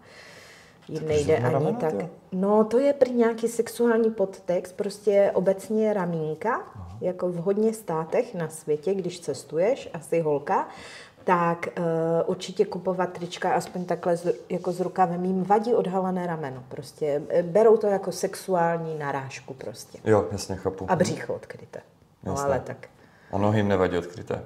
jí 0.87 0.99
nejde 1.05 1.37
ani 1.37 1.53
ramena, 1.53 1.79
tak. 1.79 1.97
Tě? 1.97 2.09
No, 2.31 2.63
to 2.63 2.79
je 2.79 2.93
prý 2.93 3.11
nějaký 3.11 3.47
sexuální 3.47 4.11
podtext, 4.11 4.75
prostě 4.75 5.31
obecně 5.33 5.93
ramínka, 5.93 6.55
Aha. 6.75 6.97
jako 7.01 7.29
v 7.29 7.35
hodně 7.35 7.73
státech 7.73 8.35
na 8.35 8.49
světě, 8.49 8.93
když 8.93 9.19
cestuješ, 9.19 9.89
asi 9.93 10.19
holka, 10.19 10.67
tak 11.25 11.67
uh, 11.77 11.83
určitě 12.25 12.65
kupovat 12.65 13.13
trička 13.13 13.53
aspoň 13.53 13.85
takhle 13.85 14.17
z, 14.17 14.35
jako 14.49 14.71
s 14.71 14.79
rukavem 14.79 15.25
jim 15.25 15.43
vadí 15.43 15.73
odhalené 15.73 16.27
rameno. 16.27 16.63
Prostě 16.69 17.21
eh, 17.29 17.43
berou 17.43 17.77
to 17.77 17.87
jako 17.87 18.11
sexuální 18.11 18.99
narážku 18.99 19.53
prostě. 19.53 19.97
Jo, 20.03 20.25
jasně, 20.31 20.55
chápu. 20.55 20.85
A 20.87 20.95
břicho 20.95 21.33
odkryté. 21.33 21.81
No 22.23 22.39
ale 22.39 22.59
tak. 22.59 22.87
A 23.31 23.37
nohy 23.37 23.59
jim 23.59 23.67
nevadí 23.67 23.97
odkryté. 23.97 24.43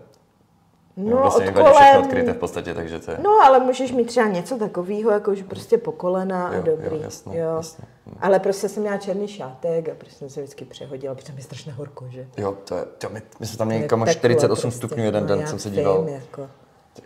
No, 0.98 1.18
vlastně 1.18 1.52
kolem... 1.52 1.74
všechno 1.74 2.00
odkryté 2.00 2.34
v 2.34 2.38
podstatě, 2.38 2.74
takže 2.74 3.00
to 3.00 3.12
je... 3.12 3.18
No, 3.22 3.30
ale 3.44 3.60
můžeš 3.60 3.92
mít 3.92 4.06
třeba 4.06 4.28
něco 4.28 4.58
takového, 4.58 5.12
jako 5.12 5.32
už 5.32 5.42
prostě 5.42 5.78
po 5.78 5.92
kolena 5.92 6.54
jo, 6.54 6.60
a 6.60 6.65
dobrý. 6.65 6.96
Jo, 6.96 7.02
jasně, 7.04 7.39
jo. 7.39 7.56
jasně. 7.56 7.84
Ale 8.20 8.39
prostě 8.39 8.70
jsem 8.70 8.84
měla 8.84 8.98
černý 8.98 9.28
šátek 9.28 9.89
a 9.89 9.96
prostě 9.96 10.18
jsem 10.18 10.30
se 10.30 10.42
vždycky 10.42 10.65
přehodila, 10.65 11.15
protože 11.15 11.34
mi 11.34 11.42
strašně 11.42 11.72
horko, 11.72 12.06
že? 12.10 12.28
Jo, 12.38 12.58
to 12.63 12.76
je, 12.76 12.86
to 12.86 13.10
my, 13.10 13.22
my 13.39 13.48
jsme 13.48 13.58
tam 13.58 13.68
měli 13.68 13.88
kam 13.88 14.08
48 14.08 14.62
prostě, 14.62 14.78
stupňů 14.78 15.04
jeden 15.04 15.24
no, 15.24 15.28
den, 15.28 15.48
jsem 15.48 15.60
se 15.60 15.70
díval. 15.70 16.08
Jako. 16.08 16.50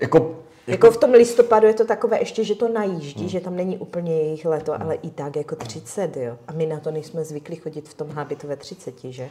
Jako, 0.01 0.17
jako, 0.17 0.35
jako 0.67 0.91
v 0.91 0.97
tom 0.97 1.11
listopadu 1.11 1.67
je 1.67 1.73
to 1.73 1.85
takové 1.85 2.19
ještě, 2.19 2.43
že 2.43 2.55
to 2.55 2.67
najíždí, 2.67 3.21
hmm. 3.21 3.29
že 3.29 3.39
tam 3.39 3.55
není 3.55 3.77
úplně 3.77 4.15
jejich 4.15 4.45
leto, 4.45 4.71
hmm. 4.71 4.81
ale 4.81 4.95
i 4.95 5.09
tak 5.09 5.35
jako 5.35 5.55
30, 5.55 6.17
jo. 6.17 6.37
A 6.47 6.53
my 6.53 6.65
na 6.65 6.79
to 6.79 6.91
nejsme 6.91 7.23
zvyklí 7.23 7.55
chodit 7.55 7.89
v 7.89 7.93
tom 7.93 8.09
hábitu 8.09 8.47
ve 8.47 8.55
30, 8.55 8.95
že? 9.03 9.29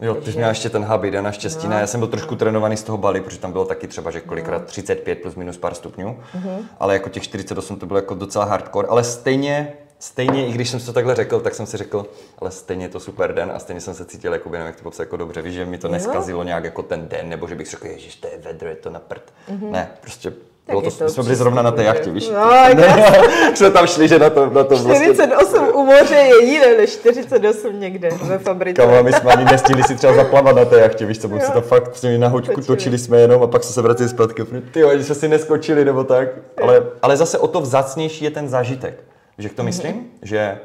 Jo, 0.00 0.14
ty 0.14 0.30
jsi 0.30 0.36
měla 0.36 0.48
ještě 0.48 0.70
ten 0.70 0.84
habit, 0.84 1.14
já 1.14 1.22
naštěstí 1.22 1.66
no. 1.66 1.74
ne. 1.74 1.80
Já 1.80 1.86
jsem 1.86 2.00
byl 2.00 2.08
trošku 2.08 2.36
trénovaný 2.36 2.76
z 2.76 2.82
toho 2.82 2.98
Bali, 2.98 3.20
protože 3.20 3.38
tam 3.38 3.52
bylo 3.52 3.64
taky 3.64 3.88
třeba, 3.88 4.10
že 4.10 4.20
kolikrát 4.20 4.64
35 4.64 5.22
plus 5.22 5.34
minus 5.34 5.56
pár 5.56 5.74
stupňů, 5.74 6.18
uh-huh. 6.36 6.64
ale 6.80 6.94
jako 6.94 7.08
těch 7.08 7.22
48 7.22 7.76
to 7.76 7.86
bylo 7.86 7.98
jako 7.98 8.14
docela 8.14 8.44
hardcore, 8.44 8.88
ale 8.88 9.04
stejně 9.04 9.72
Stejně, 10.00 10.46
i 10.46 10.52
když 10.52 10.70
jsem 10.70 10.80
to 10.80 10.92
takhle 10.92 11.14
řekl, 11.14 11.40
tak 11.40 11.54
jsem 11.54 11.66
si 11.66 11.76
řekl, 11.76 12.06
ale 12.38 12.50
stejně 12.50 12.84
je 12.84 12.88
to 12.88 13.00
super 13.00 13.34
den 13.34 13.52
a 13.54 13.58
stejně 13.58 13.80
jsem 13.80 13.94
se 13.94 14.04
cítil, 14.04 14.32
jako 14.32 14.50
nevím, 14.50 14.66
jak 14.66 14.76
to 14.76 14.82
popsat, 14.82 15.02
jako 15.02 15.16
dobře, 15.16 15.42
víš, 15.42 15.54
že 15.54 15.66
mi 15.66 15.78
to 15.78 15.88
neskazilo 15.88 16.42
nějak 16.42 16.64
jako 16.64 16.82
ten 16.82 17.08
den, 17.08 17.28
nebo 17.28 17.48
že 17.48 17.54
bych 17.54 17.70
řekl, 17.70 17.86
ježiš, 17.86 18.16
to 18.16 18.26
je 18.26 18.38
vedro, 18.38 18.68
je 18.68 18.76
to 18.76 18.90
na 18.90 19.00
prd. 19.00 19.32
Mm-hmm. 19.50 19.70
Ne, 19.70 19.90
prostě 20.00 20.32
bylo 20.66 20.82
to, 20.82 20.90
to 20.90 21.04
my 21.04 21.10
jsme 21.10 21.22
byli 21.22 21.36
zrovna 21.36 21.62
na 21.62 21.70
té 21.70 21.84
jachtě, 21.84 22.10
víš? 22.10 22.30
No, 22.30 22.74
ne, 22.74 23.20
jsme 23.54 23.70
tam 23.70 23.86
šli, 23.86 24.08
že 24.08 24.18
na 24.18 24.30
to, 24.30 24.50
na 24.50 24.64
to 24.64 24.76
48 24.76 25.30
vlastně... 25.30 25.60
u 25.60 25.84
moře 25.84 26.14
je 26.14 26.44
jiné 26.44 26.76
než 26.76 26.90
48 26.90 27.80
někde 27.80 28.10
ve 28.22 28.38
fabrice. 28.38 28.82
Kamo, 28.82 29.02
my 29.02 29.12
jsme 29.12 29.32
ani 29.32 29.44
nestihli 29.44 29.82
si 29.82 29.94
třeba 29.96 30.14
zaplavat 30.14 30.56
na 30.56 30.64
té 30.64 30.80
jachtě, 30.80 31.06
víš 31.06 31.18
co, 31.18 31.28
jsme 31.28 31.40
to 31.40 31.60
fakt 31.60 31.84
prostě 31.84 32.18
na 32.18 32.28
hoďku 32.28 32.54
točili. 32.54 32.66
točili 32.66 32.98
jsme 32.98 33.20
jenom 33.20 33.42
a 33.42 33.46
pak 33.46 33.64
jsme 33.64 33.72
se 33.72 33.82
vraceli 33.82 34.08
zpátky. 34.08 34.44
Ty 34.72 34.80
jo, 34.80 34.90
jsme 34.90 35.14
si 35.14 35.28
neskočili 35.28 35.84
nebo 35.84 36.04
tak. 36.04 36.28
Ale, 36.62 36.82
ale 37.02 37.16
zase 37.16 37.38
o 37.38 37.48
to 37.48 37.60
vzácnější 37.60 38.24
je 38.24 38.30
ten 38.30 38.48
zážitek. 38.48 39.04
Víš, 39.38 39.44
jak 39.44 39.52
to 39.52 39.62
mm-hmm. 39.62 39.66
myslím? 39.66 40.10
Že 40.22 40.60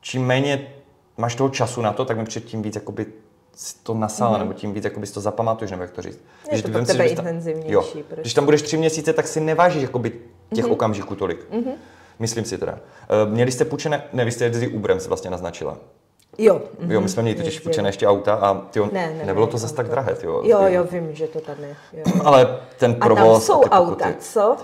čím 0.00 0.26
méně 0.26 0.72
máš 1.16 1.34
toho 1.34 1.48
času 1.48 1.82
na 1.82 1.92
to, 1.92 2.04
tak 2.04 2.18
mi 2.18 2.24
předtím 2.24 2.62
víc 2.62 2.74
jakoby 2.74 3.06
to 3.82 3.94
nasála, 3.94 4.34
mm-hmm. 4.34 4.38
nebo 4.38 4.52
tím 4.52 4.72
víc 4.72 4.84
jakoby 4.84 5.06
si 5.06 5.14
to 5.14 5.20
zapamatuješ, 5.20 5.70
nebo 5.70 5.82
jak 5.82 5.90
to 5.90 6.02
říct. 6.02 6.20
Je 6.50 6.62
to 6.62 6.68
pro 6.68 6.84
tebe 6.84 7.08
si, 7.08 7.14
intenzivnější. 7.14 7.72
Jo. 7.72 7.82
Prostě. 7.82 8.20
Když 8.20 8.34
tam 8.34 8.44
budeš 8.44 8.62
tři 8.62 8.76
měsíce, 8.76 9.12
tak 9.12 9.26
si 9.26 9.40
nevážíš 9.40 9.82
jakoby 9.82 10.10
těch 10.54 10.64
mm-hmm. 10.64 10.72
okamžiků 10.72 11.14
tolik. 11.14 11.50
Mm-hmm. 11.50 11.72
Myslím 12.18 12.44
si 12.44 12.58
teda. 12.58 12.72
Uh, 12.72 13.32
měli 13.32 13.52
jste 13.52 13.64
půjčené, 13.64 14.02
ne, 14.12 14.24
vy 14.24 14.32
jste 14.32 14.44
jezdili 14.44 14.72
Uberem, 14.72 15.00
se 15.00 15.08
vlastně 15.08 15.30
naznačila. 15.30 15.78
Jo. 16.38 16.54
Mm-hmm. 16.54 16.90
Jo, 16.90 17.00
my 17.00 17.08
jsme 17.08 17.22
měli 17.22 17.38
totiž 17.38 17.60
půjčené 17.60 17.88
ještě 17.88 18.06
auta 18.06 18.34
a 18.34 18.54
tyjo, 18.54 18.88
ne, 18.92 19.14
ne, 19.18 19.24
nebylo 19.26 19.46
to 19.46 19.58
zase 19.58 19.74
tak 19.74 19.88
drahé. 19.88 20.14
Tyjo, 20.14 20.42
jo, 20.44 20.58
jo, 20.66 20.84
vím, 20.84 21.14
že 21.14 21.26
to 21.26 21.40
tam 21.40 21.56
je. 21.60 21.76
Jo. 21.92 22.04
Ale 22.24 22.58
ten 22.78 22.94
provoz 22.94 23.50
a 23.50 23.52
tam 23.52 23.62
jsou 23.62 23.64
a 23.70 23.70
auta, 23.70 24.12
co? 24.18 24.56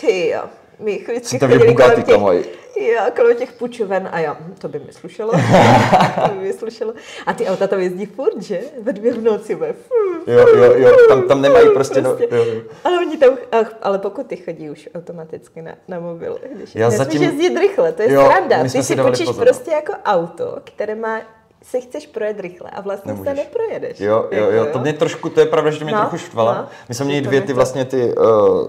Ty 0.00 0.28
jo. 0.28 0.42
My 0.78 1.04
vždycky 1.08 1.38
chodili 1.38 1.74
kolem 1.74 2.02
těch, 2.02 2.16
jo, 2.76 3.00
kolem 3.16 3.36
těch 3.36 3.52
půjčoven 3.52 4.08
a 4.12 4.18
já, 4.18 4.36
to 4.58 4.68
by 4.68 4.78
mi 4.78 4.92
slušelo, 4.92 5.32
to 6.24 6.34
by 6.34 6.40
mi 6.40 6.52
slušelo. 6.52 6.94
A 7.26 7.32
ty 7.32 7.46
auta 7.46 7.66
tam 7.66 7.80
jezdí 7.80 8.06
furt, 8.06 8.42
že? 8.42 8.60
Ve 8.82 8.92
dvě 8.92 9.12
v 9.12 9.22
noci, 9.22 9.54
ve. 9.54 9.74
Jo, 10.26 10.48
jo, 10.48 10.74
jo, 10.74 10.96
tam, 11.08 11.28
tam 11.28 11.42
nemají 11.42 11.68
prostě, 11.74 12.02
prostě. 12.02 12.28
No, 12.30 12.36
jo. 12.36 12.62
Ale 12.84 12.98
oni 12.98 13.16
tam, 13.16 13.36
ach, 13.52 13.72
ale 13.82 13.98
pokud 13.98 14.26
ty 14.26 14.36
chodí 14.36 14.70
už 14.70 14.88
automaticky 14.94 15.62
na, 15.62 15.72
na 15.88 16.00
mobil, 16.00 16.38
když 16.52 16.74
já 16.74 16.90
zatím... 16.90 17.22
jezdit 17.22 17.58
rychle, 17.58 17.92
to 17.92 18.02
je 18.02 18.12
jo, 18.12 18.26
sranda. 18.26 18.62
Ty 18.62 18.82
si 18.82 18.96
půjčíš 18.96 19.28
prostě 19.36 19.70
jako 19.70 19.92
auto, 20.04 20.58
které 20.64 20.94
má 20.94 21.20
se 21.62 21.80
chceš 21.80 22.06
projet 22.06 22.40
rychle 22.40 22.70
a 22.70 22.80
vlastně 22.80 23.12
Nemůžeš. 23.12 23.32
se 23.32 23.36
neprojedeš. 23.36 24.00
Jo, 24.00 24.28
jo, 24.30 24.50
jo, 24.50 24.66
to 24.72 24.78
mě 24.78 24.92
trošku, 24.92 25.28
to 25.28 25.40
je 25.40 25.46
pravda, 25.46 25.70
že 25.70 25.78
to 25.78 25.84
mě 25.84 25.94
no, 25.94 26.00
trochu 26.00 26.18
štvala. 26.18 26.54
No, 26.54 26.68
My 26.88 26.94
jsme 26.94 27.06
měli 27.06 27.20
dvě 27.20 27.40
ty 27.40 27.52
vlastně 27.52 27.84
ty 27.84 28.14
uh, 28.14 28.68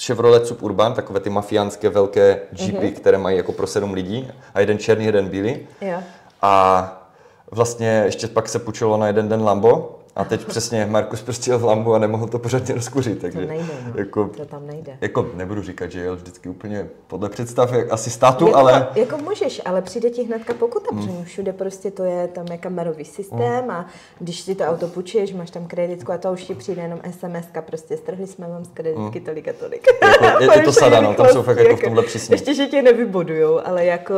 Chevrolet 0.00 0.46
Suburban, 0.46 0.94
takové 0.94 1.20
ty 1.20 1.30
mafiánské 1.30 1.88
velké 1.88 2.40
jeepy, 2.58 2.86
mm-hmm. 2.86 2.92
které 2.92 3.18
mají 3.18 3.36
jako 3.36 3.52
pro 3.52 3.66
sedm 3.66 3.92
lidí 3.92 4.30
a 4.54 4.60
jeden 4.60 4.78
černý, 4.78 5.04
jeden 5.04 5.28
bílý. 5.28 5.58
Yeah. 5.80 6.04
A 6.42 6.94
vlastně 7.50 8.02
ještě 8.04 8.26
pak 8.26 8.48
se 8.48 8.58
půjčilo 8.58 8.96
na 8.96 9.06
jeden 9.06 9.28
den 9.28 9.42
Lambo, 9.42 9.97
a 10.18 10.24
teď 10.24 10.44
přesně 10.44 10.86
Markus 10.86 11.22
prostě 11.22 11.56
v 11.56 11.64
lambu 11.64 11.94
a 11.94 11.98
nemohl 11.98 12.26
to 12.26 12.38
pořádně 12.38 12.74
rozkuřit. 12.74 13.18
Takže 13.20 13.40
to 13.40 13.46
nejde, 13.46 13.72
no. 13.86 13.92
jako, 13.94 14.30
to 14.36 14.44
tam 14.44 14.66
nejde. 14.66 14.98
Jako 15.00 15.30
nebudu 15.34 15.62
říkat, 15.62 15.90
že 15.90 16.00
jel 16.00 16.16
vždycky 16.16 16.48
úplně 16.48 16.88
podle 17.06 17.28
představ, 17.28 17.72
jak 17.72 17.92
asi 17.92 18.10
státu, 18.10 18.46
jako, 18.46 18.58
ale... 18.58 18.88
Jako 18.94 19.16
můžeš, 19.18 19.60
ale 19.64 19.82
přijde 19.82 20.10
ti 20.10 20.22
hnedka 20.22 20.54
pokuta, 20.54 20.86
mm. 20.92 20.98
protože 20.98 21.24
všude 21.24 21.52
prostě 21.52 21.90
to 21.90 22.04
je, 22.04 22.28
tam 22.28 22.46
je 22.50 22.58
kamerový 22.58 23.04
systém 23.04 23.64
mm. 23.64 23.70
a 23.70 23.86
když 24.18 24.40
si 24.40 24.54
to 24.54 24.64
auto 24.64 24.88
půjčíš, 24.88 25.32
máš 25.32 25.50
tam 25.50 25.66
kreditku 25.66 26.12
a 26.12 26.18
to 26.18 26.32
už 26.32 26.44
ti 26.44 26.54
přijde 26.54 26.82
jenom 26.82 27.00
sms 27.10 27.46
prostě 27.66 27.96
strhli 27.96 28.26
jsme 28.26 28.48
vám 28.48 28.64
z 28.64 28.68
kreditky 28.68 29.18
mm. 29.20 29.24
tolik 29.24 29.48
a 29.48 29.52
tolik. 29.52 29.86
Jako, 30.02 30.42
je, 30.42 30.58
je 30.58 30.62
to 30.62 30.72
sada, 30.82 31.00
no, 31.00 31.14
tam 31.14 31.26
jsou 31.28 31.42
fakt 31.42 31.58
jako, 31.58 31.70
jako 31.70 31.80
v 31.80 31.84
tomhle 31.84 32.02
přísně. 32.02 32.34
Ještě, 32.34 32.54
že 32.54 32.66
tě 32.66 32.82
nevybodujou, 32.82 33.60
ale 33.64 33.84
jako 33.84 34.14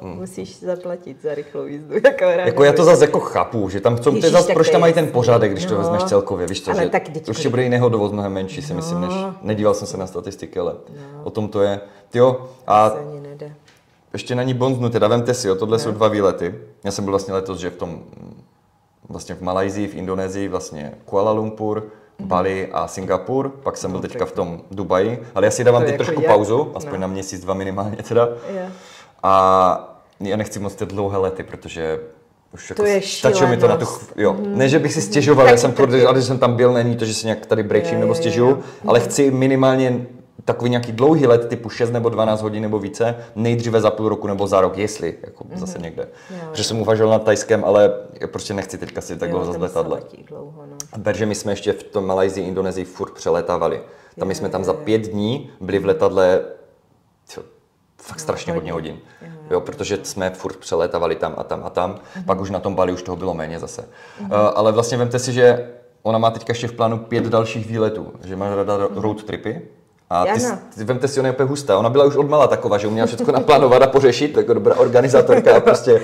mm. 0.00 0.16
musíš 0.16 0.60
zaplatit 0.60 1.22
za 1.22 1.34
rychlou 1.34 1.66
jízdu. 1.66 1.94
Jako, 2.04 2.24
jako 2.24 2.64
já 2.64 2.72
to 2.72 2.84
zase 2.84 3.04
jako 3.04 3.20
chápu, 3.20 3.68
že 3.68 3.80
tam 3.80 3.96
chcou, 3.96 4.20
zase, 4.20 4.52
proč 4.52 4.70
tam 4.70 4.80
mají 4.80 4.92
ten 4.92 5.06
pořád 5.06 5.39
pořádek, 5.40 5.52
když 5.52 5.64
no, 5.64 5.70
to 5.70 5.78
vezmeš 5.78 6.04
celkově, 6.04 6.46
víš 6.46 6.62
co, 6.62 6.70
ale 6.70 6.82
že 6.82 6.88
tak 6.88 7.02
určitě 7.28 7.48
bude 7.48 7.62
jiného 7.62 7.88
dovoz 7.88 8.12
mnohem 8.12 8.32
menší, 8.32 8.62
si 8.62 8.72
no. 8.72 8.76
myslím, 8.76 9.00
než, 9.00 9.12
nedíval 9.42 9.74
jsem 9.74 9.86
se 9.86 9.96
na 9.96 10.06
statistiky, 10.06 10.58
ale 10.58 10.72
no. 10.72 11.24
o 11.24 11.30
tom 11.30 11.48
to 11.48 11.62
je. 11.62 11.80
Jo, 12.14 12.48
a 12.66 12.92
ještě 14.12 14.34
na 14.34 14.42
ní 14.42 14.54
bonznu, 14.54 14.90
teda 14.90 15.08
vemte 15.08 15.34
si, 15.34 15.48
jo, 15.48 15.54
tohle 15.54 15.74
no. 15.74 15.78
jsou 15.78 15.90
dva 15.90 16.08
výlety. 16.08 16.54
Já 16.84 16.90
jsem 16.90 17.04
byl 17.04 17.12
vlastně 17.12 17.34
letos, 17.34 17.58
že 17.58 17.70
v 17.70 17.76
tom, 17.76 18.02
vlastně 19.08 19.34
v 19.34 19.40
Malajzii, 19.42 19.88
v 19.88 19.94
Indonésii, 19.94 20.48
vlastně 20.48 20.94
Kuala 21.04 21.32
Lumpur, 21.32 21.82
mm. 22.18 22.26
Bali 22.26 22.68
a 22.72 22.86
Singapur, 22.86 23.48
pak 23.48 23.76
jsem 23.76 23.90
byl 23.90 24.00
teďka 24.00 24.26
v 24.26 24.32
tom 24.32 24.60
Dubaji, 24.70 25.22
ale 25.34 25.46
já 25.46 25.50
si 25.50 25.64
dávám 25.64 25.82
teď 25.82 25.92
jako 25.92 26.04
trošku 26.04 26.22
je. 26.22 26.28
pauzu, 26.28 26.72
aspoň 26.74 26.92
no. 26.92 26.98
na 26.98 27.06
měsíc, 27.06 27.40
dva 27.40 27.54
minimálně 27.54 27.96
teda. 27.96 28.28
Yeah. 28.52 28.72
A 29.22 29.96
já 30.20 30.36
nechci 30.36 30.58
moc 30.58 30.74
ty 30.74 30.86
dlouhé 30.86 31.18
lety, 31.18 31.42
protože 31.42 32.00
už 32.54 32.70
jako 32.70 32.82
to 32.82 32.88
je 32.88 33.02
stačilo 33.02 33.48
mi 33.50 33.56
to 33.56 33.68
na 33.68 33.76
tu, 33.76 33.86
jo. 34.16 34.32
Mm. 34.32 34.58
Ne, 34.58 34.68
že 34.68 34.78
bych 34.78 34.92
si 34.92 35.02
stěžoval, 35.02 35.46
já 35.46 35.56
jsem 35.56 35.72
furt, 35.72 35.94
ale 36.06 36.20
že 36.20 36.26
jsem 36.26 36.38
tam 36.38 36.56
byl, 36.56 36.72
není 36.72 36.96
to, 36.96 37.04
že 37.04 37.14
si 37.14 37.26
nějak 37.26 37.46
tady 37.46 37.62
brečím 37.62 38.00
nebo 38.00 38.14
stěžuju, 38.14 38.62
ale 38.86 39.00
chci 39.00 39.30
minimálně 39.30 40.06
takový 40.44 40.70
nějaký 40.70 40.92
dlouhý 40.92 41.26
let, 41.26 41.48
typu 41.48 41.70
6 41.70 41.90
nebo 41.90 42.08
12 42.08 42.42
hodin 42.42 42.62
nebo 42.62 42.78
více, 42.78 43.16
nejdříve 43.34 43.80
za 43.80 43.90
půl 43.90 44.08
roku 44.08 44.26
nebo 44.26 44.46
za 44.46 44.60
rok, 44.60 44.78
jestli, 44.78 45.14
jako 45.22 45.44
mm-hmm. 45.44 45.58
zase 45.58 45.78
někde. 45.78 46.08
Jo, 46.30 46.50
že 46.52 46.64
jsem 46.64 46.80
uvažoval 46.80 47.12
nad 47.12 47.24
Tajskem, 47.24 47.64
ale 47.64 47.92
prostě 48.26 48.54
nechci 48.54 48.78
teďka 48.78 49.00
si 49.00 49.16
tak 49.16 49.30
dlouho 49.30 49.52
z 49.52 49.56
letadle. 49.56 50.02
Dlouho, 50.28 50.64
no. 50.66 51.26
My 51.26 51.34
jsme 51.34 51.52
ještě 51.52 51.72
v 51.72 51.82
tom 51.82 52.06
Malajzii, 52.06 52.46
Indonésii 52.46 52.84
furt 52.84 53.12
přeletávali. 53.12 53.80
Tam 54.18 54.28
my 54.28 54.34
jsme 54.34 54.48
tam 54.48 54.64
za 54.64 54.72
pět 54.72 55.02
dní 55.02 55.50
byli 55.60 55.78
v 55.78 55.84
letadle 55.84 56.40
fakt 58.02 58.20
strašně 58.20 58.52
hodně 58.52 58.72
hodin. 58.72 58.98
Jo, 59.50 59.60
protože 59.60 59.98
jsme 60.02 60.30
furt 60.30 60.56
přelétavali 60.56 61.16
tam 61.16 61.34
a 61.36 61.44
tam 61.44 61.62
a 61.64 61.70
tam, 61.70 61.94
uh-huh. 61.94 62.24
pak 62.24 62.40
už 62.40 62.50
na 62.50 62.60
tom 62.60 62.74
Bali 62.74 62.92
už 62.92 63.02
toho 63.02 63.16
bylo 63.16 63.34
méně 63.34 63.58
zase. 63.58 63.82
Uh, 64.20 64.28
ale 64.54 64.72
vlastně 64.72 64.98
vemte 64.98 65.18
si, 65.18 65.32
že 65.32 65.70
ona 66.02 66.18
má 66.18 66.30
teďka 66.30 66.50
ještě 66.50 66.68
v 66.68 66.72
plánu 66.72 66.98
pět 66.98 67.24
dalších 67.24 67.66
výletů, 67.66 68.12
že 68.24 68.36
má 68.36 68.54
rada 68.54 68.76
road 68.94 69.24
tripy. 69.24 69.62
A 70.10 70.24
ty, 70.24 70.40
ty 70.74 70.84
vemte 70.84 71.08
si, 71.08 71.20
ona 71.20 71.26
je 71.26 71.32
úplně 71.32 71.48
hustá. 71.48 71.78
Ona 71.78 71.90
byla 71.90 72.04
už 72.04 72.16
odmala 72.16 72.46
taková, 72.46 72.78
že 72.78 72.86
uměla 72.86 73.06
všechno 73.06 73.32
naplánovat 73.32 73.82
a 73.82 73.86
pořešit, 73.86 74.36
jako 74.36 74.54
dobrá 74.54 74.76
organizátorka 74.76 75.56
a 75.56 75.60
prostě, 75.60 76.00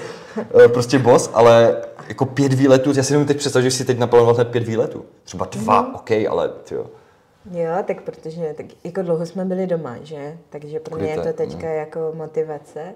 uh, 0.54 0.68
prostě 0.72 0.98
boss, 0.98 1.30
ale 1.34 1.76
jako 2.08 2.26
pět 2.26 2.52
výletů, 2.52 2.92
já 2.96 3.02
si 3.02 3.12
nemůžu 3.12 3.28
teď 3.28 3.36
představit, 3.36 3.64
že 3.64 3.70
si 3.70 3.84
teď 3.84 3.98
naplánoval 3.98 4.34
hned 4.34 4.48
pět 4.48 4.66
výletů. 4.66 5.04
Třeba 5.24 5.48
dva, 5.50 5.82
uh-huh. 5.82 5.94
OK, 5.94 6.30
ale 6.30 6.50
jo. 6.70 6.86
Jo, 7.50 7.72
tak 7.84 8.02
protože 8.02 8.54
tak 8.56 8.66
jako 8.84 9.02
dlouho 9.02 9.26
jsme 9.26 9.44
byli 9.44 9.66
doma, 9.66 9.96
že? 10.02 10.38
Takže 10.50 10.80
pro 10.80 10.96
mě 10.96 11.08
je 11.08 11.20
to 11.20 11.32
teďka 11.32 11.66
no. 11.66 11.72
jako 11.72 12.12
motivace. 12.14 12.94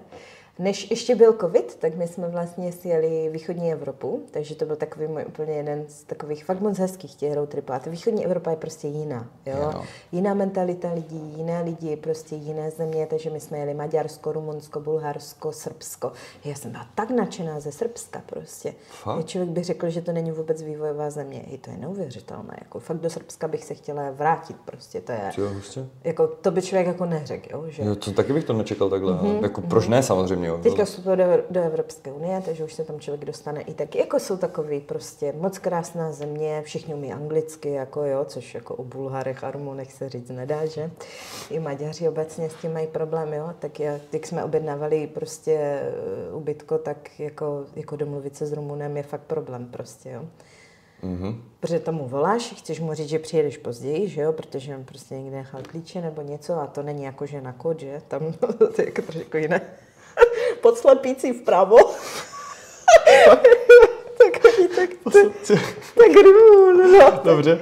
Než 0.59 0.91
ještě 0.91 1.15
byl 1.15 1.33
covid, 1.33 1.75
tak 1.75 1.95
my 1.95 2.07
jsme 2.07 2.27
vlastně 2.27 2.71
sjeli 2.71 3.29
východní 3.33 3.71
Evropu, 3.71 4.25
takže 4.31 4.55
to 4.55 4.65
byl 4.65 4.75
takový 4.75 5.07
můj 5.07 5.25
úplně 5.27 5.53
jeden 5.53 5.85
z 5.87 6.03
takových 6.03 6.45
fakt 6.45 6.59
moc 6.59 6.77
hezkých 6.77 7.15
těch 7.15 7.33
road 7.33 7.49
tripů. 7.49 7.73
A 7.73 7.79
ta 7.79 7.89
východní 7.89 8.25
Evropa 8.25 8.49
je 8.49 8.55
prostě 8.55 8.87
jiná, 8.87 9.29
jo? 9.45 9.57
Jo. 9.61 9.83
Jiná 10.11 10.33
mentalita 10.33 10.93
lidí, 10.93 11.33
jiné 11.37 11.61
lidi, 11.61 11.95
prostě 11.95 12.35
jiné 12.35 12.71
země, 12.71 13.07
takže 13.09 13.29
my 13.29 13.39
jsme 13.39 13.57
jeli 13.57 13.73
Maďarsko, 13.73 14.31
Rumunsko, 14.31 14.79
Bulharsko, 14.79 15.51
Srbsko. 15.51 16.11
Já 16.45 16.55
jsem 16.55 16.71
byla 16.71 16.87
tak 16.95 17.09
nadšená 17.09 17.59
ze 17.59 17.71
Srbska 17.71 18.21
prostě. 18.25 18.73
Fakt? 19.03 19.25
Člověk 19.25 19.49
by 19.49 19.63
řekl, 19.63 19.89
že 19.89 20.01
to 20.01 20.11
není 20.11 20.31
vůbec 20.31 20.61
vývojová 20.61 21.09
země. 21.09 21.41
I 21.47 21.57
to 21.57 21.71
je 21.71 21.77
neuvěřitelné. 21.77 22.57
Jako 22.61 22.79
fakt 22.79 22.97
do 22.97 23.09
Srbska 23.09 23.47
bych 23.47 23.65
se 23.65 23.73
chtěla 23.73 24.11
vrátit 24.11 24.57
prostě. 24.65 25.01
To 25.01 25.11
je, 25.11 25.31
hustě. 25.53 25.85
jako, 26.03 26.27
to 26.27 26.51
by 26.51 26.61
člověk 26.61 26.87
jako 26.87 27.05
neřekl, 27.05 27.49
jo? 27.51 27.65
Že? 27.67 27.83
Jo, 27.83 27.95
to 27.95 28.11
taky 28.11 28.33
bych 28.33 28.43
to 28.43 28.53
nečekal 28.53 28.89
takhle. 28.89 29.13
Mm-hmm. 29.13 29.43
Jako, 29.43 29.61
proč 29.61 29.87
ne 29.87 30.03
samozřejmě, 30.03 30.40
jo. 30.43 30.59
Teďka 30.63 30.85
vstupuje 30.85 31.15
do, 31.15 31.23
do 31.49 31.61
Evropské 31.61 32.11
unie, 32.11 32.41
takže 32.45 32.63
už 32.63 32.73
se 32.73 32.83
tam 32.83 32.99
člověk 32.99 33.25
dostane 33.25 33.61
i 33.61 33.73
tak. 33.73 33.95
Jako 33.95 34.19
jsou 34.19 34.37
takový 34.37 34.79
prostě 34.79 35.33
moc 35.37 35.57
krásná 35.57 36.11
země, 36.11 36.61
všichni 36.65 36.93
umí 36.93 37.13
anglicky, 37.13 37.71
jako 37.71 38.03
jo, 38.03 38.25
což 38.25 38.55
jako 38.55 38.75
o 38.75 38.83
Bulharech 38.83 39.43
a 39.43 39.51
Rumunech 39.51 39.93
se 39.93 40.09
říct 40.09 40.29
nedá, 40.29 40.65
že? 40.65 40.91
I 41.49 41.59
Maďaři 41.59 42.09
obecně 42.09 42.49
s 42.49 42.53
tím 42.53 42.73
mají 42.73 42.87
problém, 42.87 43.33
jo. 43.33 43.49
Tak 43.59 43.79
já, 43.79 43.99
jak 44.13 44.27
jsme 44.27 44.43
objednávali 44.43 45.07
prostě 45.07 45.51
eh, 45.51 46.33
ubytko, 46.33 46.77
tak 46.77 47.19
jako, 47.19 47.65
jako 47.75 47.95
domluvit 47.95 48.35
se 48.35 48.45
s 48.45 48.53
Rumunem 48.53 48.97
je 48.97 49.03
fakt 49.03 49.21
problém 49.21 49.65
prostě, 49.65 50.09
jo. 50.09 50.25
Mm-hmm. 51.03 51.41
Protože 51.59 51.79
tomu 51.79 52.07
voláš, 52.07 52.53
chceš 52.57 52.79
mu 52.79 52.93
říct, 52.93 53.09
že 53.09 53.19
přijedeš 53.19 53.57
později, 53.57 54.07
že 54.07 54.21
jo, 54.21 54.33
protože 54.33 54.75
on 54.75 54.83
prostě 54.83 55.15
někde 55.15 55.37
nechal 55.37 55.61
klíče 55.63 56.01
nebo 56.01 56.21
něco 56.21 56.53
a 56.53 56.67
to 56.67 56.83
není 56.83 57.03
jako, 57.03 57.25
že 57.25 57.41
na 57.41 57.53
kód, 57.53 57.79
že? 57.79 58.01
Tam 58.07 58.33
to 58.57 58.81
je 58.81 58.85
jako 58.85 59.01
trošku 59.01 59.37
jiné. 59.37 59.61
Podslepící 60.61 61.33
vpravo. 61.33 61.77
Takový 64.17 64.67
tak, 64.75 64.89
tak 65.95 66.23
růl, 66.23 66.73
no. 66.73 67.21
Dobře. 67.23 67.59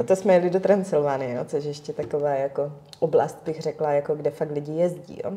A 0.00 0.02
to 0.02 0.16
jsme 0.16 0.34
jeli 0.34 0.50
do 0.50 0.60
Transylvánie, 0.60 1.36
no, 1.36 1.44
což 1.44 1.64
je 1.64 1.70
ještě 1.70 1.92
taková 1.92 2.30
jako 2.30 2.72
oblast, 2.98 3.38
bych 3.44 3.62
řekla, 3.62 3.92
jako 3.92 4.14
kde 4.14 4.30
fakt 4.30 4.50
lidi 4.50 4.72
jezdí, 4.72 5.20
jo. 5.24 5.32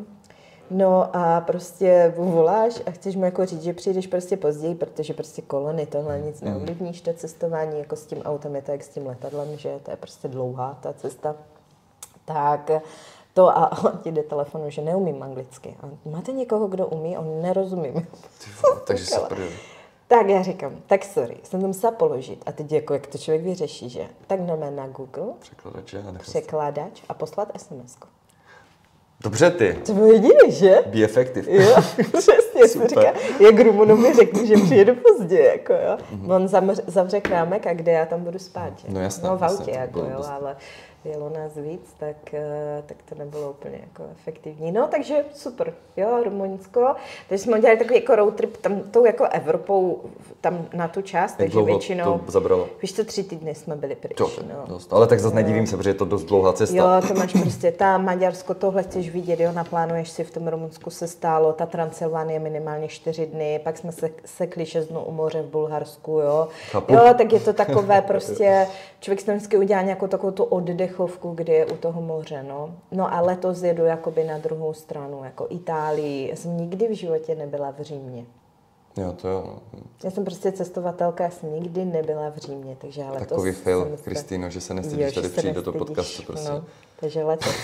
No 0.69 1.15
a 1.15 1.41
prostě 1.41 2.13
voláš 2.17 2.81
a 2.85 2.91
chceš 2.91 3.15
mu 3.15 3.25
jako 3.25 3.45
říct, 3.45 3.63
že 3.63 3.73
přijdeš 3.73 4.07
prostě 4.07 4.37
později, 4.37 4.75
protože 4.75 5.13
prostě 5.13 5.41
kolony 5.41 5.85
tohle 5.85 6.19
nic 6.19 6.41
neovlivníš, 6.41 7.01
to 7.01 7.13
cestování 7.13 7.79
jako 7.79 7.95
s 7.95 8.05
tím 8.05 8.21
autem 8.21 8.55
je 8.55 8.61
to 8.61 8.71
jak 8.71 8.83
s 8.83 8.89
tím 8.89 9.07
letadlem, 9.07 9.57
že 9.57 9.79
to 9.83 9.91
je 9.91 9.97
prostě 9.97 10.27
dlouhá 10.27 10.77
ta 10.81 10.93
cesta. 10.93 11.35
Tak 12.25 12.71
to 13.35 13.57
a 13.57 13.83
on 13.85 13.97
ti 14.03 14.11
jde 14.11 14.23
telefonu, 14.23 14.69
že 14.69 14.81
neumím 14.81 15.23
anglicky. 15.23 15.75
A 15.83 16.09
máte 16.09 16.31
někoho, 16.31 16.67
kdo 16.67 16.87
umí? 16.87 17.17
On 17.17 17.41
nerozumím. 17.41 17.93
Ty 17.93 18.49
vole, 18.63 18.81
takže 18.87 19.05
se. 19.05 19.19
Tak 20.07 20.29
já 20.29 20.43
říkám, 20.43 20.75
tak 20.87 21.05
sorry, 21.05 21.37
jsem 21.43 21.61
to 21.61 21.67
musela 21.67 21.91
položit. 21.91 22.43
A 22.45 22.51
teď 22.51 22.71
jako, 22.71 22.93
jak 22.93 23.07
to 23.07 23.17
člověk 23.17 23.43
vyřeší, 23.43 23.89
že? 23.89 24.07
Tak 24.27 24.41
jdeme 24.45 24.71
na 24.71 24.87
Google, 24.87 25.33
Překladače 25.39 25.97
a 25.99 26.11
nechal... 26.11 26.19
překladač 26.21 27.01
a 27.09 27.13
poslat 27.13 27.51
sms 27.57 27.95
-ku. 27.95 28.07
Dobře 29.21 29.51
ty. 29.51 29.79
To 29.85 29.93
bylo 29.93 30.05
jediné, 30.07 30.51
že? 30.51 30.75
Be 30.85 31.03
effective. 31.03 31.51
Jo, 31.63 31.75
přesně, 32.17 32.67
Super. 32.67 32.89
říká, 32.89 33.13
jak 33.39 33.59
Rumunovi 33.59 34.13
řeknu, 34.13 34.45
že 34.45 34.55
přijedu 34.55 34.95
pozdě, 34.95 35.39
jako 35.39 35.73
jo. 35.73 35.97
On 36.35 36.47
zamř, 36.47 36.79
zavře 36.87 37.21
krámek 37.21 37.67
a 37.67 37.73
kde 37.73 37.91
já 37.91 38.05
tam 38.05 38.23
budu 38.23 38.39
spát, 38.39 38.79
že? 38.79 38.87
No 38.89 38.99
jasně, 39.01 39.29
No 39.29 39.37
v 39.37 39.43
autě, 39.43 39.71
jako 39.71 39.99
jo, 39.99 40.09
dost- 40.17 40.31
ale 40.31 40.55
jelo 41.05 41.29
nás 41.29 41.55
víc, 41.55 41.95
tak, 41.99 42.33
eh, 42.33 42.83
tak 42.85 42.97
to 43.09 43.15
nebylo 43.15 43.49
úplně 43.49 43.79
jako 43.81 44.03
efektivní. 44.11 44.71
No, 44.71 44.87
takže 44.87 45.25
super, 45.33 45.73
jo, 45.97 46.23
Rumunsko. 46.23 46.95
Takže 47.29 47.43
jsme 47.43 47.57
udělali 47.57 47.79
takový 47.79 47.95
jako 47.95 48.15
road 48.15 48.35
trip 48.35 48.57
tam 48.57 48.79
tou 48.79 49.05
jako 49.05 49.25
Evropou 49.31 50.01
tam 50.41 50.65
na 50.73 50.87
tu 50.87 51.01
část, 51.01 51.31
Jak 51.31 51.37
takže 51.37 51.61
většinou... 51.61 52.19
to 52.25 52.31
zabralo? 52.31 52.67
Víš, 52.81 52.91
to 52.91 53.05
tři 53.05 53.23
týdny 53.23 53.55
jsme 53.55 53.75
byli 53.75 53.95
pryč, 53.95 54.17
To, 54.17 54.29
no. 54.47 54.63
dost. 54.67 54.93
Ale 54.93 55.07
tak 55.07 55.19
zase 55.19 55.35
nedivím 55.35 55.67
se, 55.67 55.77
protože 55.77 55.89
je 55.89 55.93
to 55.93 56.05
dost 56.05 56.23
dlouhá 56.23 56.53
cesta. 56.53 56.77
Jo, 56.77 57.07
to 57.07 57.13
máš 57.13 57.33
prostě 57.33 57.71
tam 57.71 58.05
Maďarsko, 58.05 58.53
tohle 58.53 58.83
chceš 58.83 59.09
vidět, 59.09 59.39
jo, 59.39 59.51
naplánuješ 59.51 60.09
si 60.09 60.23
v 60.23 60.31
tom 60.31 60.47
Rumunsku 60.47 60.89
se 60.89 61.07
stálo, 61.07 61.53
ta 61.53 61.65
Transylvánie 61.65 62.39
minimálně 62.39 62.87
čtyři 62.87 63.25
dny, 63.25 63.59
pak 63.63 63.77
jsme 63.77 63.91
se 63.91 64.09
sekli 64.25 64.65
šest 64.65 64.87
dnů 64.87 65.03
u 65.03 65.11
moře 65.11 65.41
v 65.41 65.45
Bulharsku, 65.45 66.11
jo. 66.11 66.47
Chápu. 66.71 66.93
Jo, 66.93 67.13
tak 67.17 67.33
je 67.33 67.39
to 67.39 67.53
takové 67.53 68.01
prostě, 68.01 68.67
člověk 68.99 69.19
si 69.19 69.25
tam 69.25 69.35
vždycky 69.35 69.57
udělá 69.57 69.81
nějakou 69.81 70.07
takovou 70.07 70.31
tu 70.31 70.43
oddechovku, 70.99 71.31
kdy 71.35 71.53
je 71.53 71.65
u 71.65 71.77
toho 71.77 72.01
moře, 72.01 72.43
no. 72.43 72.75
No 72.91 73.13
a 73.13 73.21
letos 73.21 73.63
jedu 73.63 73.85
jakoby 73.85 74.23
na 74.23 74.37
druhou 74.37 74.73
stranu, 74.73 75.23
jako 75.23 75.47
Itálii. 75.49 76.29
Já 76.29 76.35
jsem 76.35 76.57
nikdy 76.57 76.87
v 76.87 76.91
životě 76.91 77.35
nebyla 77.35 77.71
v 77.71 77.81
Římě. 77.81 78.25
Jo, 78.97 79.13
to 79.13 79.27
jo. 79.27 79.43
no. 79.45 79.79
Já 80.03 80.11
jsem 80.11 80.25
prostě 80.25 80.51
cestovatelka, 80.51 81.23
já 81.23 81.29
jsem 81.29 81.53
nikdy 81.53 81.85
nebyla 81.85 82.29
v 82.29 82.37
Římě, 82.37 82.77
takže 82.81 83.03
ale 83.03 83.19
Takový 83.19 83.51
to 83.53 83.59
fail, 83.59 83.83
jsem 83.83 83.97
se- 83.97 84.03
Kristýno, 84.03 84.49
že 84.49 84.61
se 84.61 84.73
nestydíš 84.73 85.05
že 85.05 85.21
tady 85.21 85.29
přijít 85.29 85.55
do 85.55 85.61
toho 85.61 85.77
podcastu 85.77 86.23
prostě. 86.23 86.49
No, 86.49 86.63
takže 86.99 87.23
letos, 87.23 87.55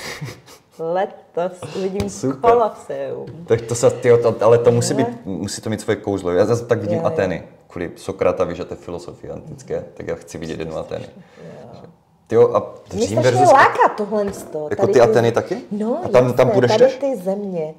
letos 0.80 1.76
uvidím 1.76 2.10
Super. 2.10 2.52
Koloseum. 2.52 3.46
Tak 3.46 3.62
to 3.62 3.76
se, 3.76 3.90
tyjo, 3.92 4.18
to, 4.18 4.46
ale 4.46 4.58
to 4.58 4.72
musí, 4.72 4.94
být, 4.94 5.26
musí 5.26 5.62
to 5.62 5.70
mít 5.70 5.82
svoje 5.82 5.96
kouzlo. 5.96 6.32
Já 6.32 6.46
zase 6.46 6.66
tak 6.66 6.82
vidím 6.82 6.98
Jo. 7.00 7.06
Ateny. 7.06 7.44
Kvůli 7.68 7.92
Sokrata, 7.96 8.44
víš, 8.44 8.60
a 8.60 8.66
té 8.66 8.76
filosofie 8.76 9.34
antické, 9.34 9.86
tak 9.94 10.08
já 10.08 10.16
chci 10.16 10.38
vidět 10.38 10.60
jednu 10.60 10.78
Ateny. 10.78 11.06
Jo, 11.38 11.82
a 12.40 12.64
Mě 12.94 13.08
Řím 13.08 13.20
strašně 13.20 13.32
versus... 13.40 13.54
láká 13.54 13.90
tohle. 13.98 14.26
Jako 14.70 14.88
ty 14.88 15.02
Ateny 15.02 15.32
taky? 15.32 15.58
No, 15.72 16.00
A 16.06 16.08
tam- 16.08 16.12
tam 16.12 16.48
jasné, 16.48 16.52
půjdeš 16.54 16.72
tady 16.78 16.92
ty 16.94 17.18
země. 17.18 17.74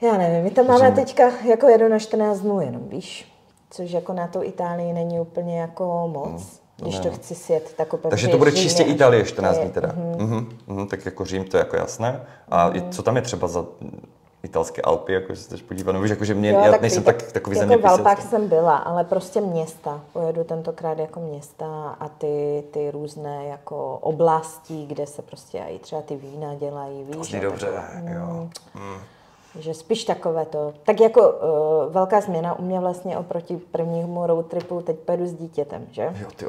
Já 0.00 0.18
nevím, 0.18 0.44
my 0.44 0.50
tam 0.50 0.66
máme 0.66 0.92
teďka 0.92 1.30
jako 1.48 1.68
jedu 1.68 1.88
na 1.88 1.98
14 1.98 2.40
dnů 2.40 2.60
jenom, 2.60 2.88
víš? 2.88 3.32
Což 3.70 3.90
jako 3.90 4.12
na 4.12 4.26
to 4.26 4.44
Itálii 4.44 4.92
není 4.92 5.20
úplně 5.20 5.60
jako 5.60 6.08
moc. 6.12 6.60
Když 6.76 6.94
ne, 6.96 7.00
to 7.02 7.08
no. 7.08 7.14
chci 7.14 7.34
sjet, 7.34 7.74
tak 7.76 7.92
úplně 7.92 8.10
Takže 8.10 8.28
to 8.28 8.38
bude 8.38 8.50
Římě 8.50 8.62
čistě 8.64 8.82
Itálie 8.82 9.24
14 9.24 9.54
to 9.54 9.60
je- 9.60 9.64
dní 9.64 9.72
teda. 9.74 9.92
Mhm. 10.18 10.48
Mhm, 10.66 10.86
tak 10.86 11.04
jako 11.04 11.24
Řím, 11.24 11.44
to 11.44 11.56
je 11.56 11.58
jako 11.58 11.76
jasné. 11.76 12.20
A 12.48 12.70
i 12.76 12.82
co 12.90 13.02
tam 13.02 13.16
je 13.16 13.22
třeba 13.22 13.48
za 13.48 13.64
italské 14.42 14.82
Alpy, 14.82 15.12
jako 15.12 15.36
se 15.36 15.44
chceš 15.44 15.62
podívat, 15.62 15.92
no 15.92 16.00
víš, 16.00 16.10
jako 16.10 16.24
že 16.24 16.34
mě, 16.34 16.50
já 16.50 16.70
tak 16.70 16.80
nejsem 16.80 17.02
tak, 17.02 17.32
takový 17.32 17.56
jako 17.56 17.66
v 17.66 17.68
zeměpisec. 17.68 17.98
Alpách 17.98 18.22
jsem 18.22 18.48
byla, 18.48 18.76
ale 18.76 19.04
prostě 19.04 19.40
města. 19.40 20.00
Pojedu 20.12 20.44
tentokrát 20.44 20.98
jako 20.98 21.20
města 21.20 21.96
a 22.00 22.08
ty, 22.08 22.64
ty 22.70 22.90
různé 22.90 23.46
jako 23.46 23.98
oblasti, 24.00 24.86
kde 24.86 25.06
se 25.06 25.22
prostě 25.22 25.64
i 25.68 25.78
třeba 25.78 26.02
ty 26.02 26.16
vína 26.16 26.54
dělají, 26.54 27.04
víš. 27.04 27.34
A 27.34 27.40
dobře, 27.40 27.66
takové. 27.66 28.14
jo. 28.14 28.48
Že 29.58 29.74
spíš 29.74 30.04
takové 30.04 30.44
to. 30.44 30.72
Tak 30.84 31.00
jako 31.00 31.30
uh, 31.30 31.92
velká 31.92 32.20
změna 32.20 32.58
u 32.58 32.62
mě 32.62 32.80
vlastně 32.80 33.18
oproti 33.18 33.56
prvnímu 33.56 34.26
road 34.26 34.46
tripu, 34.46 34.80
teď 34.82 34.98
pojedu 34.98 35.26
s 35.26 35.32
dítětem, 35.32 35.86
že? 35.90 36.14
Jo, 36.20 36.28
ty 36.36 36.46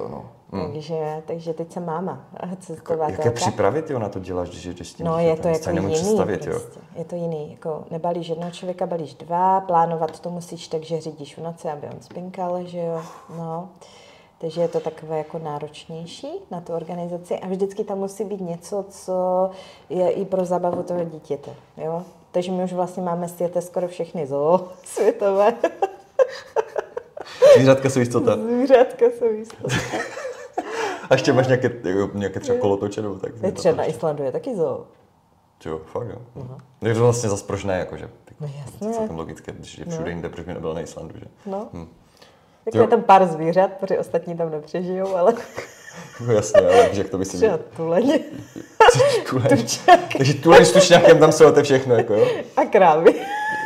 Takže, 0.52 1.24
takže 1.26 1.54
teď 1.54 1.72
jsem 1.72 1.86
máma 1.86 2.26
a 2.38 2.56
cestovatelka. 2.56 3.24
Jaké 3.24 3.32
přípravy 3.32 3.82
ty 3.82 4.00
na 4.00 4.10
to 4.10 4.20
děláš, 4.20 4.50
když 4.50 4.66
jdeš 4.66 4.90
s 4.90 4.94
tím 4.94 5.06
No 5.06 5.20
je 5.20 5.36
to 5.36 5.48
jako 5.48 5.70
jiný 5.70 5.94
představit, 5.94 6.46
jo. 6.46 6.52
prostě. 6.52 6.80
Je 6.96 7.06
to 7.06 7.16
jiný. 7.16 7.52
Jako 7.52 7.84
nebalíš 7.92 8.28
jednoho 8.28 8.52
člověka, 8.52 8.86
balíš 8.86 9.14
dva, 9.14 9.62
plánovat 9.62 10.20
to 10.20 10.30
musíš 10.30 10.68
tak, 10.68 10.84
že 10.84 11.02
řídíš 11.02 11.38
v 11.38 11.42
noci, 11.42 11.70
aby 11.70 11.88
on 11.88 12.02
spinkal, 12.02 12.66
že 12.66 12.80
jo. 12.80 13.02
No. 13.38 13.70
Takže 14.38 14.62
je 14.62 14.68
to 14.68 14.80
takové 14.80 15.18
jako 15.18 15.40
náročnější 15.40 16.28
na 16.52 16.62
tu 16.62 16.74
organizaci 16.74 17.40
a 17.40 17.48
vždycky 17.48 17.84
tam 17.84 17.98
musí 17.98 18.24
být 18.24 18.42
něco, 18.42 18.86
co 18.90 19.50
je 19.90 20.10
i 20.12 20.26
pro 20.26 20.46
zábavu 20.46 20.84
toho 20.84 21.04
dítěte, 21.04 21.52
jo. 21.78 22.04
Takže 22.32 22.52
my 22.52 22.64
už 22.64 22.74
vlastně 22.74 23.04
máme 23.04 23.30
světe 23.30 23.62
skoro 23.62 23.88
všechny 23.88 24.28
zoo 24.28 24.68
světové. 24.84 25.54
Zvířatka 27.56 27.90
jsou 27.90 28.00
jistota. 28.00 28.36
Zvířátka 28.36 29.06
jsou 29.20 29.26
jistota. 29.26 29.76
A 31.10 31.14
ještě 31.14 31.34
máš 31.34 31.48
nějaké, 31.48 31.72
jako, 31.84 32.18
nějaké 32.18 32.40
třeba 32.40 32.60
kolotoče 32.60 33.02
nebo 33.02 33.16
tak. 33.16 33.32
Je 33.44 33.52
třeba 33.52 33.76
na 33.76 33.86
Islandu 33.86 34.24
je 34.24 34.32
taky 34.32 34.56
zoo. 34.56 34.86
Jo, 35.66 35.82
fakt 35.86 36.08
jo. 36.08 36.18
Uh-huh. 36.38 36.58
Takže 36.80 36.96
to 36.96 37.04
vlastně 37.04 37.30
zase 37.30 37.46
proč 37.46 37.64
ne, 37.64 37.80
jakože. 37.80 38.10
No 38.40 38.50
To 38.80 38.86
je 38.88 38.94
celkem 38.94 39.18
logické, 39.18 39.52
když 39.52 39.78
je 39.78 39.86
všude 39.86 40.10
jinde, 40.10 40.30
proč 40.30 40.46
by 40.46 40.54
nebyl 40.54 40.74
na 40.74 40.82
Islandu, 40.82 41.14
že? 41.20 41.26
No. 41.46 41.70
Hm. 41.74 41.88
Jo. 42.74 42.82
je 42.82 42.88
tam 42.88 43.04
pár 43.04 43.28
zvířat, 43.28 43.72
protože 43.80 44.00
ostatní 44.00 44.38
tam 44.38 44.52
nepřežijou, 44.52 45.16
ale 45.16 45.34
No 46.28 46.34
jasně, 46.34 46.62
ale 46.62 46.90
jak 46.94 47.10
to 47.10 47.18
myslím. 47.18 47.40
třeba 47.40 47.60
Tuleň. 47.78 48.20
Takže 50.18 50.34
tuleň 50.34 50.66
s 50.66 50.72
tučňákem 50.72 51.20
tam 51.20 51.32
jsou 51.32 51.52
to 51.52 51.64
všechno, 51.64 51.96
jako 51.96 52.14
jo? 52.14 52.28
a 52.58 52.66
krávy. 52.66 53.16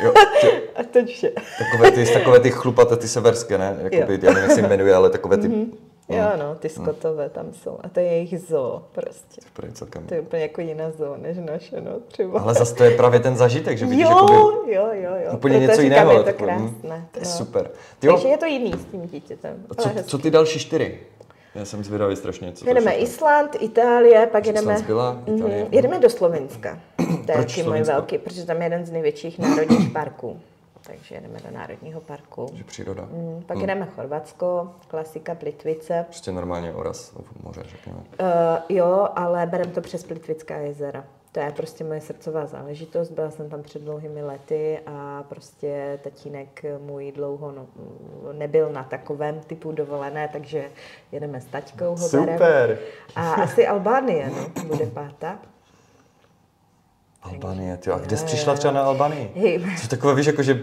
jo 0.04 0.12
ty, 0.40 0.46
A 0.76 0.82
to 0.82 1.06
vše. 1.06 1.30
takové, 1.58 1.90
ty, 1.90 2.12
takové 2.12 2.40
ty 2.40 2.50
chlupaté, 2.50 2.96
ty 2.96 3.08
severské, 3.08 3.58
ne? 3.58 3.76
Jakoby, 3.78 4.18
já 4.22 4.32
nevím, 4.32 4.48
jak 4.48 4.52
se 4.52 4.62
jmenuje, 4.62 4.94
ale 4.94 5.10
takové 5.10 5.36
ty... 5.36 5.48
Mm-hmm. 5.48 5.66
Jo, 6.08 6.24
no, 6.38 6.54
ty 6.54 6.68
skotové 6.68 7.30
tam 7.30 7.52
jsou. 7.52 7.78
A 7.82 7.88
to 7.88 8.00
je 8.00 8.06
jejich 8.06 8.40
zoo 8.40 8.82
prostě. 8.92 9.40
Úplně 9.54 9.72
celkem. 9.72 10.06
To 10.06 10.14
je 10.14 10.20
úplně 10.20 10.42
jako 10.42 10.60
jiná 10.60 10.90
zoo 10.90 11.16
než 11.16 11.36
naše, 11.38 11.80
no, 11.80 11.90
třeba. 12.08 12.40
Ale 12.40 12.54
zase 12.54 12.74
to 12.74 12.84
je 12.84 12.96
právě 12.96 13.20
ten 13.20 13.36
zažitek, 13.36 13.78
že 13.78 13.86
vidíš 13.86 14.04
jo, 14.04 14.10
jakoby, 14.10 14.74
jo, 14.74 14.88
jo, 14.92 15.10
jo. 15.24 15.32
úplně 15.34 15.58
Proto 15.58 15.70
něco 15.70 15.80
jiného. 15.80 16.12
Je 16.12 16.18
to 16.18 16.24
takové, 16.24 16.58
hm, 16.58 16.68
krásné. 16.68 17.08
To 17.12 17.18
je 17.18 17.24
no. 17.24 17.30
super. 17.30 17.70
Ty 17.98 18.08
Takže 18.08 18.28
je 18.28 18.38
to 18.38 18.46
jiný 18.46 18.72
s 18.72 18.84
tím 18.84 19.06
dítětem. 19.06 19.64
a 19.70 19.74
co, 19.74 19.90
co 20.04 20.18
ty 20.18 20.30
další 20.30 20.58
čtyři? 20.58 20.98
Já 21.54 21.64
jsem 21.64 21.84
zvědavý 21.84 22.16
strašně, 22.16 22.52
co 22.52 22.68
Jedeme 22.68 22.92
to 22.92 23.02
Island, 23.02 23.56
Itálie, 23.60 24.26
pak 24.26 24.46
Island 24.46 24.56
jedeme, 24.56 24.78
zbyla, 24.78 25.22
Itálie. 25.26 25.62
Mhm, 25.62 25.74
jedeme 25.74 25.98
do 25.98 26.10
Slovenska. 26.10 26.78
To 26.96 27.32
je 27.32 27.38
Proč 27.38 27.56
taky 27.56 27.68
můj 27.68 27.82
velký, 27.82 28.18
protože 28.18 28.46
tam 28.46 28.56
je 28.56 28.64
jeden 28.64 28.86
z 28.86 28.90
největších 28.90 29.38
národních 29.38 29.90
parků. 29.92 30.40
Takže 30.86 31.14
jedeme 31.14 31.38
do 31.38 31.50
národního 31.50 32.00
parku. 32.00 32.46
Že 32.54 32.64
příroda. 32.64 33.02
Mm, 33.02 33.42
Pak 33.46 33.58
jedeme 33.58 33.86
Chorvatsko, 33.86 34.74
klasika 34.88 35.34
Plitvice. 35.34 36.04
Prostě 36.08 36.32
normálně 36.32 36.72
oraz 36.72 37.10
v 37.10 37.44
moře, 37.44 37.62
řekněme. 37.66 37.98
Uh, 37.98 38.26
jo, 38.68 39.08
ale 39.14 39.46
berem 39.46 39.70
to 39.70 39.80
přes 39.80 40.04
Plitvická 40.04 40.56
jezera. 40.56 41.04
To 41.32 41.40
je 41.40 41.52
prostě 41.52 41.84
moje 41.84 42.00
srdcová 42.00 42.46
záležitost. 42.46 43.10
Byla 43.10 43.30
jsem 43.30 43.50
tam 43.50 43.62
před 43.62 43.82
dlouhými 43.82 44.22
lety 44.22 44.80
a 44.86 45.24
prostě 45.28 45.98
tatínek 46.02 46.64
můj 46.78 47.12
dlouho 47.12 47.52
no, 47.52 47.66
nebyl 48.32 48.72
na 48.72 48.84
takovém 48.84 49.40
typu 49.40 49.72
dovolené, 49.72 50.28
takže 50.32 50.70
jedeme 51.12 51.40
s 51.40 51.44
taťkou 51.44 51.96
ho 51.96 52.08
berem. 52.08 52.34
Super! 52.34 52.78
A 53.16 53.32
asi 53.32 53.66
Albánie, 53.66 54.30
no, 54.30 54.64
bude 54.64 54.86
pátá. 54.86 55.38
Albánie, 57.32 57.76
ty, 57.76 57.90
a 57.90 57.98
kde 57.98 58.16
jsi 58.16 58.24
přišla 58.24 58.54
třeba 58.54 58.74
na 58.74 58.82
Albánii? 58.82 59.32
Hej. 59.36 59.60
Což 59.78 59.88
takové, 59.88 60.14
víš, 60.14 60.26
jako, 60.26 60.42
že 60.42 60.62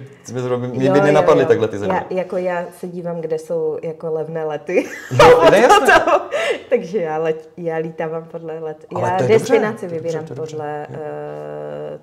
mě 0.57 0.87
Jo, 0.87 0.93
by 0.93 1.01
nenapadly 1.01 1.43
jo. 1.43 1.47
takhle 1.47 1.67
ty 1.67 1.77
země. 1.77 2.05
Já, 2.09 2.17
jako 2.17 2.37
já 2.37 2.65
se 2.79 2.87
dívám, 2.87 3.21
kde 3.21 3.39
jsou 3.39 3.77
jako 3.83 4.11
levné 4.11 4.43
lety. 4.43 4.85
Jo, 5.11 5.49
ne, 5.51 5.57
jasné. 5.61 6.05
Takže 6.69 6.97
já, 7.01 7.17
let, 7.17 7.49
já 7.57 7.77
lítávám 7.77 8.23
podle 8.31 8.59
let. 8.59 8.85
Ale 8.95 9.09
já 9.09 9.27
destinaci 9.27 9.85
dobře, 9.85 9.95
vybírám 10.01 10.25
dobře. 10.25 10.41
podle 10.41 10.87
uh, 10.89 10.95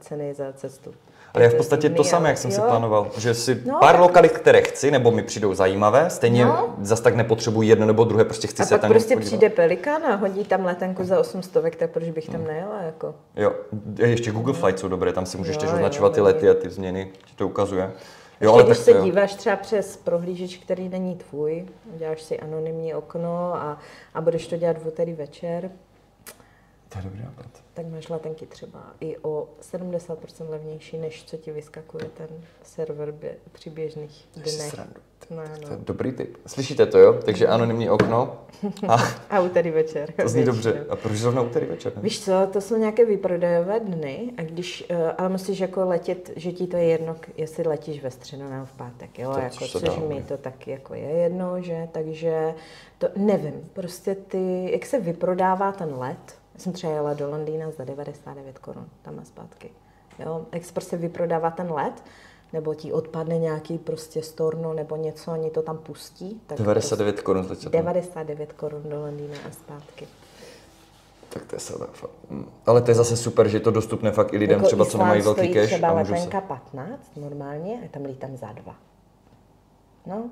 ceny 0.00 0.34
za 0.34 0.52
cestu. 0.52 0.90
Ale 1.34 1.44
já 1.44 1.50
v 1.50 1.54
podstatě 1.54 1.90
to 1.90 2.04
samé, 2.04 2.28
jak 2.28 2.38
jsem 2.38 2.50
si 2.50 2.60
jo. 2.60 2.66
plánoval. 2.66 3.10
Že 3.18 3.34
si 3.34 3.62
No, 3.66 3.78
pár 3.80 3.92
tak- 3.92 4.00
lokalit, 4.00 4.32
které 4.32 4.62
chci, 4.62 4.90
nebo 4.90 5.10
mi 5.10 5.22
přijdou 5.22 5.54
zajímavé, 5.54 6.10
stejně 6.10 6.44
No. 6.44 6.74
zas 6.80 7.00
tak 7.00 7.14
nepotřebuji 7.14 7.62
jedno 7.68 7.86
nebo 7.86 8.04
druhé, 8.04 8.24
prostě 8.24 8.46
chci 8.46 8.62
A 8.62 8.66
se 8.66 8.74
pak 8.74 8.80
tam 8.80 8.90
prostě 8.90 9.14
podívat. 9.14 9.26
přijde 9.26 9.50
pelikán 9.50 10.04
a 10.04 10.14
hodí 10.14 10.44
tam 10.44 10.64
letenku 10.64 11.04
za 11.04 11.20
800, 11.20 11.76
tak 11.76 11.90
proč 11.90 12.10
bych 12.10 12.28
Hmm. 12.28 12.38
tam 12.38 12.46
nejela? 12.46 12.82
Jako? 12.82 13.14
Jo, 13.36 13.52
ještě 13.98 14.30
Google 14.30 14.54
Flight 14.54 14.78
jsou 14.78 14.88
dobré, 14.88 15.12
tam 15.12 15.26
si 15.26 15.38
můžeš 15.38 15.56
jo, 15.62 15.70
označovat 15.74 16.12
ty 16.12 16.20
lety 16.20 16.48
a 16.50 16.54
ty 16.54 16.70
změny, 16.70 17.10
ti 17.24 17.34
to 17.36 17.46
ukazuje. 17.46 17.90
Jo, 18.40 18.52
ale 18.54 18.62
když 18.62 18.76
tak 18.78 18.84
se 18.84 18.90
jo. 18.90 19.04
díváš 19.04 19.34
třeba 19.34 19.56
přes 19.56 19.96
prohlížeč, 19.96 20.56
který 20.56 20.88
není 20.88 21.16
tvůj, 21.16 21.64
děláš 21.98 22.22
si 22.22 22.40
anonymní 22.40 22.94
okno 22.94 23.54
a, 23.54 23.78
a 24.14 24.20
budeš 24.20 24.46
to 24.46 24.56
dělat 24.56 24.76
v 24.78 24.86
úterý 24.86 25.12
večer, 25.12 25.70
To 26.92 26.98
je 26.98 27.04
dobrý 27.04 27.22
nápad. 27.22 27.46
tak 27.74 27.86
máš 27.86 28.08
letenky 28.08 28.46
třeba 28.46 28.80
i 29.00 29.16
o 29.22 29.48
70% 29.72 30.48
levnější, 30.50 30.98
než 30.98 31.24
co 31.24 31.36
ti 31.36 31.52
vyskakuje 31.52 32.04
ten 32.04 32.28
server 32.62 33.10
bě- 33.12 33.34
při 33.52 33.70
běžných 33.70 34.28
dnech. 34.34 34.48
srandu. 34.48 34.94
No, 35.30 35.42
To 35.44 35.70
je 35.72 35.76
no. 35.78 35.84
dobrý 35.84 36.12
tip. 36.12 36.36
Slyšíte 36.46 36.86
to, 36.86 36.98
jo? 36.98 37.20
Takže 37.24 37.46
anonymní 37.46 37.90
okno. 37.90 38.36
A 38.88 38.96
A 39.30 39.40
úterý 39.40 39.70
večer. 39.70 40.12
to 40.12 40.28
zní 40.28 40.44
dobře. 40.44 40.86
A 40.88 40.96
proč 40.96 41.16
zrovna 41.16 41.42
úterý 41.42 41.66
večer? 41.66 41.92
ne? 41.96 42.02
Víš 42.02 42.24
co, 42.24 42.32
to 42.52 42.60
jsou 42.60 42.76
nějaké 42.76 43.04
výprodejové 43.04 43.80
dny, 43.80 44.32
a 44.36 44.42
když, 44.42 44.84
eh, 44.88 45.12
ale 45.12 45.28
musíš 45.28 45.58
jako 45.60 45.84
letět, 45.84 46.30
že 46.36 46.52
ti 46.52 46.66
to 46.66 46.76
je 46.76 46.84
jedno, 46.84 47.16
jestli 47.36 47.64
letíš 47.64 48.02
ve 48.02 48.10
středu 48.10 48.48
nebo 48.48 48.64
v 48.66 48.72
pátek, 48.72 49.18
jo, 49.18 49.32
To, 49.34 49.38
jako, 49.40 49.54
což 49.56 49.70
což 49.72 49.96
mi 50.08 50.14
ne? 50.14 50.22
to 50.22 50.36
taky 50.36 50.70
jako 50.70 50.94
je 50.94 51.08
jedno, 51.10 51.62
že, 51.62 51.88
takže 51.92 52.54
to 52.98 53.08
nevím, 53.16 53.70
prostě 53.72 54.14
ty, 54.14 54.68
jak 54.72 54.86
se 54.86 55.00
vyprodává 55.00 55.72
ten 55.72 55.94
let, 55.98 56.34
jsem 56.60 56.72
třeba 56.72 56.92
jela 56.92 57.14
do 57.14 57.30
Londýna 57.30 57.70
za 57.70 57.84
99 57.84 58.58
korun, 58.58 58.86
tam 59.02 59.18
a 59.18 59.24
zpátky, 59.24 59.70
jo, 60.18 60.46
jak 60.52 60.62
se 60.64 60.96
vyprodává 60.96 61.50
ten 61.50 61.72
let, 61.72 62.02
nebo 62.52 62.74
ti 62.74 62.92
odpadne 62.92 63.38
nějaký 63.38 63.78
prostě 63.78 64.22
storno 64.22 64.72
nebo 64.74 64.96
něco, 64.96 65.32
oni 65.32 65.50
to 65.50 65.62
tam 65.62 65.78
pustí, 65.78 66.40
tak 66.46 66.58
99 66.58 67.20
korun 67.20 67.46
prostě 67.46 67.62
zletět. 67.62 67.80
99 67.80 68.52
korun 68.52 68.82
do 68.82 69.00
Londýna 69.00 69.38
a 69.48 69.50
zpátky. 69.50 70.08
Tak 71.28 71.46
to 71.46 71.56
je 71.56 71.60
sada. 71.60 71.86
Mm. 72.30 72.50
Ale 72.66 72.82
to 72.82 72.90
je 72.90 72.94
zase 72.94 73.16
super, 73.16 73.48
že 73.48 73.56
je 73.56 73.60
to 73.60 73.70
dostupné 73.70 74.12
fakt 74.12 74.32
i 74.32 74.36
lidem 74.36 74.58
Jako 74.58 74.66
třeba, 74.66 74.84
co 74.84 74.98
nemají 74.98 75.22
velký 75.22 75.54
cash 75.54 75.66
třeba 75.66 75.88
a 75.88 75.94
můžou 75.94 76.04
se... 76.04 76.12
letenka 76.12 76.40
15 76.40 77.10
normálně 77.16 77.80
a 77.84 77.88
tam 77.88 78.04
lítám 78.04 78.36
za 78.36 78.52
dva. 78.52 78.76
No, 80.06 80.30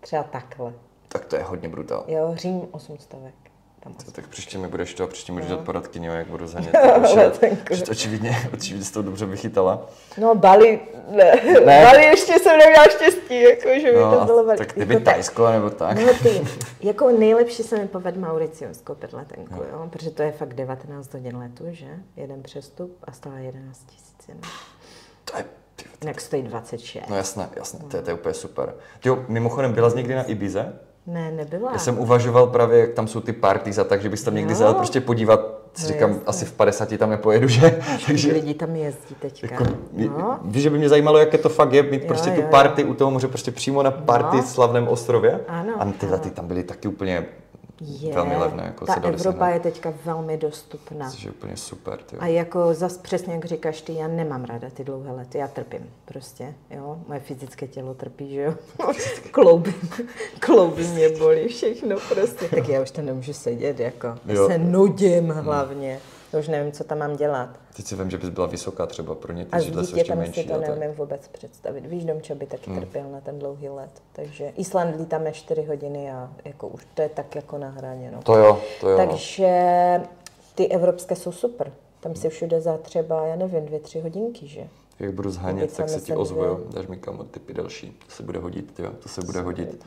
třeba 0.00 0.22
takhle. 0.22 0.72
Tak 1.08 1.24
to 1.24 1.36
je 1.36 1.42
hodně 1.42 1.68
brutál. 1.68 2.04
Jo, 2.08 2.32
Řím 2.34 2.62
800. 2.70 3.45
Tam 3.86 3.94
To, 3.94 4.10
tak 4.12 4.26
příště 4.28 4.58
mi 4.58 4.68
budeš 4.68 4.94
to, 4.94 5.06
příště 5.06 5.32
můžeš 5.32 5.50
No. 5.50 5.56
dát 5.56 5.64
poradkyni, 5.64 6.06
jak 6.06 6.26
budu 6.26 6.46
za 6.46 6.60
ně. 6.60 6.68
Letenku. 7.16 7.74
že 7.74 7.82
to 7.82 7.90
očividně, 7.90 8.36
očividně 8.54 8.84
jsi 8.84 8.92
to 8.92 9.02
dobře 9.02 9.26
vychytala. 9.26 9.86
No, 10.18 10.34
Bali, 10.34 10.80
ne. 11.10 11.32
Ne. 11.66 11.84
Bali 11.84 12.04
ještě 12.04 12.38
jsem 12.38 12.58
neměla 12.58 12.84
štěstí, 12.84 13.42
jako, 13.42 13.68
že 13.80 13.92
by 13.92 13.98
No, 13.98 14.18
to 14.18 14.24
bylo 14.24 14.44
Bali. 14.44 14.58
tak 14.58 14.66
Jako 14.68 14.80
kdyby 14.80 15.00
Tajsko 15.04 15.50
nebo 15.50 15.70
tak. 15.70 15.98
No 15.98 16.12
ty, 16.22 16.42
jako 16.80 17.10
nejlepší 17.10 17.62
se 17.62 17.78
mi 17.78 17.88
povedl 17.88 18.20
Mauricius 18.20 18.80
koupit 18.80 19.12
letenku, 19.12 19.54
jo, 19.72 19.88
protože 19.90 20.10
to 20.10 20.22
je 20.22 20.32
fakt 20.32 20.54
19 20.54 21.14
hodin 21.14 21.36
letu, 21.36 21.64
že? 21.70 21.86
Jeden 22.16 22.42
přestup 22.42 22.98
a 23.04 23.12
stále 23.12 23.42
11 23.42 23.84
tisíc. 23.86 24.36
To 25.24 25.36
je, 25.36 25.44
Jinak 26.02 26.20
stojí 26.20 26.42
26. 26.42 27.04
no 27.08 27.16
jasné, 27.16 27.48
jasné, 27.56 27.78
to 27.90 27.96
je, 27.96 28.02
to 28.02 28.10
je 28.10 28.14
úplně 28.14 28.34
super. 28.34 28.74
Ty 29.00 29.08
jo, 29.08 29.24
mimochodem, 29.28 29.72
byla 29.72 29.90
jsi 29.90 29.96
někdy 29.96 30.14
na 30.14 30.22
Ibize? 30.22 30.72
Ne, 31.06 31.30
nebyla. 31.30 31.72
Já 31.72 31.78
jsem 31.78 31.98
uvažoval 31.98 32.46
právě, 32.46 32.78
jak 32.80 32.90
tam 32.92 33.08
jsou 33.08 33.20
ty 33.20 33.32
parties 33.32 33.78
a 33.78 33.84
tak, 33.84 34.02
že 34.02 34.08
bys 34.08 34.22
tam 34.22 34.34
někdy 34.34 34.52
Jo. 34.52 34.58
zajel 34.58 34.74
prostě 34.74 35.00
podívat. 35.00 35.40
Si 35.74 35.82
No 35.82 35.88
říkám, 35.88 36.10
jasně. 36.10 36.24
asi 36.26 36.44
v 36.44 36.52
50 36.52 36.96
tam 36.98 37.10
nepojedu, 37.10 37.48
že? 37.48 37.80
Takže 38.06 38.32
lidi 38.32 38.54
tam 38.54 38.76
jezdí 38.76 39.14
teďka. 39.20 39.46
Jako, 39.50 39.64
no. 40.18 40.38
Víš, 40.44 40.62
že 40.62 40.70
by 40.70 40.78
mě 40.78 40.88
zajímalo, 40.88 41.18
jaké 41.18 41.38
to 41.38 41.48
fakt 41.48 41.72
je, 41.72 41.82
mít 41.82 42.02
Jo, 42.02 42.08
prostě 42.08 42.28
jo, 42.30 42.34
tu 42.36 42.42
jo. 42.42 42.48
party 42.50 42.84
u 42.84 42.94
toho 42.94 43.10
moře, 43.10 43.28
prostě 43.28 43.50
přímo 43.50 43.82
na 43.82 43.90
party 43.90 44.36
No. 44.36 44.42
v 44.42 44.46
slavném 44.46 44.88
ostrově. 44.88 45.40
Ano, 45.48 45.72
A 45.78 45.84
tyhle 46.00 46.16
ano. 46.16 46.24
ty 46.24 46.30
tam 46.30 46.46
byly 46.46 46.62
taky 46.64 46.88
úplně 46.88 47.26
Je, 47.80 48.14
velmi 48.14 48.36
levné. 48.36 48.62
Jako 48.64 48.86
ta 48.86 48.94
se 48.94 49.00
Evropa 49.00 49.38
sehnat. 49.38 49.54
je 49.54 49.60
teďka 49.60 49.94
velmi 50.04 50.36
dostupná. 50.36 51.10
Což 51.10 51.24
je 51.24 51.30
úplně 51.30 51.56
super. 51.56 51.98
Ty. 51.98 52.16
A 52.16 52.26
jako 52.26 52.74
zas 52.74 52.98
přesně 52.98 53.34
jak 53.34 53.44
říkáš 53.44 53.80
ty, 53.82 53.94
já 53.94 54.08
nemám 54.08 54.44
ráda 54.44 54.70
ty 54.70 54.84
dlouhé 54.84 55.12
lety, 55.12 55.38
já 55.38 55.48
trpím 55.48 55.90
prostě, 56.04 56.54
jo, 56.70 56.98
moje 57.08 57.20
fyzické 57.20 57.66
tělo 57.66 57.94
trpí, 57.94 58.34
že 58.34 58.40
jo, 58.42 58.54
klouby, 59.30 59.74
klouby 60.40 60.84
mě 60.84 61.08
bolí, 61.08 61.48
všechno 61.48 61.96
prostě, 62.08 62.48
tak 62.54 62.68
já 62.68 62.82
už 62.82 62.90
to 62.90 63.02
nemůžu 63.02 63.32
sedět, 63.32 63.80
jako, 63.80 64.06
já 64.26 64.34
Jo. 64.34 64.46
se 64.48 64.58
nudím 64.58 65.28
hlavně, 65.30 66.00
to 66.30 66.38
už 66.38 66.48
nevím, 66.48 66.72
co 66.72 66.84
tam 66.84 66.98
mám 66.98 67.16
dělat. 67.16 67.50
Teď 67.76 67.86
si 67.86 67.96
vím, 67.96 68.10
že 68.10 68.18
bys 68.18 68.28
byla 68.28 68.46
vysoká 68.46 68.86
třeba 68.86 69.14
pro 69.14 69.32
ně, 69.32 69.44
ty 69.44 69.62
židle 69.62 69.84
jsou 69.84 69.96
ještě 69.96 70.12
si 70.12 70.18
menší. 70.18 70.44
to 70.44 70.54
a 70.54 70.58
tak. 70.58 70.68
neumím 70.68 70.90
vůbec 70.90 71.28
představit. 71.28 71.86
Víš, 71.86 72.04
Domčo 72.04 72.34
by 72.34 72.46
taky 72.46 72.70
trpěl 72.70 73.10
na 73.10 73.20
ten 73.20 73.38
dlouhý 73.38 73.68
let. 73.68 73.90
Takže 74.12 74.52
Island 74.56 74.96
lítáme 74.96 75.32
4 75.32 75.62
hodiny 75.62 76.12
a 76.12 76.32
jako 76.44 76.68
už 76.68 76.86
to 76.94 77.02
je 77.02 77.08
tak 77.08 77.34
jako 77.34 77.58
na 77.58 77.68
hraně. 77.68 78.10
No. 78.14 78.22
To 78.22 78.36
jo, 78.36 78.60
to 78.80 78.88
jo. 78.88 78.98
no. 78.98 79.06
Takže 79.06 79.50
ty 80.54 80.68
evropské 80.68 81.16
jsou 81.16 81.32
super. 81.32 81.72
Tam 82.00 82.14
si 82.14 82.28
všude 82.28 82.60
za 82.60 82.78
třeba, 82.78 83.26
já 83.26 83.36
nevím, 83.36 83.66
dvě, 83.66 83.80
tři 83.80 84.00
hodinky, 84.00 84.48
že? 84.48 84.68
Jak 84.98 85.12
budu 85.12 85.30
zhánět, 85.30 85.76
tak 85.76 85.88
se 85.88 86.00
ti 86.00 86.14
ozvu, 86.14 86.44
jo. 86.44 86.60
Dáš 86.74 86.86
mi 86.86 86.96
kam 86.96 87.28
typy 87.30 87.54
další. 87.54 87.98
To 88.06 88.12
se 88.12 88.22
bude 88.22 88.38
hodit, 88.38 88.74
tyjo. 88.74 88.90
To 89.02 89.08
se 89.08 89.20
bude 89.20 89.40
hodit. 89.40 89.86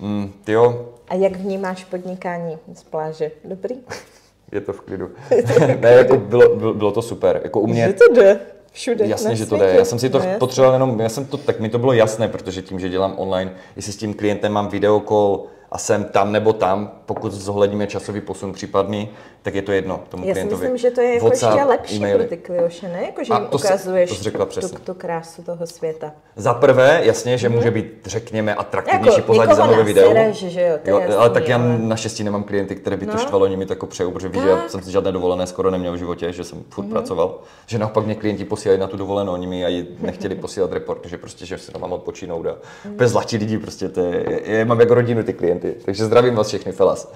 Mm, 0.00 0.32
ty 0.44 0.52
jo, 0.52 0.88
A 1.08 1.14
jak 1.14 1.36
vnímáš 1.36 1.84
podnikání 1.84 2.58
z 2.74 2.82
pláže? 2.82 3.30
Dobrý? 3.44 3.74
je 4.52 4.60
to 4.60 4.72
v 4.72 4.80
klidu. 4.80 5.10
ne, 5.80 5.88
jako 5.90 6.16
bylo, 6.16 6.56
bylo, 6.56 6.74
bylo, 6.74 6.92
to 6.92 7.02
super. 7.02 7.40
Jako 7.44 7.60
u 7.60 7.66
mě, 7.66 7.86
Že 7.86 7.92
to 7.92 8.14
jde. 8.14 8.40
Všude. 8.72 9.06
Jasně, 9.06 9.36
že 9.36 9.46
to 9.46 9.56
jde. 9.56 9.74
Já 9.78 9.84
jsem 9.84 9.98
si 9.98 10.10
to 10.10 10.18
No, 10.18 10.24
potřeboval 10.38 10.72
jenom, 10.72 11.00
já 11.00 11.08
jsem 11.08 11.24
to, 11.24 11.36
tak 11.36 11.60
mi 11.60 11.68
to 11.68 11.78
bylo 11.78 11.92
jasné, 11.92 12.28
protože 12.28 12.62
tím, 12.62 12.80
že 12.80 12.88
dělám 12.88 13.14
online, 13.16 13.52
jestli 13.76 13.92
s 13.92 13.96
tím 13.96 14.14
klientem 14.14 14.52
mám 14.52 14.68
videokol 14.68 15.44
a 15.72 15.78
jsem 15.78 16.04
tam 16.04 16.32
nebo 16.32 16.52
tam, 16.52 16.90
pokud 17.06 17.32
zohledníme 17.32 17.86
časový 17.86 18.20
posun 18.20 18.52
případný, 18.52 19.08
tak 19.42 19.54
je 19.54 19.62
to 19.62 19.72
jedno 19.72 20.00
tomu 20.08 20.24
Já 20.24 20.28
si 20.28 20.32
klientovi. 20.32 20.60
myslím, 20.62 20.78
že 20.78 20.90
to 20.90 21.00
je 21.00 21.14
jako 21.14 21.24
WhatsApp, 21.26 21.52
ještě 21.56 21.68
lepší 21.68 21.96
e-maily. 21.96 22.18
pro 22.18 22.28
ty 22.28 22.36
klioše, 22.36 22.88
ne? 22.88 23.02
Jako, 23.06 23.24
že 23.24 23.32
A 23.32 23.38
jim 23.38 23.46
to 23.48 23.58
se- 23.58 23.66
ukazuješ 23.68 24.10
to 24.10 24.16
jsi 24.16 24.22
řekla 24.22 24.46
tu, 24.46 24.60
tu, 24.84 24.94
krásu 24.94 25.42
toho 25.42 25.66
světa. 25.66 26.12
Za 26.36 26.54
prvé, 26.54 27.00
jasně, 27.04 27.38
že 27.38 27.48
může 27.48 27.70
být, 27.70 27.86
řekněme, 28.06 28.54
atraktivnější 28.54 29.16
Jako, 29.18 29.26
pozadí 29.32 29.54
za 29.54 29.66
nové 29.66 29.82
video. 29.84 30.14
že 30.32 30.60
jo, 30.62 30.78
to 30.84 30.90
je 30.90 31.00
jasný, 31.00 31.14
ale 31.14 31.30
tak 31.30 31.48
já 31.48 31.56
ale- 31.56 31.78
naštěstí 31.78 32.24
nemám 32.24 32.42
klienty, 32.42 32.76
které 32.76 32.96
by 32.96 33.06
to 33.06 33.12
No. 33.12 33.18
štvalo, 33.18 33.44
oni 33.44 33.56
mi 33.56 33.66
to 33.66 33.72
jako 33.72 33.86
přeju, 33.86 34.10
protože 34.10 34.28
víš, 34.28 34.42
já 34.48 34.56
Tak. 34.56 34.70
jsem 34.70 34.82
si 34.82 34.90
žádné 34.90 35.12
dovolené 35.12 35.46
skoro 35.46 35.70
neměl 35.70 35.92
v 35.92 35.96
životě, 35.96 36.32
že 36.32 36.44
jsem 36.44 36.62
furt 36.70 36.84
Mhm. 36.84 36.92
pracoval. 36.92 37.38
Že 37.66 37.78
naopak 37.78 38.04
mě 38.06 38.14
klienti 38.14 38.44
posílají 38.44 38.80
na 38.80 38.86
tu 38.86 38.96
dovolenou, 38.96 39.32
oni 39.32 39.46
mi 39.46 39.60
ji 39.60 39.96
nechtěli 40.00 40.34
posílat 40.34 40.72
report, 40.72 41.06
že 41.06 41.18
prostě, 41.18 41.46
že 41.46 41.58
si 41.58 41.72
tam 41.72 41.80
mám 41.80 41.92
odpočinout 41.92 42.46
a 42.46 42.54
Mhm. 42.84 42.94
bez 42.94 43.10
zlatí 43.10 43.36
lidi, 43.36 43.58
prostě 43.58 43.88
to 43.88 44.00
je, 44.00 44.40
je, 44.44 44.64
mám 44.64 44.80
jako 44.80 44.94
rodinu 44.94 45.22
ty 45.22 45.32
klienty, 45.32 45.59
takže 45.84 46.04
zdravím 46.04 46.34
vás 46.34 46.48
všechny, 46.48 46.72
felas. 46.72 47.12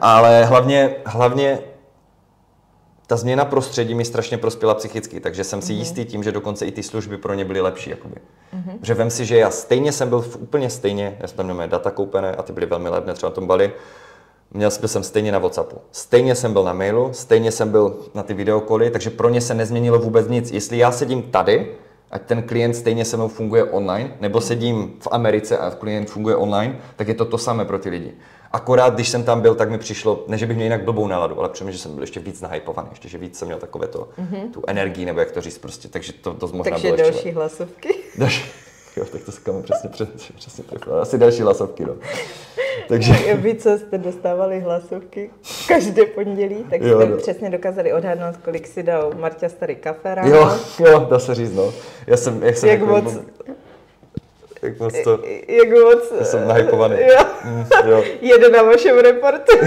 Ale 0.00 0.44
hlavně, 0.44 0.96
hlavně 1.04 1.58
ta 3.06 3.16
změna 3.16 3.44
prostředí 3.44 3.94
mi 3.94 4.04
strašně 4.04 4.38
prospěla 4.38 4.74
psychicky, 4.74 5.20
takže 5.20 5.44
jsem 5.44 5.62
si 5.62 5.72
jistý 5.72 6.04
tím, 6.04 6.22
že 6.22 6.32
dokonce 6.32 6.66
i 6.66 6.72
ty 6.72 6.82
služby 6.82 7.16
pro 7.16 7.34
ně 7.34 7.44
byly 7.44 7.60
lepší. 7.60 7.90
Jakoby. 7.90 8.14
Že 8.82 8.94
vem 8.94 9.10
si, 9.10 9.26
že 9.26 9.38
já 9.38 9.50
stejně 9.50 9.92
jsem 9.92 10.08
byl 10.08 10.20
v 10.20 10.36
úplně 10.36 10.70
stejně, 10.70 11.16
já 11.20 11.28
jsem 11.28 11.36
tam 11.36 11.54
měl 11.54 11.68
data 11.68 11.90
koupené 11.90 12.32
a 12.36 12.42
ty 12.42 12.52
byly 12.52 12.66
velmi 12.66 12.88
levné, 12.88 13.14
třeba 13.14 13.30
na 13.30 13.34
tom 13.34 13.46
Bali, 13.46 13.72
Měl 14.52 14.70
byl 14.80 14.88
jsem 14.88 15.02
stejně 15.02 15.32
na 15.32 15.38
WhatsAppu, 15.38 15.76
stejně 15.92 16.34
jsem 16.34 16.52
byl 16.52 16.64
na 16.64 16.72
mailu, 16.72 17.08
stejně 17.12 17.52
jsem 17.52 17.70
byl 17.70 17.98
na 18.14 18.22
ty 18.22 18.34
videokoly, 18.34 18.90
takže 18.90 19.10
pro 19.10 19.28
ně 19.28 19.40
se 19.40 19.54
nezměnilo 19.54 19.98
vůbec 19.98 20.28
nic. 20.28 20.50
Jestli 20.50 20.78
já 20.78 20.92
sedím 20.92 21.22
tady, 21.22 21.72
ať 22.10 22.22
ten 22.22 22.42
klient 22.42 22.74
stejně 22.74 23.04
se 23.04 23.16
mnou 23.16 23.28
funguje 23.28 23.64
online, 23.64 24.16
nebo 24.20 24.40
sedím 24.40 24.92
v 25.00 25.08
Americe 25.10 25.58
a 25.58 25.70
klient 25.70 26.10
funguje 26.10 26.36
online, 26.36 26.78
tak 26.96 27.08
je 27.08 27.14
to 27.14 27.24
to 27.24 27.38
samé 27.38 27.64
pro 27.64 27.78
ty 27.78 27.88
lidi. 27.88 28.12
Akorát, 28.52 28.94
když 28.94 29.08
jsem 29.08 29.24
tam 29.24 29.40
byl, 29.40 29.54
tak 29.54 29.70
mi 29.70 29.78
přišlo, 29.78 30.24
ne, 30.28 30.38
že 30.38 30.46
bych 30.46 30.56
měl 30.56 30.66
jinak 30.66 30.84
blbou 30.84 31.06
náladu, 31.06 31.38
ale 31.38 31.48
přemýšlím, 31.48 31.76
že 31.76 31.82
jsem 31.82 31.94
byl 31.94 32.02
ještě 32.02 32.20
víc 32.20 32.40
nahypovaný, 32.40 32.88
ještě, 32.90 33.08
že 33.08 33.18
víc 33.18 33.38
jsem 33.38 33.48
měl 33.48 33.58
takové 33.58 33.86
to, 33.86 34.08
mm-hmm. 34.18 34.50
tu 34.50 34.62
energii, 34.66 35.04
nebo 35.04 35.20
jak 35.20 35.30
to 35.30 35.40
říct 35.40 35.58
prostě, 35.58 35.88
takže 35.88 36.12
to, 36.12 36.34
to 36.34 36.46
možná 36.46 36.70
Takže 36.70 36.88
bylo 36.88 36.96
další 36.96 37.14
ještě... 37.14 37.32
hlasovky. 37.32 37.94
Další. 38.18 38.44
Jo, 38.96 39.04
tak 39.12 39.22
to 39.24 39.32
se 39.32 39.40
přesně, 39.62 39.88
přesně, 39.90 40.14
přesně 40.36 40.64
trefilo. 40.64 41.00
Asi 41.00 41.18
další 41.18 41.42
hlasovky, 41.42 41.84
no. 41.84 41.96
Takže... 42.88 43.12
Vy, 43.34 43.54
co 43.54 43.78
jste 43.78 43.98
dostávali 43.98 44.60
hlasovky 44.60 45.30
každé 45.68 46.04
pondělí, 46.04 46.64
tak 46.70 46.80
Jo, 46.82 47.00
jste 47.00 47.08
no. 47.10 47.16
přesně 47.16 47.50
dokázali 47.50 47.92
odhadnout, 47.92 48.36
kolik 48.36 48.66
si 48.66 48.82
dal 48.82 49.12
Marta 49.18 49.48
starý 49.48 49.76
kafe 49.76 50.14
ráno. 50.14 50.28
Jo, 50.36 50.58
jo, 50.78 51.06
dá 51.10 51.18
se 51.18 51.34
říct, 51.34 51.52
no. 51.54 51.72
Já 52.06 52.16
jsem, 52.16 52.42
jak 52.42 52.56
jsem 52.56 52.68
Jak 52.68 52.80
jako- 52.80 52.92
moc, 53.02 53.14
jak 54.62 54.80
moc 54.80 54.94
to, 55.04 55.18
jak 55.48 55.68
moc... 55.70 56.12
já 56.18 56.24
jsem 56.24 56.48
nahypovaný. 56.48 56.96
Jo, 57.00 57.24
Mm, 57.44 57.64
jo. 57.90 58.04
jede 58.20 58.48
na 58.48 58.62
vašem 58.62 58.98
reportu. 58.98 59.56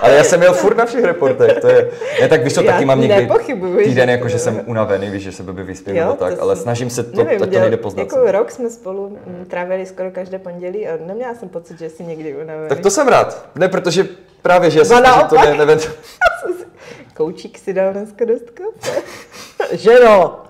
Ale 0.00 0.14
já 0.14 0.24
jsem 0.24 0.40
měl 0.40 0.52
furt 0.52 0.76
na 0.76 0.86
všech 0.86 1.04
reportech, 1.04 1.60
to 1.60 1.68
je, 1.68 1.90
ne, 2.20 2.28
tak 2.28 2.44
víš 2.44 2.54
co, 2.54 2.62
Já 2.62 2.72
taky 2.72 2.84
mám 2.84 3.00
někdy 3.00 3.28
že 3.48 3.84
týden, 3.84 4.10
jako 4.10 4.28
že 4.28 4.38
jsem 4.38 4.62
unavený, 4.66 5.10
víš, 5.10 5.22
že 5.22 5.32
se 5.32 5.42
blbě 5.42 5.64
vyspím 5.64 5.96
Jo, 5.96 6.04
nebo 6.04 6.16
tak, 6.16 6.34
to 6.34 6.42
ale 6.42 6.56
snažím 6.56 6.90
se 6.90 7.02
to, 7.02 7.24
Nevím, 7.24 7.40
tak 7.40 7.50
to 7.50 7.60
nejde 7.60 7.76
poznat. 7.76 8.02
Jako 8.02 8.32
rok 8.32 8.50
jsme 8.50 8.70
spolu 8.70 9.18
mm, 9.26 9.44
trávili 9.44 9.86
skoro 9.86 10.10
každé 10.10 10.38
pondělí 10.38 10.88
a 10.88 10.98
neměla 11.06 11.34
jsem 11.34 11.48
pocit, 11.48 11.78
že 11.78 11.90
jsi 11.90 12.04
někdy 12.04 12.36
unavený. 12.36 12.68
Tak 12.68 12.80
to 12.80 12.90
jsem 12.90 13.08
rád. 13.08 13.46
Ne, 13.54 13.68
protože 13.68 14.08
právě, 14.42 14.70
že 14.70 14.78
já 14.78 14.84
jsem 14.84 15.04
že 15.04 15.24
to 15.28 15.36
ne, 15.36 15.66
nevím. 15.66 15.78
Koučík 17.16 17.58
si 17.58 17.72
dal 17.72 17.92
dneska 17.92 18.24
dost 18.24 18.50
kafe. 18.50 19.02
Ženo, 19.76 20.44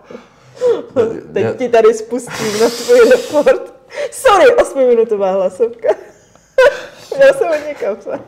teď 1.33 1.45
Já- 1.45 1.53
ti 1.53 1.69
tady 1.69 1.95
spustím 1.95 2.61
na 2.61 2.69
tvůj 2.71 3.11
report. 3.11 3.75
Sorry, 4.11 4.55
osmiminutová 4.55 5.33
hlasovka. 5.33 5.95
Já 7.21 7.33
jsem 7.33 7.49
hodně 7.49 7.75
kafe. 7.75 8.19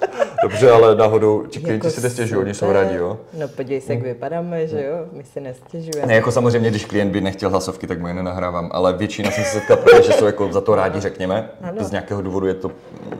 Dobře, 0.42 0.70
ale 0.70 0.94
náhodou 0.94 1.46
ti 1.46 1.60
klienti 1.60 1.86
Jako 1.86 1.96
si 1.96 2.02
nestěžují, 2.02 2.40
oni 2.44 2.54
jsou 2.54 2.72
rádi, 2.72 2.96
jo? 2.96 3.18
No 3.38 3.48
podívej 3.48 3.80
se, 3.80 3.92
jak 3.94 4.02
vypadáme, 4.02 4.66
že 4.66 4.84
jo? 4.84 4.94
My 5.12 5.24
si 5.24 5.40
nestěžujeme. 5.40 6.06
Ne, 6.06 6.14
jako 6.14 6.32
samozřejmě, 6.32 6.70
když 6.70 6.84
klient 6.84 7.10
by 7.10 7.20
nechtěl 7.20 7.50
hlasovky, 7.50 7.86
tak 7.86 8.00
mu 8.00 8.08
je 8.08 8.14
nenahrávám, 8.14 8.70
ale 8.72 8.92
většina 8.92 9.30
jsem 9.30 9.44
se 9.44 9.50
setkal, 9.50 9.76
protože 9.76 10.12
jsou 10.12 10.24
jako 10.26 10.52
za 10.52 10.60
to 10.60 10.74
rádi, 10.74 11.00
řekněme. 11.00 11.50
Ano. 11.62 11.84
Z 11.84 11.90
nějakého 11.90 12.22
důvodu 12.22 12.46
je 12.46 12.54
to 12.54 12.70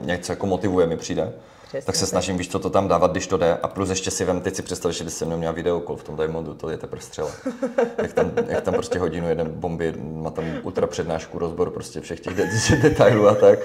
něco 0.01 0.31
jako 0.31 0.45
motivuje, 0.47 0.87
mi 0.87 0.97
přijde. 0.97 1.33
Přesně 1.67 1.85
tak 1.85 1.95
se 1.95 2.05
snažím, 2.05 2.37
víš, 2.37 2.49
co 2.49 2.59
to 2.59 2.69
tam 2.69 2.87
dávat, 2.87 3.11
když 3.11 3.27
to 3.27 3.37
jde. 3.37 3.57
A 3.63 3.67
plus 3.67 3.89
ještě 3.89 4.11
si 4.11 4.25
vem, 4.25 4.41
teď 4.41 4.55
si 4.55 4.61
představ, 4.61 4.91
že 4.91 5.03
bys 5.03 5.17
se 5.17 5.25
mnou 5.25 5.37
měl 5.37 5.53
videokol 5.53 5.95
v 5.95 6.03
tom 6.03 6.15
Diamondu, 6.15 6.53
to 6.53 6.69
je 6.69 6.77
teprve 6.77 7.01
střela. 7.01 7.31
jak, 8.01 8.13
tam, 8.13 8.31
jak 8.47 8.63
tam 8.63 8.73
prostě 8.73 8.99
hodinu 8.99 9.29
jeden 9.29 9.49
bomby, 9.49 9.93
má 10.13 10.29
tam 10.31 10.45
ultra 10.63 10.87
přednášku, 10.87 11.39
rozbor 11.39 11.69
prostě 11.69 12.01
všech 12.01 12.19
těch 12.19 12.33
de- 12.35 12.49
detailů 12.81 13.27
a 13.27 13.35
tak. 13.35 13.59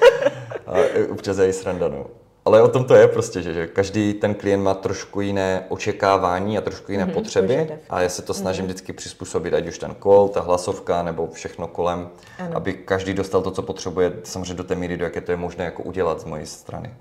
A 0.70 0.78
občas 1.10 1.38
je 1.38 1.48
i 1.48 1.52
sranda, 1.52 1.88
no. 1.88 2.06
Ale 2.44 2.62
o 2.62 2.68
tom 2.68 2.84
to 2.84 2.94
je 2.94 3.08
prostě, 3.08 3.42
že, 3.42 3.54
že 3.54 3.66
každý 3.66 4.14
ten 4.14 4.34
klient 4.34 4.62
má 4.62 4.74
trošku 4.74 5.20
jiné 5.20 5.64
očekávání 5.68 6.58
a 6.58 6.60
trošku 6.60 6.92
jiné 6.92 7.06
potřeby 7.06 7.48
požadavky. 7.54 7.84
a 7.90 8.00
já 8.02 8.08
se 8.08 8.22
to 8.22 8.34
snažím 8.34 8.64
vždycky 8.64 8.92
přizpůsobit, 8.92 9.54
ať 9.54 9.66
už 9.68 9.78
ten 9.78 9.94
kol, 9.94 10.28
ta 10.28 10.40
hlasovka 10.40 11.02
nebo 11.02 11.28
všechno 11.32 11.66
kolem, 11.66 12.08
Ano. 12.38 12.56
aby 12.56 12.72
každý 12.74 13.14
dostal 13.14 13.42
to, 13.42 13.50
co 13.50 13.62
potřebuje, 13.62 14.12
samozřejmě 14.24 14.54
do 14.54 14.64
té 14.64 14.74
míry, 14.74 14.96
do 14.96 15.04
jaké 15.04 15.20
to 15.20 15.30
je 15.32 15.36
možné 15.36 15.64
jako 15.64 15.82
udělat 15.82 16.20
z 16.20 16.24
mojí 16.24 16.46
strany. 16.46 16.94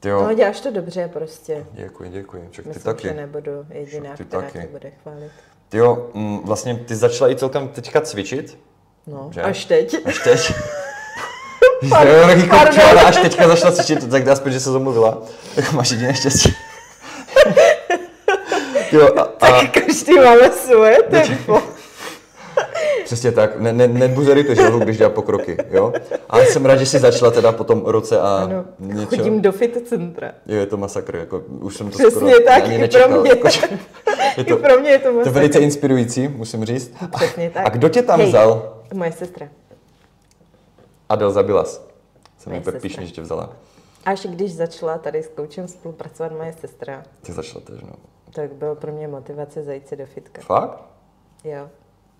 Ty 0.00 0.08
jo, 0.08 0.22
No 0.22 0.34
děláš 0.34 0.60
to 0.60 0.70
dobře 0.70 1.08
prostě. 1.12 1.66
děkuji, 1.72 2.10
děkuji, 2.10 2.48
však 2.50 2.62
ty 2.64 2.68
Myslím, 2.68 2.84
taky. 2.84 3.08
že 3.08 3.14
nebudu 3.14 3.66
jediná, 3.70 4.16
Ty 4.16 4.24
která 4.24 4.42
taky. 4.42 4.58
tě 4.58 4.66
bude 4.66 4.90
chválit. 5.02 5.30
Ty 5.68 5.76
jo, 5.78 6.10
mm, 6.14 6.38
vlastně 6.44 6.74
ty 6.76 6.96
začala 6.96 7.30
i 7.30 7.36
celkem 7.36 7.68
teďka 7.68 8.00
cvičit, 8.00 8.58
No, 9.06 9.30
Že? 9.32 9.42
až 9.42 9.64
teď. 9.64 9.96
až 10.06 10.18
teď. 10.24 10.52
Jo, 11.82 11.90
taky 12.26 12.42
pardon. 12.42 12.48
kopčela, 12.66 13.02
až 13.02 13.16
teďka 13.16 13.48
začala 13.48 13.72
cvičit, 13.72 14.10
tak 14.10 14.24
dá 14.24 14.36
spíš, 14.36 14.52
že 14.52 14.60
se 14.60 14.70
zamluvila. 14.72 15.22
Tak 15.54 15.72
máš 15.72 15.90
jediné 15.90 16.14
štěstí. 16.14 16.52
Jo, 18.92 19.08
a, 19.16 19.20
a, 19.22 19.60
Tak 19.60 19.70
každý 19.70 20.14
máme 20.14 20.50
svoje 20.52 20.96
tempo. 21.02 21.62
Přesně 23.04 23.32
tak, 23.32 23.60
ne, 23.60 23.72
ne, 23.72 23.88
nebuzerujte 23.88 24.54
želvu, 24.54 24.78
když 24.78 24.98
dělá 24.98 25.10
pokroky, 25.10 25.56
jo? 25.70 25.92
Ale 26.30 26.46
jsem 26.46 26.64
rád, 26.66 26.76
že 26.76 26.86
jsi 26.86 26.98
začala 26.98 27.30
teda 27.30 27.52
po 27.52 27.64
tom 27.64 27.82
roce 27.86 28.20
a 28.20 28.40
Ano, 28.44 28.64
něco. 28.78 29.06
chodím 29.16 29.40
do 29.42 29.52
fit 29.52 29.88
centra. 29.88 30.30
Jo, 30.46 30.56
je 30.58 30.66
to 30.66 30.76
masakr, 30.76 31.16
jako 31.16 31.42
už 31.60 31.76
jsem 31.76 31.86
to 31.90 31.98
Přesně 31.98 32.10
skoro 32.10 32.40
tak, 32.46 32.64
ani 32.64 32.74
i 32.74 32.78
nečekal. 32.78 33.08
pro 33.08 33.20
mě. 33.20 33.30
Jako, 33.30 33.48
je 34.36 34.42
I 34.42 34.44
to, 34.44 34.56
pro 34.56 34.80
mě 34.80 34.90
je 34.90 34.98
to 34.98 35.02
to 35.04 35.08
je 35.08 35.14
masakr. 35.14 35.34
velice 35.34 35.58
inspirující, 35.58 36.28
musím 36.28 36.64
říct. 36.64 36.92
Přesně 37.16 37.50
tak. 37.50 37.66
A 37.66 37.68
kdo 37.68 37.88
tě 37.88 38.02
tam 38.02 38.20
Hej, 38.20 38.28
vzal? 38.28 38.76
Moje 38.94 39.12
sestra. 39.12 39.46
Adel 41.08 41.30
Zabilas. 41.30 41.86
Jsem 42.38 42.52
úplně 42.52 42.64
sestra. 42.64 42.80
píšný, 42.80 43.06
že 43.06 43.12
tě 43.12 43.20
vzala. 43.22 43.52
Až 44.04 44.26
když 44.26 44.54
začala 44.54 44.98
tady 44.98 45.22
s 45.22 45.28
koučem 45.28 45.68
spolupracovat 45.68 46.32
moje 46.32 46.52
sestra, 46.52 47.02
Ty 47.22 47.32
začala 47.32 47.64
tež, 47.64 47.80
no. 47.82 47.92
tak 48.32 48.52
bylo 48.54 48.74
pro 48.76 48.92
mě 48.92 49.08
motivace 49.08 49.62
zajít 49.64 49.88
si 49.88 49.96
do 49.96 50.06
fitka. 50.06 50.42
Fakt? 50.42 50.82
Jo. 51.44 51.68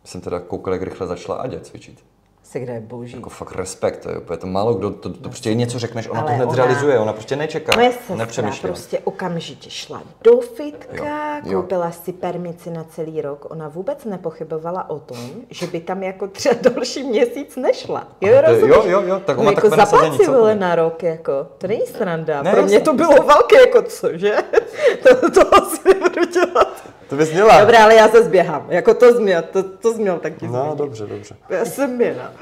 Jsem 0.05 0.20
teda 0.20 0.41
koukal, 0.41 0.72
jak 0.72 0.82
rychle 0.82 1.07
začala 1.07 1.39
Adě 1.39 1.61
cvičit. 1.61 2.05
Se 2.51 2.61
kde 2.61 2.81
boží. 2.81 3.17
Jako 3.17 3.31
fakt 3.31 3.53
respekt, 3.57 3.97
to 4.03 4.11
je 4.11 4.19
úplně 4.19 4.37
to 4.37 4.47
málo 4.47 4.75
kdo, 4.75 4.91
to, 4.91 5.11
to 5.13 5.29
prostě 5.29 5.55
něco 5.55 5.79
řekneš, 5.79 6.09
ona 6.09 6.21
Ale 6.21 6.31
to 6.31 6.35
hned 6.37 6.45
ona- 6.45 6.55
zrealizuje, 6.55 6.99
ona 6.99 7.13
prostě 7.13 7.37
nečeká, 7.37 7.73
Moje 7.77 7.93
nepřemýšlí. 8.15 8.61
prostě 8.69 8.99
okamžitě 9.05 9.71
šla 9.71 10.03
do 10.25 10.41
fitka, 10.41 11.37
Jo, 11.37 11.43
jo. 11.53 11.61
koupila 11.63 11.91
si 11.91 12.13
permici 12.13 12.71
na 12.71 12.85
celý 12.85 13.21
rok. 13.21 13.47
Ona 13.51 13.69
vůbec 13.69 14.05
nepochybovala 14.05 14.91
o 14.91 14.99
tom, 14.99 15.19
že 15.51 15.67
by 15.67 15.81
tam 15.81 16.03
jako 16.03 16.29
třeba 16.29 16.55
další 16.63 17.03
měsíc 17.03 17.57
nešla. 17.57 18.09
Jo, 18.21 18.33
Aha, 18.33 18.41
rozumíš? 18.53 18.77
jo, 18.77 18.83
jo, 18.87 19.03
jo, 19.07 19.21
tak 19.27 19.37
No 19.37 19.43
ona 19.43 19.51
jako 19.53 19.71
si 19.71 19.77
vole 19.97 20.17
celkově. 20.17 20.55
na 20.55 20.75
rok, 20.75 21.03
jako. 21.03 21.47
To 21.59 21.67
není 21.67 21.87
sranda. 21.87 22.43
Ne, 22.43 22.53
Pro 22.53 22.63
mě 22.63 22.75
jasně. 22.75 22.85
to 22.85 22.93
bylo 22.95 23.23
velké, 23.23 23.61
jako 23.61 23.83
cože? 23.83 24.35
to, 25.03 25.31
to 25.31 25.55
asi 25.55 25.81
nebudu 25.89 26.25
dělat. 26.33 26.83
To 27.09 27.17
bys 27.17 27.33
měla. 27.33 27.61
Dobré, 27.61 27.79
ale 27.79 27.95
já 27.95 28.09
se 28.09 28.23
zběhám. 28.25 28.67
Jako 28.69 28.95
to 28.95 29.13
změl, 29.17 29.43
to, 29.43 29.63
to 29.63 29.93
změl 29.93 30.19
taky 30.19 30.47
No, 30.49 30.53
změnit. 30.53 30.79
dobře, 30.79 31.07
dobře. 31.07 31.37
Já 31.49 31.65
jsem 31.65 31.97
měla. 31.97 32.33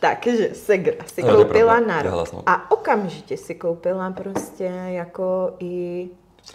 Takže 0.00 0.48
Segra 0.54 0.94
si 1.06 1.20
je 1.20 1.32
koupila 1.32 1.74
pravda, 1.74 1.86
na 1.86 1.96
je 1.96 2.02
rok. 2.02 2.12
hlasno. 2.12 2.42
A 2.46 2.70
okamžitě 2.70 3.36
si 3.36 3.54
koupila 3.54 4.10
prostě 4.10 4.64
jako 4.86 5.54
i 5.58 6.08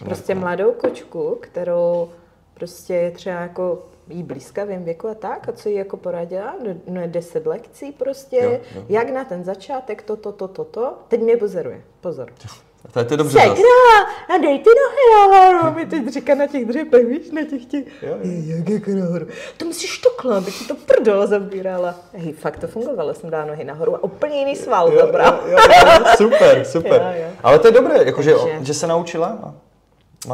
prostě 0.06 0.36
no. 0.36 0.42
mladou 0.42 0.72
kočku, 0.72 1.38
kterou 1.42 2.10
prostě 2.54 2.94
je 2.94 3.12
třeba 3.12 3.36
jako 3.36 3.86
jí 4.10 4.24
blízka 4.24 4.64
v 4.66 4.70
jejím 4.70 4.84
věku 4.86 5.08
a 5.08 5.14
tak, 5.14 5.50
a 5.50 5.52
co 5.52 5.70
jí 5.70 5.76
jako 5.76 5.98
poradila, 5.98 6.56
no, 6.68 6.74
no 6.88 7.02
je 7.02 7.08
deset 7.08 7.46
lekcí 7.46 7.92
prostě, 7.92 8.38
Jo, 8.38 8.52
jo. 8.76 8.84
jak 8.90 9.10
na 9.10 9.24
ten 9.26 9.44
začátek, 9.44 10.02
to, 10.02 10.16
to, 10.16 10.32
to, 10.32 10.48
to, 10.48 10.64
to, 10.64 10.94
teď 11.08 11.22
mě 11.22 11.38
buzeruje, 11.38 11.82
pozor. 12.02 12.30
To 12.94 13.00
je 13.00 13.06
to 13.06 13.16
dobře 13.16 13.34
zas. 13.34 13.44
Segra, 13.44 14.04
a 14.36 14.38
dej 14.42 14.60
ty 14.60 14.70
nohy 14.70 15.32
nahoru, 15.32 15.76
mi 15.76 15.86
teď 15.86 16.08
říká 16.08 16.36
na 16.36 16.48
těch 16.48 16.66
dřepech, 16.66 17.06
víš, 17.08 17.32
na 17.32 17.42
těch 17.44 17.66
těch, 17.66 18.04
jak 18.46 18.70
jako 18.70 18.92
nahoru. 18.92 19.26
To 19.58 19.66
musíš 19.66 19.98
takhle, 19.98 20.38
aby 20.38 20.52
ti 20.52 20.66
to 20.66 20.76
prdel 20.76 21.28
zabírala. 21.28 21.96
Hej, 22.14 22.34
fakt 22.34 22.60
to 22.60 22.68
fungovalo, 22.68 23.14
jsem 23.14 23.30
dala 23.30 23.46
nohy 23.46 23.64
nahoru 23.64 23.96
a 23.96 24.04
úplně 24.04 24.40
jiný 24.40 24.56
sval 24.56 24.94
Jo, 24.94 25.00
zabral. 25.06 25.40
jo, 25.46 25.58
jo, 25.58 26.04
super, 26.18 26.66
super. 26.72 27.02
Jo, 27.18 27.24
jo. 27.24 27.30
Ale 27.44 27.60
to 27.60 27.68
je 27.68 27.72
dobré, 27.72 28.04
jakože, 28.06 28.34
Takže- 28.36 28.66
že 28.66 28.74
se 28.74 28.88
naučila 28.88 29.54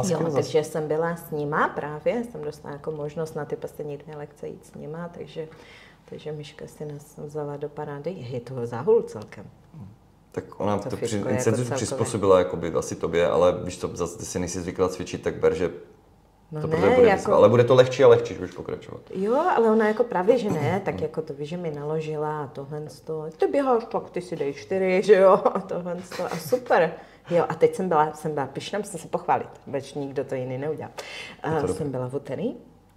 Jo, 0.08 0.30
takže 0.34 0.64
jsem 0.64 0.88
byla 0.88 1.16
s 1.16 1.30
nima 1.30 1.68
právě, 1.68 2.24
jsem 2.24 2.42
dostala 2.42 2.72
jako 2.72 2.90
možnost 2.90 3.34
na 3.36 3.44
ty 3.44 3.56
poslední 3.56 3.98
lekce 4.16 4.48
jít 4.48 4.66
s 4.66 4.74
nima, 4.74 5.10
takže, 5.18 5.48
takže 6.10 6.32
Myška 6.32 6.66
si 6.66 6.84
nás 6.84 7.16
vzala 7.18 7.56
do 7.56 7.68
parády. 7.68 8.10
Je 8.30 8.40
to 8.40 8.66
záhul 8.66 9.02
celkem. 9.02 9.44
Tak 10.34 10.60
ona 10.60 10.78
To 10.78 10.88
to, 10.90 10.96
při, 10.96 11.16
jako 11.16 11.28
institut 11.28 11.56
celkově. 11.56 11.76
přizpůsobila 11.76 12.38
jakoby 12.38 12.72
asi 12.72 12.94
tobě, 12.96 13.28
ale 13.28 13.52
víš 13.62 13.76
to, 13.76 13.90
zase 13.92 14.18
ty 14.18 14.24
si 14.24 14.38
nejsi 14.38 14.60
zvykla 14.60 14.88
cvičit, 14.88 15.22
tak 15.22 15.34
ber, 15.34 15.54
že 15.54 15.70
No 16.52 16.60
to 16.60 16.66
ne, 16.66 16.76
bude 16.76 17.08
jako- 17.08 17.16
výzva. 17.16 17.36
Ale 17.36 17.48
bude 17.48 17.64
to 17.64 17.74
lehčí 17.74 18.04
a 18.04 18.08
lehčí, 18.08 18.34
když 18.34 18.38
budeš 18.38 18.54
pokračovat. 18.54 19.00
Jo, 19.14 19.34
ale 19.56 19.70
ona 19.70 19.88
jako 19.88 20.04
právě, 20.04 20.38
že 20.38 20.50
ne, 20.50 20.82
tak 20.84 21.00
jako 21.00 21.22
to 21.22 21.34
víš, 21.34 21.48
že 21.48 21.56
mi 21.56 21.70
naložila 21.70 22.42
a 22.42 22.46
tohle 22.46 22.82
to. 23.04 23.26
Ty 23.36 23.46
běháš, 23.46 23.84
tak 23.92 24.10
ty 24.10 24.20
si 24.22 24.36
dej 24.36 24.52
čtyři, 24.54 25.02
že 25.04 25.14
jo, 25.14 25.40
a 25.54 25.60
tohle 25.60 25.96
to. 26.16 26.24
A 26.32 26.36
super. 26.36 26.92
Jo, 27.30 27.44
a 27.48 27.54
teď 27.54 27.74
jsem 27.74 27.88
byla, 27.88 28.12
jsem 28.14 28.34
byla 28.34 28.46
pyšná, 28.46 28.78
musím 28.78 29.00
se 29.00 29.08
pochválit, 29.08 29.48
več 29.66 29.94
nikdo 29.94 30.24
to 30.24 30.34
jiný 30.34 30.58
neudělal. 30.58 30.92
A 31.42 31.50
dobré. 31.60 31.74
jsem 31.74 31.90
byla 31.90 32.08
v 32.08 32.14
úterý 32.14 32.48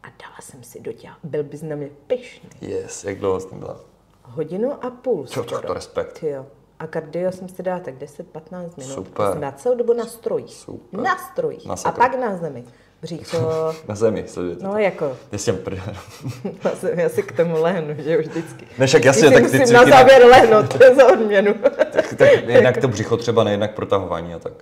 a 0.04 0.08
dala 0.08 0.38
jsem 0.42 0.64
si 0.64 0.80
do 0.82 0.92
těla. 0.94 1.18
Byl 1.24 1.44
bys 1.44 1.62
na 1.62 1.76
mě 1.76 1.90
pyšný. 2.08 2.50
Yes, 2.62 3.04
jak 3.04 3.20
dlouho 3.20 3.40
jsi 3.40 3.56
byla? 3.56 3.80
Hodinu 4.24 4.86
a 4.86 4.90
půl 4.90 5.26
To- 5.26 5.44
to- 5.44 5.62
to 5.62 5.74
respekt. 5.74 6.24
Jo. 6.24 6.46
A 6.80 6.88
kardio 6.88 7.32
jsem 7.32 7.50
si 7.50 7.64
dala 7.64 7.80
tak 7.80 7.94
10-15 7.96 8.70
minut. 8.78 8.94
Super. 8.94 9.24
Já 9.26 9.32
jsem 9.32 9.42
dala 9.42 9.52
celou 9.54 9.76
dobu 9.76 9.94
na 9.94 10.06
strojích. 10.06 10.54
Super. 10.54 11.00
Na 11.00 11.18
strojích. 11.18 11.66
A 11.66 11.70
Masakr. 11.70 11.98
pak 12.00 12.20
na 12.20 12.38
zemi. 12.38 12.64
Břícho, 13.02 13.38
Na 13.88 13.96
zemi, 13.96 14.24
sledujete. 14.28 14.64
no 14.64 14.78
jako, 14.78 15.18
Ty 15.30 15.38
jsi 15.38 15.54
prdel. 15.54 15.84
já 16.64 16.72
si, 16.72 16.88
já 16.96 17.10
si 17.10 17.24
k 17.24 17.32
tomu 17.38 17.62
lehnu, 17.62 17.96
že 18.04 18.18
už 18.18 18.26
vždycky. 18.28 18.68
Ne, 18.78 18.88
však 18.88 19.06
jasně, 19.06 19.32
tak 19.32 19.36
ty 19.52 19.60
musím 19.60 19.60
na 19.60 19.66
cviky 19.66 19.92
na- 19.92 19.98
závěr 19.98 20.26
lehnout, 20.26 20.78
to 20.78 20.84
je 20.84 20.96
za 20.96 21.08
odměnu. 21.14 21.54
tak, 21.92 22.14
tak 22.18 22.30
jednak 22.48 22.78
to 22.78 22.88
břicho 22.88 23.18
třeba, 23.18 23.44
ne 23.44 23.52
jednak 23.52 23.76
protahování 23.76 24.34
a 24.34 24.40
tak. 24.40 24.54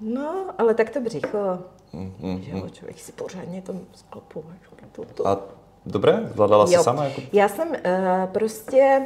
No, 0.00 0.46
ale 0.58 0.74
tak 0.74 0.90
to 0.90 1.00
břicho, 1.00 1.58
Mm, 1.92 2.14
mm, 2.18 2.42
že 2.42 2.52
mm. 2.52 2.58
jo, 2.58 2.68
člověk 2.70 2.98
si 2.98 3.12
pořádně 3.12 3.62
to 3.62 3.74
sklopuje. 3.94 4.44
To, 4.92 5.04
to. 5.04 5.28
A 5.28 5.38
dobré, 5.86 6.20
zvládala 6.34 6.66
jsi 6.66 6.74
Jo. 6.74 6.82
sama? 6.82 7.04
Jako... 7.04 7.20
Já 7.32 7.48
jsem 7.48 7.68
uh, 7.68 7.76
prostě 8.32 9.00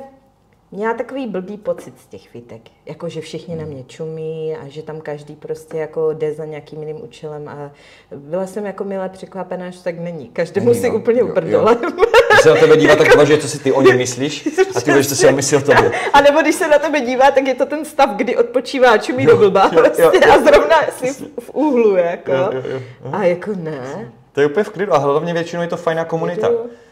Měla 0.73 0.95
takový 0.95 1.27
blbý 1.27 1.57
pocit 1.57 1.95
z 2.01 2.07
těch 2.07 2.29
fitek, 2.29 2.61
jako 2.87 3.09
že 3.09 3.21
všichni 3.21 3.57
na 3.57 3.65
mě 3.65 3.85
čumí 3.85 4.57
a 4.63 4.69
že 4.69 4.83
tam 4.83 5.01
každý 5.01 5.37
prostě 5.37 5.77
jako 5.79 6.13
jde 6.13 6.35
za 6.35 6.45
nějakým 6.45 6.81
jiným 6.81 7.05
účelem 7.05 7.49
a 7.49 7.71
byla 8.17 8.47
jsem 8.47 8.67
jako 8.67 8.85
milé 8.85 9.09
překvapená, 9.09 9.71
že 9.71 9.83
tak 9.83 9.99
není. 9.99 10.29
Každý 10.29 10.61
Není, 10.61 10.67
musí 10.67 10.89
no. 10.89 10.95
úplně. 10.97 11.23
Když 11.23 12.43
se 12.43 12.49
na 12.49 12.57
tebe 12.57 12.77
dívá, 12.77 12.97
tak 12.97 13.15
uvažuje, 13.15 13.39
co 13.39 13.49
si 13.49 13.59
ty 13.59 13.73
o 13.73 13.83
něm 13.83 13.97
myslíš 14.07 14.49
a 14.77 14.81
ty 14.81 14.93
víš, 14.93 15.09
co 15.09 15.17
si 15.17 15.27
on 15.29 15.35
myslí 15.35 15.57
o 15.57 15.61
tobě. 15.61 15.93
A 16.13 16.21
nebo 16.21 16.41
když 16.43 16.55
se 16.55 16.69
na 16.69 16.79
tebe 16.79 17.01
dívá, 17.01 17.31
tak 17.31 17.47
je 17.47 17.55
to 17.55 17.67
ten 17.67 17.85
stav, 17.85 18.11
kdy 18.17 18.37
odpočívá 18.37 18.91
a 18.91 18.99
čumí 18.99 19.25
Jo, 19.25 19.31
do 19.31 19.37
blba 19.37 19.71
jo, 19.73 19.81
prostě 19.81 20.03
jo, 20.03 20.13
jo. 20.15 20.33
a 20.33 20.39
zrovna 20.39 20.77
si 20.97 21.13
v, 21.13 21.21
v 21.41 21.51
úhlu, 21.55 21.97
jako. 21.97 22.33
Jo, 22.33 22.51
jo, 22.53 22.63
jo. 22.71 22.81
A 23.13 23.25
jako 23.25 23.51
ne. 23.57 24.13
To 24.33 24.41
je 24.41 24.47
úplně 24.47 24.65
v 24.65 24.71
klidu 24.71 24.95
a 24.95 24.99
hlavně 24.99 25.33
většinou 25.35 25.63
je 25.63 25.69
to 25.69 25.77
fajná 25.77 26.05
komunita. 26.05 26.49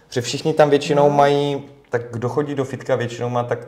Protože 0.08 0.20
všichni 0.20 0.54
tam 0.54 0.70
většinou 0.70 1.10
mají, 1.10 1.64
tak 1.95 2.11
kdo 2.11 2.28
chodí 2.28 2.55
do 2.55 2.64
fitka, 2.64 2.97
většinou 2.97 3.28
má 3.28 3.42
tak 3.45 3.59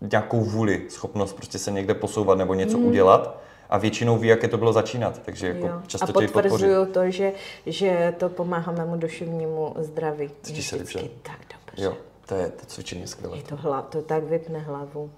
nějakou 0.00 0.40
vůli, 0.40 0.82
schopnost 0.88 1.32
prostě 1.32 1.58
se 1.58 1.70
někde 1.70 1.94
posouvat 1.94 2.38
nebo 2.38 2.54
něco 2.54 2.78
udělat 2.78 3.38
a 3.70 3.78
většinou 3.78 4.18
ví, 4.18 4.28
jaké 4.28 4.48
to 4.48 4.58
bylo 4.58 4.72
začínat, 4.72 5.20
takže 5.24 5.48
jako 5.48 5.66
Jo. 5.66 5.82
často 5.86 6.18
a 6.18 6.28
potvrzuju 6.32 6.86
to, 6.86 7.10
že, 7.10 7.32
že 7.66 8.14
to 8.18 8.28
pomáhá 8.28 8.72
mému 8.72 8.96
duševnímu 8.96 9.74
zdraví. 9.78 10.30
Cítíš 10.42 10.68
se 10.68 10.78
dobře? 10.78 11.00
tak 11.22 11.38
dobře. 11.40 11.84
Jo, 11.84 11.96
to 12.26 12.34
je 12.34 12.48
to 12.48 12.66
cvičení 12.66 13.06
skvělé. 13.06 13.36
Je 13.36 13.42
to, 13.42 13.56
hla, 13.56 13.82
to 13.82 14.02
tak 14.02 14.24
vypne 14.24 14.58
hlavu. 14.58 15.10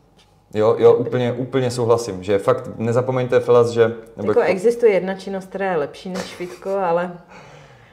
Jo, 0.54 0.76
jo, 0.78 0.94
úplně, 0.94 1.32
úplně 1.32 1.70
souhlasím, 1.70 2.22
že 2.22 2.38
fakt 2.38 2.70
nezapomeňte 2.76 3.40
Felas, 3.40 3.70
že... 3.70 3.94
Nebo 4.16 4.30
Jako 4.30 4.40
existuje 4.40 4.92
jedna 4.92 5.14
činnost, 5.14 5.48
která 5.48 5.70
je 5.70 5.76
lepší 5.76 6.08
než 6.08 6.22
fitko, 6.22 6.70
ale 6.70 7.12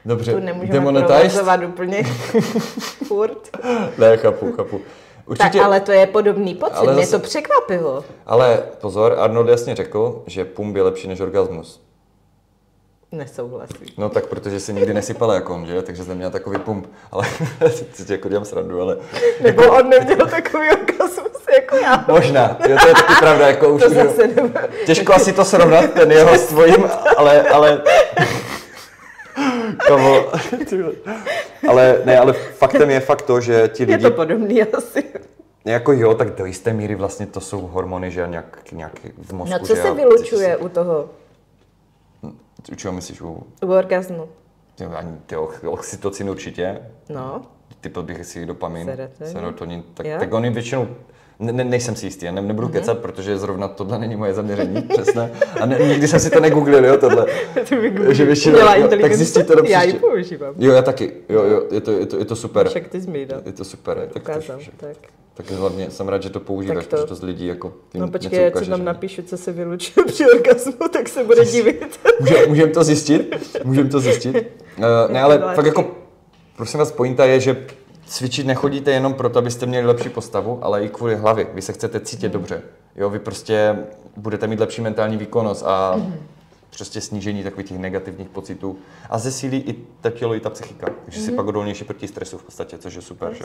dobře, 0.08 0.32
tu 0.32 0.38
nemůžeme 0.40 1.02
provozovat 1.02 1.60
úplně 1.64 2.02
furt. 3.06 3.48
Ne, 3.98 4.16
chápu, 4.16 4.52
chápu. 4.52 4.80
Určitě, 5.26 5.58
Tak, 5.58 5.64
ale 5.66 5.80
to 5.80 5.92
je 5.92 6.06
podobný 6.06 6.54
pocit, 6.54 6.74
Ale 6.74 6.92
mě 6.94 7.06
zase- 7.06 7.18
to 7.18 7.22
překvapilo. 7.26 8.04
ale 8.26 8.62
pozor, 8.80 9.16
Arnold 9.18 9.48
jasně 9.48 9.74
řekl, 9.74 10.22
že 10.26 10.44
pump 10.44 10.76
je 10.76 10.82
lepší 10.82 11.08
než 11.08 11.20
orgasmus. 11.20 11.82
Nesouhlasím. 13.12 13.86
No 13.98 14.08
tak 14.08 14.26
protože 14.26 14.60
se 14.60 14.72
nikdy 14.72 14.94
nesypala 14.94 15.34
jako 15.34 15.54
on, 15.54 15.66
že? 15.66 15.82
Takže 15.82 16.04
jsem 16.04 16.16
měl 16.16 16.30
takový 16.30 16.58
pump. 16.58 16.86
Ale 17.12 17.24
si 17.70 17.84
ti 18.04 18.12
jako 18.12 18.28
dělám 18.28 18.44
srandu, 18.44 18.80
ale 18.80 18.96
Nebo 19.40 19.62
on 19.72 19.88
neměl 19.88 20.26
takový 20.26 20.68
orgasmus 20.70 21.46
jako 21.54 21.76
já. 21.76 22.04
možná. 22.08 22.56
Jo, 22.68 22.76
to 22.82 22.88
je 22.88 22.94
taky 22.94 23.14
pravda, 23.20 23.46
jako 23.48 23.68
už 23.74 23.82
To 23.82 23.90
zase 23.90 24.26
nebo... 24.26 24.58
Těžko 24.86 25.14
asi 25.14 25.32
to 25.32 25.44
srovnat, 25.44 25.92
ten 25.92 26.12
jeho 26.12 26.34
s 26.38 26.46
tvojím, 26.46 26.88
ale, 27.16 27.42
ale... 27.42 27.82
Kamo, 29.86 30.24
ty 30.68 30.84
ale 31.68 32.02
ne, 32.04 32.18
ale 32.18 32.32
faktem 32.32 32.90
je 32.90 33.00
fakt 33.00 33.22
to, 33.22 33.40
že 33.40 33.68
ti 33.68 33.82
Je 33.82 33.86
lidi, 33.86 34.02
to 34.02 34.10
podobný 34.10 34.62
asi. 34.62 35.04
jako 35.64 35.92
jo, 35.92 36.14
tak 36.14 36.34
do 36.34 36.44
jisté 36.46 36.72
míry 36.72 36.94
vlastně 36.94 37.26
to 37.26 37.40
jsou 37.40 37.60
hormony, 37.60 38.10
že 38.10 38.26
nějak, 38.28 38.72
nějak 38.72 38.92
v 39.18 39.32
mozku, 39.32 39.52
No 39.60 39.66
co 39.66 39.76
se 39.76 39.94
vylučuje 39.94 40.56
u 40.56 40.68
toho, 40.68 41.10
Ty, 42.62 42.72
u 42.72 42.74
čeho 42.74 42.92
myslíš? 42.94 43.20
U, 43.20 43.46
u 43.62 43.72
orgasmu? 43.72 44.28
ty, 44.74 44.84
ani 44.84 45.12
ty 45.26 45.36
oxytocin 45.66 46.30
určitě, 46.30 46.80
No, 47.08 47.42
typ 47.80 47.98
bych 47.98 48.26
si 48.26 48.46
dopamin, 48.46 48.86
Serotonin. 48.86 49.32
serotonin, 49.32 49.82
tak, 49.94 50.06
Jo. 50.06 50.16
tak 50.18 50.32
oni 50.32 50.50
většinou, 50.50 50.88
ne, 51.40 51.52
ne, 51.52 51.64
nejsem 51.64 51.96
si 51.96 52.06
jistý, 52.06 52.26
já 52.26 52.32
ne, 52.32 52.42
nebudu 52.42 52.68
kecat, 52.68 52.98
protože 52.98 53.38
zrovna 53.38 53.68
tohle 53.68 53.98
není 53.98 54.16
moje 54.16 54.34
zaměření, 54.34 54.82
přesně. 54.82 55.30
A 55.60 55.66
ne, 55.66 55.78
nikdy 55.88 56.08
jsem 56.08 56.20
si 56.20 56.30
to 56.30 56.40
negooglil, 56.40 56.84
jo, 56.84 56.96
tohle. 56.96 57.26
to 57.68 57.74
by 57.76 58.14
Že 58.14 58.24
většinou- 58.24 58.58
no, 58.80 58.88
tak 58.88 59.14
zjistíte 59.14 59.56
to 59.56 59.62
Já 59.66 59.82
ji 59.82 59.92
používám. 59.92 60.54
Jo, 60.58 60.72
já 60.72 60.82
taky, 60.82 61.12
jo, 61.28 61.42
jo, 61.44 61.62
je 61.70 61.80
to, 61.80 61.90
je 61.92 62.06
to, 62.06 62.18
je 62.18 62.24
to 62.24 62.36
super. 62.36 62.68
Však 62.68 62.88
ty 62.88 63.26
dal. 63.26 63.40
Je 63.46 63.52
to 63.52 63.64
super, 63.64 63.96
tak, 63.98 64.08
to, 64.12 64.18
Ukázal, 64.18 64.60
že- 64.60 64.70
tak. 64.76 64.96
tak 65.34 65.50
hlavně 65.50 65.90
jsem 65.90 66.08
rád, 66.08 66.22
že 66.22 66.30
to 66.30 66.40
používáš, 66.40 66.76
Tak 66.76 66.86
to- 66.86 66.96
protože 66.96 67.06
to 67.08 67.14
z 67.14 67.22
lidí 67.22 67.46
jako 67.46 67.66
jim 67.94 68.00
No 68.00 68.06
něco 68.06 68.18
počkej, 68.18 68.38
ať 68.38 68.44
si 68.44 68.50
ukážeš, 68.50 68.68
tam 68.68 68.78
že- 68.80 68.84
napíšu, 68.84 69.22
co 69.22 69.36
se 69.36 69.52
vylučuje 69.52 70.06
při 70.06 70.26
orgasmu, 70.30 70.88
tak 70.92 71.08
se 71.08 71.24
bude 71.24 71.44
divit. 71.44 72.00
Může, 72.20 72.46
můžeme 72.46 72.72
to 72.72 72.84
zjistit? 72.84 73.36
Můžeme 73.64 73.88
to 73.88 74.00
zjistit? 74.00 74.36
Uh, 74.78 74.84
ne, 75.12 75.22
ale 75.22 75.38
fakt 75.54 75.66
jako, 75.66 75.90
prosím 76.56 76.78
vás, 76.78 76.92
pointa 76.92 77.24
je, 77.24 77.40
že 77.40 77.66
cvičit 78.08 78.46
nechodíte 78.46 78.90
jenom 78.90 79.14
proto, 79.14 79.38
abyste 79.38 79.66
měli 79.66 79.86
lepší 79.86 80.08
postavu, 80.08 80.58
ale 80.62 80.84
i 80.84 80.88
kvůli 80.88 81.16
hlavě. 81.16 81.46
Vy 81.54 81.62
se 81.62 81.72
chcete 81.72 82.00
cítit 82.00 82.32
dobře. 82.32 82.62
Jo, 82.96 83.10
vy 83.10 83.18
prostě 83.18 83.78
budete 84.16 84.46
mít 84.46 84.60
lepší 84.60 84.80
mentální 84.80 85.16
výkonnost 85.16 85.66
a 85.66 86.02
prostě 86.76 87.00
snížení 87.00 87.42
takových 87.42 87.68
těch 87.68 87.78
negativních 87.78 88.28
pocitů. 88.28 88.78
A 89.10 89.18
zesílí 89.18 89.58
i 89.58 89.84
to 90.00 90.10
tělo, 90.10 90.34
i 90.34 90.40
ta 90.40 90.50
psychika. 90.50 90.86
Takže 91.04 91.20
si 91.20 91.32
pak 91.32 91.46
odolnější 91.46 91.84
proti 91.84 92.08
stresu 92.08 92.38
v 92.38 92.42
podstatě, 92.42 92.78
což 92.78 92.94
je 92.94 93.02
super, 93.02 93.34
že? 93.34 93.44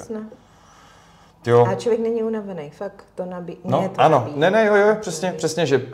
Jo. 1.45 1.65
A 1.69 1.75
člověk 1.75 2.01
není 2.01 2.23
unavený, 2.23 2.69
fakt 2.69 3.05
to 3.15 3.25
nabí. 3.25 3.57
No, 3.63 3.79
mě 3.79 3.89
to 3.89 4.01
ano, 4.01 4.19
nabíjí. 4.19 4.39
ne, 4.39 4.51
ne, 4.51 4.65
jo, 4.65 4.75
jo, 4.75 4.95
přesně, 5.01 5.33
přesně, 5.37 5.65
že 5.65 5.85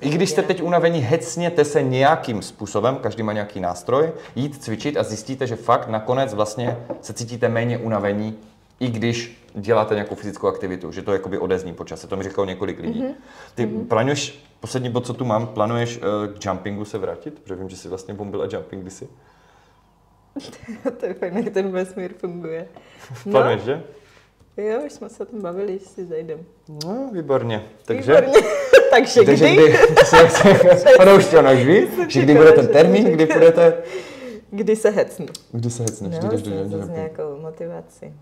i 0.00 0.10
když 0.10 0.30
jste 0.30 0.42
teď 0.42 0.62
unavení, 0.62 1.00
hecněte 1.00 1.64
se 1.64 1.82
nějakým 1.82 2.42
způsobem, 2.42 2.96
každý 2.96 3.22
má 3.22 3.32
nějaký 3.32 3.60
nástroj, 3.60 4.12
jít 4.36 4.62
cvičit 4.62 4.96
a 4.96 5.02
zjistíte, 5.02 5.46
že 5.46 5.56
fakt 5.56 5.88
nakonec 5.88 6.34
vlastně 6.34 6.76
se 7.00 7.12
cítíte 7.12 7.48
méně 7.48 7.78
unavení, 7.78 8.38
i 8.80 8.88
když 8.88 9.48
děláte 9.54 9.94
nějakou 9.94 10.14
fyzickou 10.14 10.46
aktivitu, 10.46 10.92
že 10.92 11.02
to 11.02 11.12
jakoby 11.12 11.38
odezní 11.38 11.74
po 11.74 11.84
čase. 11.84 12.06
To 12.06 12.16
mi 12.16 12.24
říkalo 12.24 12.44
několik 12.44 12.80
lidí. 12.80 13.02
Mhm. 13.02 13.14
Ty 13.54 13.66
plánuješ, 13.66 14.44
poslední 14.60 14.90
bod, 14.90 15.06
co 15.06 15.14
tu 15.14 15.24
mám, 15.24 15.46
plánuješ 15.46 15.96
uh, 15.96 16.02
k 16.38 16.44
jumpingu 16.44 16.84
se 16.84 16.98
vrátit? 16.98 17.38
Protože 17.38 17.54
vím, 17.54 17.68
že 17.68 17.76
jsi 17.76 17.88
vlastně 17.88 18.14
bombila 18.14 18.46
jumping 18.52 18.82
kdysi. 18.82 19.08
to 21.00 21.06
je 21.06 21.14
fajn, 21.14 21.36
jak 21.36 21.54
ten 21.54 21.72
vesmír 21.72 22.14
funguje. 22.14 22.68
Plánuješ, 23.30 23.62
že? 23.62 23.82
Jo, 24.58 24.80
už 24.86 24.92
jsme 24.92 25.08
se 25.08 25.22
o 25.22 25.26
tom 25.26 25.42
bavili, 25.42 25.78
že 25.78 25.84
si 25.86 26.04
zajdem. 26.06 26.38
No, 26.84 27.10
výborně. 27.12 27.64
Takže, 27.84 28.14
Výborně. 28.14 28.32
Takže, 28.90 29.22
takže 29.22 29.52
kdy? 29.52 29.56
kdy, 29.56 29.78
ono 31.00 31.16
už 31.16 31.26
to 31.26 31.42
ví, 31.42 31.88
že 32.08 32.22
kdy 32.22 32.34
bude 32.34 32.52
ten 32.52 32.66
termín, 32.68 33.04
kdy 33.12 33.26
půjdete, 33.26 33.82
Kdy 34.50 34.76
se 34.76 34.90
hecnu. 34.90 35.26
kdy 35.52 35.70
se 35.70 35.82
hecneš, 35.82 36.14
No, 36.14 36.18
kdy 36.20 36.28
jdeš 36.28 36.42
do 36.42 36.54
jumpingu. 36.54 36.92
nějakou 36.94 37.36
motivaci. 37.40 38.12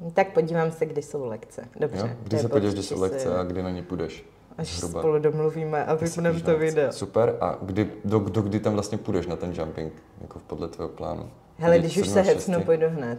No, 0.00 0.10
Tak 0.10 0.32
podívám 0.32 0.70
se, 0.70 0.86
kdy 0.86 1.02
jsou 1.02 1.24
lekce. 1.26 1.64
Dobře. 1.80 1.98
Jo? 2.00 2.08
Kdy 2.24 2.38
se 2.38 2.48
podíváš, 2.48 2.74
kdy 2.74 2.82
jsou 2.82 3.00
lekce 3.00 3.34
a 3.38 3.42
kdy 3.42 3.62
na 3.62 3.70
ně 3.70 3.82
půjdeš? 3.82 4.24
Až 4.58 4.76
Zhruba. 4.78 5.00
spolu 5.00 5.18
domluvíme 5.18 5.84
a 5.84 5.94
vypneme 5.94 6.40
to 6.40 6.58
video. 6.58 6.92
Super. 6.92 7.36
A 7.40 7.58
kdy, 7.62 7.90
do, 8.04 8.18
do 8.18 8.42
kdy 8.42 8.60
tam 8.60 8.72
vlastně 8.72 8.98
půjdeš 8.98 9.26
na 9.26 9.36
ten 9.36 9.52
jumping, 9.58 9.92
jako 10.20 10.38
podle 10.46 10.68
tvého 10.68 10.88
plánu? 10.88 11.30
Hele, 11.58 11.78
Kdy 11.78 11.86
když 11.88 11.98
už 11.98 12.08
se 12.08 12.14
7. 12.14 12.26
hecnu, 12.26 12.54
6. 12.54 12.64
pojdu 12.66 12.86
hned. 12.88 13.18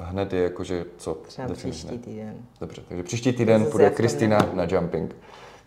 A 0.00 0.04
hned 0.04 0.32
je 0.32 0.42
jako, 0.42 0.64
že 0.64 0.84
co? 0.98 1.14
Třeba 1.14 1.48
Definitně. 1.48 1.70
příští 1.70 1.98
týden. 1.98 2.34
Dobře, 2.60 2.82
takže 2.88 3.02
příští 3.02 3.32
týden 3.32 3.60
Zase 3.60 3.70
půjde 3.70 3.84
já 3.84 3.90
Kristýna 3.90 4.48
na 4.52 4.66
jumping. 4.70 5.16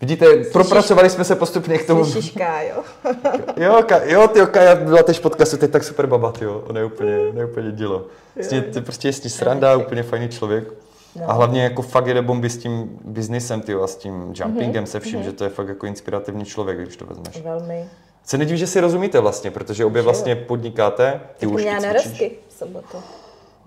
Vidíte, 0.02 0.26
propracovali 0.52 1.10
jsme 1.10 1.24
se 1.24 1.36
postupně 1.36 1.78
k 1.78 1.88
tomu. 1.88 2.06
Slyšíš, 2.06 2.32
Kájo? 2.32 2.76
Jo, 3.58 3.84
ka, 3.88 4.04
jo, 4.04 4.28
ty 4.28 4.40
Kaja 4.52 4.76
byla 4.76 5.04
tež 5.04 5.20
podcastu, 5.20 5.58
teď 5.58 5.72
tak 5.72 5.84
super 5.84 6.08
baba, 6.08 6.34
jo. 6.42 6.64
On 6.68 6.78
je 6.78 6.86
úplně, 6.86 7.18
on 7.30 7.38
je 7.38 7.46
úplně 7.46 7.72
dílo. 7.72 8.06
Vlastně, 8.36 8.62
ty 8.62 8.82
prostě 8.82 9.08
je 9.08 9.14
s 9.14 9.24
ní 9.24 9.30
sranda, 9.30 9.78
úplně 9.78 10.04
fajný 10.04 10.30
člověk. 10.30 10.74
No. 11.16 11.30
A 11.30 11.34
hlavně 11.34 11.64
jako 11.64 11.82
fakt 11.82 12.08
jede 12.08 12.22
bomby 12.22 12.50
s 12.50 12.58
tím 12.58 13.00
biznisem, 13.06 13.62
tyjo, 13.62 13.84
a 13.84 13.88
s 13.88 13.96
tím 13.96 14.34
jumpingem, 14.36 14.84
Mhm, 14.84 14.86
se 14.88 15.00
vším, 15.00 15.24
že 15.24 15.32
to 15.32 15.44
je 15.44 15.50
fakt 15.50 15.68
jako 15.68 15.86
inspirativní 15.86 16.46
člověk, 16.46 16.80
když 16.80 16.98
to 16.98 17.06
vezmeš. 17.06 17.42
Velmi. 17.42 17.86
Se 18.24 18.38
nedivím, 18.38 18.58
že 18.58 18.68
si 18.68 18.80
rozumíte 18.80 19.20
vlastně, 19.20 19.52
protože 19.52 19.86
obě 19.86 20.00
jo. 20.00 20.04
vlastně 20.04 20.36
podnikáte, 20.36 21.22
ty 21.38 21.46
Tak 21.46 21.56
už 21.56 21.62
měla 21.62 21.78
i 21.78 21.82
na 21.82 21.90
cvičíš. 21.94 22.10
rozky 22.12 22.32
v 22.50 22.54
sobotu. 22.54 22.98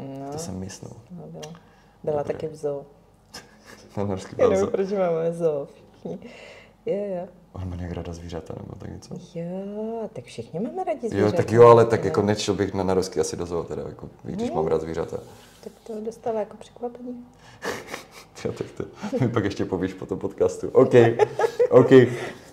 No, 0.01 0.33
To 0.33 0.39
jsem 0.39 0.59
myslel. 0.59 0.91
no, 1.11 1.23
byla, 1.27 1.55
byla 2.05 2.25
taky 2.25 2.49
v 2.49 2.57
zoo. 2.57 2.87
Na 3.97 4.05
norský 4.05 4.35
Já 4.39 4.49
nevím, 4.49 4.59
balze. 4.65 4.71
proč 4.71 4.89
máme 4.99 5.33
zoo 5.33 5.67
všichni. 5.67 6.19
Jo, 6.87 6.97
jo. 6.97 7.29
On 7.53 7.71
má 7.71 7.77
nějak 7.77 7.93
ráda 7.93 8.13
zvířata 8.13 8.55
nebo 8.61 8.75
tak 8.79 8.91
něco. 8.91 9.15
Jo, 9.39 10.09
tak 10.13 10.25
všichni 10.25 10.61
máme 10.61 10.85
rádi 10.85 11.01
Jo, 11.07 11.11
zvířata. 11.11 11.37
tak 11.37 11.53
jo, 11.53 11.67
ale 11.69 11.85
tak 11.85 12.01
No, 12.01 12.07
jako 12.07 12.23
nečil 12.23 12.55
bych 12.55 12.75
na 12.75 12.83
narosky 12.85 13.21
asi 13.21 13.37
do 13.37 13.47
zoo, 13.47 13.65
teda, 13.65 13.83
jako, 13.89 14.09
když 14.23 14.51
mám 14.51 14.67
rád 14.67 14.81
zvířata. 14.81 15.17
Tak 15.65 15.73
to 15.87 16.01
dostala 16.01 16.41
jako 16.41 16.57
překvapení. 16.57 17.25
Jo, 18.45 18.53
tak 18.53 18.67
to 18.77 18.85
mi 19.21 19.29
pak 19.29 19.45
ještě 19.45 19.65
povíš 19.65 19.95
po 19.95 20.07
tom 20.07 20.19
podcastu. 20.19 20.69
OK, 20.69 20.93
OK. 21.71 21.91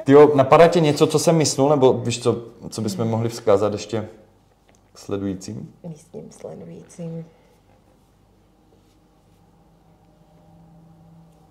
Tyjo, 0.04 0.36
napadá 0.36 0.68
tě 0.68 0.80
něco, 0.80 1.08
co 1.08 1.20
jsem 1.20 1.36
myslel, 1.38 1.70
nebo 1.70 1.94
víš 1.94 2.24
co, 2.24 2.42
co 2.70 2.82
bychom 2.82 3.08
mohli 3.08 3.30
vzkázat 3.30 3.74
ještě 3.74 4.08
sledujícím? 4.96 5.74
Místním 5.88 6.32
sledujícím. 6.32 7.26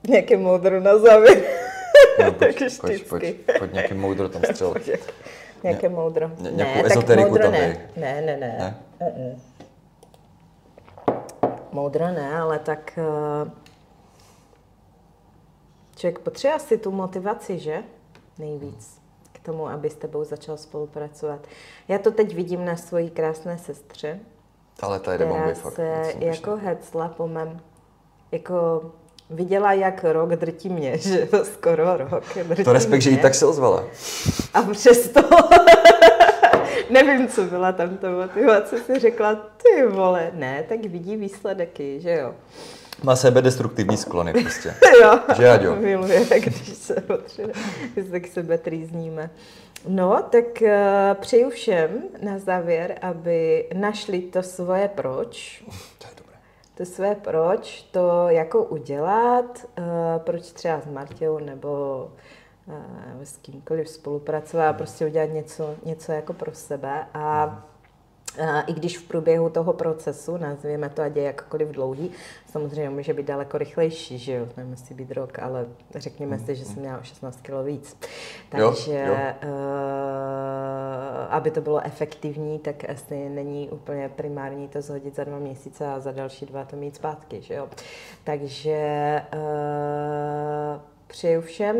Nějaké 0.08 0.36
moudro 0.36 0.80
na 0.80 0.98
závěr. 0.98 1.42
No, 2.18 2.32
Tak 2.32 2.38
pojď, 2.38 2.82
vždycky. 2.82 3.32
pojď, 3.58 3.72
nějaký 3.72 3.94
moudro 3.94 4.28
tam 4.28 4.42
střel. 4.50 4.74
Nějaké 5.62 5.88
moudro. 5.88 6.28
ně- 6.38 6.50
nějakou 6.50 6.82
tak 6.82 6.90
ezoteriku 6.90 7.28
moudro 7.28 7.42
tam 7.42 7.52
ne. 7.52 7.88
Ne, 7.96 8.20
ne, 8.22 8.36
ne. 8.36 8.76
Ne? 9.00 9.36
Moudro 11.72 12.08
ne, 12.08 12.38
ale 12.40 12.58
tak 12.58 12.98
eh, 12.98 13.50
člověk 15.96 16.18
potřebuje 16.18 16.54
asi 16.54 16.78
tu 16.78 16.90
motivaci, 16.90 17.58
že? 17.58 17.82
Nejvíc 18.38 19.00
k 19.32 19.38
tomu, 19.38 19.68
aby 19.68 19.90
s 19.90 19.94
tebou 19.94 20.24
začal 20.24 20.56
spolupracovat. 20.56 21.46
Já 21.88 21.98
to 21.98 22.10
teď 22.10 22.34
vidím 22.34 22.64
na 22.64 22.76
svojí 22.76 23.10
krásné 23.10 23.58
sestře, 23.58 24.18
Ale 24.80 25.00
ta 25.00 25.16
jde 25.16 25.26
bomby 25.26 25.52
která 25.52 25.54
fakt. 25.62 25.74
se 25.74 26.12
jako 26.18 26.56
hecla 26.56 27.08
po 27.08 27.28
mém, 27.28 27.60
jako 28.32 28.82
viděla, 29.30 29.72
jak 29.72 30.04
rok 30.04 30.28
drtí 30.30 30.68
mě, 30.68 30.98
že 30.98 31.28
jo, 31.32 31.44
skoro 31.44 31.96
rok 31.96 32.24
drtí 32.48 32.64
To 32.64 32.72
respekt, 32.72 33.00
že 33.02 33.10
i 33.10 33.12
mě. 33.12 33.22
tak 33.22 33.34
se 33.34 33.46
ozvala. 33.46 33.84
A 34.54 34.62
přesto 34.62 35.20
nevím, 36.90 37.28
co 37.28 37.44
byla 37.44 37.72
tam 37.72 37.96
ta 37.96 38.10
motivace, 38.10 38.78
si 38.78 38.98
řekla, 38.98 39.34
ty 39.34 39.86
vole, 39.86 40.30
ne, 40.34 40.64
tak 40.68 40.80
vidí 40.80 41.16
výsledky, 41.16 42.00
že 42.00 42.10
jo. 42.12 42.34
Má 43.02 43.16
sebe 43.16 43.42
destruktivní 43.42 43.96
sklony 43.96 44.32
prostě. 44.32 44.74
jo, 45.02 45.18
Že, 45.36 45.48
Aďo? 45.50 45.76
miluje, 45.76 46.24
když 46.40 46.68
se 46.68 46.94
potřebuje, 46.94 47.54
když 47.94 48.08
se 48.10 48.20
k 48.20 48.26
sebe 48.32 48.58
trýzníme. 48.58 49.30
No, 49.88 50.22
tak 50.30 50.44
uh, 50.62 50.68
přeju 51.14 51.50
všem 51.50 51.88
na 52.22 52.38
závěr, 52.38 52.94
aby 53.02 53.66
našli 53.74 54.18
to 54.20 54.42
svoje 54.42 54.88
proč, 54.94 55.64
To 56.76 56.84
své 56.84 57.14
proč, 57.14 57.82
to 57.82 58.28
jako 58.28 58.64
udělat, 58.64 59.66
uh, 59.78 59.84
proč 60.18 60.52
třeba 60.52 60.80
s 60.80 60.86
Martěou 60.86 61.38
nebo 61.38 62.04
uh, 62.66 63.22
s 63.22 63.36
kýmkoliv 63.36 63.88
spolupracovat 63.88 64.76
prostě 64.76 65.06
udělat 65.06 65.30
něco, 65.30 65.74
něco 65.84 66.12
jako 66.12 66.32
pro 66.32 66.52
sebe 66.54 67.06
a 67.14 67.18
a 67.24 67.64
I 68.66 68.72
když 68.72 68.98
v 68.98 69.02
průběhu 69.02 69.50
toho 69.50 69.72
procesu, 69.72 70.36
nazvěme 70.36 70.88
to, 70.88 71.02
ať 71.02 71.16
je 71.16 71.22
jakkoliv 71.22 71.68
dlouhý, 71.68 72.10
samozřejmě 72.50 72.90
může 72.90 73.14
být 73.14 73.26
daleko 73.26 73.58
rychlejší, 73.58 74.18
že 74.18 74.32
jo, 74.32 74.48
nemusí 74.56 74.94
být 74.94 75.10
rok, 75.10 75.38
ale 75.38 75.66
řekněme 75.94 76.38
si, 76.38 76.54
že 76.54 76.64
jsem 76.64 76.78
měla 76.78 76.98
o 76.98 77.02
16 77.02 77.40
kg 77.42 77.52
víc. 77.64 77.96
Jo, 78.58 78.70
Takže, 78.74 79.04
jo. 79.06 79.14
Uh, 79.14 79.50
aby 81.28 81.50
to 81.50 81.60
bylo 81.60 81.86
efektivní, 81.86 82.58
tak 82.58 82.90
asi 82.90 83.28
není 83.28 83.68
úplně 83.68 84.08
primární 84.08 84.68
to 84.68 84.82
zhodit 84.82 85.16
za 85.16 85.24
dva 85.24 85.38
měsíce 85.38 85.86
a 85.86 86.00
za 86.00 86.12
další 86.12 86.46
dva 86.46 86.64
to 86.64 86.76
mít 86.76 86.96
zpátky, 86.96 87.42
že 87.42 87.54
jo. 87.54 87.68
Takže 88.24 89.22
uh, 89.34 90.80
přeju 91.06 91.40
všem, 91.40 91.76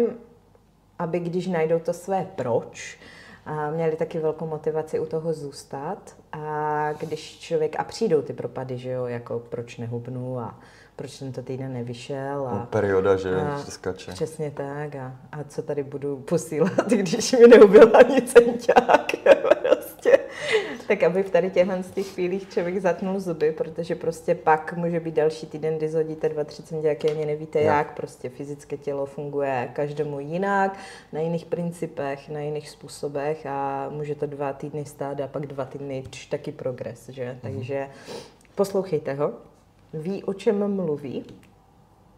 aby 0.99 1.21
když 1.21 1.47
najdou 1.47 1.79
to 1.79 1.93
své 1.93 2.27
proč, 2.37 2.99
a 3.47 3.71
měli 3.71 3.97
taky 3.97 4.19
velkou 4.19 4.47
motivaci 4.47 5.01
u 5.01 5.07
toho 5.07 5.33
zůstat. 5.33 6.17
A 6.33 6.93
když 6.93 7.39
člověk, 7.39 7.77
a 7.79 7.85
přijdou 7.85 8.23
ty 8.23 8.33
propady, 8.33 8.79
že 8.79 8.91
jo, 8.91 9.07
jako 9.07 9.39
proč 9.39 9.77
nehubnu 9.77 10.39
a 10.39 10.59
proč 10.97 11.19
tento 11.19 11.43
týden 11.43 11.73
nevyšel. 11.73 12.47
A, 12.47 12.67
Perioda, 12.71 13.17
že, 13.17 13.35
a 13.37 13.59
skače. 13.59 14.13
Přesně 14.13 14.51
tak. 14.51 14.97
A, 14.97 15.17
a 15.33 15.45
co 15.45 15.63
tady 15.63 15.83
budu 15.83 16.17
posílat, 16.17 16.89
když 16.97 17.33
mi 17.33 17.49
neubyl 17.49 17.97
ani 17.97 18.23
centák. 18.23 19.13
Tak 20.89 21.03
aby 21.03 21.23
v 21.23 21.31
tady 21.31 21.51
těchhle 21.51 21.83
z 21.83 21.91
těch 21.91 22.07
chvílích 22.07 22.49
člověk 22.49 22.79
zatnul 22.79 23.21
zuby, 23.21 23.53
protože 23.53 23.95
prostě 23.95 24.35
pak 24.35 24.77
může 24.77 25.01
být 25.01 25.15
další 25.15 25.47
týden, 25.47 25.77
kdy 25.77 25.89
zhodíte 25.89 26.29
dva, 26.29 26.45
tři 26.45 26.63
centiáky, 26.63 27.11
ani 27.11 27.27
nevíte 27.27 27.61
Jo. 27.61 27.67
jak. 27.67 27.97
Prostě 27.97 28.29
fyzické 28.29 28.77
tělo 28.77 29.07
funguje 29.07 29.71
každému 29.73 30.21
jinak, 30.21 30.79
na 31.13 31.21
jiných 31.21 31.45
principech, 31.45 32.29
na 32.29 32.41
jiných 32.41 32.71
způsobech 32.71 33.47
a 33.47 33.89
může 33.91 34.15
to 34.15 34.27
dva 34.27 34.53
týdny 34.53 34.85
stát 34.85 35.21
a 35.21 35.29
pak 35.29 35.47
dva 35.47 35.65
týdny 35.65 36.05
taky 36.31 36.53
progres, 36.53 37.09
že? 37.09 37.39
Takže 37.43 37.89
poslouchejte 38.55 39.15
ho, 39.15 39.33
ví, 39.95 40.25
o 40.25 40.35
čem 40.35 40.77
mluví, 40.77 41.25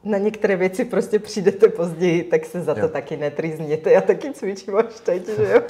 na 0.05 0.18
některé 0.18 0.57
věci 0.57 0.84
prostě 0.84 1.18
přijdete 1.18 1.68
později, 1.68 2.22
tak 2.22 2.44
se 2.44 2.61
za 2.61 2.74
to 2.74 2.80
Jo. 2.80 2.88
taky 2.88 3.16
netrýzněte. 3.16 3.92
Já 3.92 4.01
taky 4.01 4.32
cvičím 4.32 4.76
až 4.76 4.84
teď, 5.05 5.26
že 5.28 5.53
jo. 5.53 5.61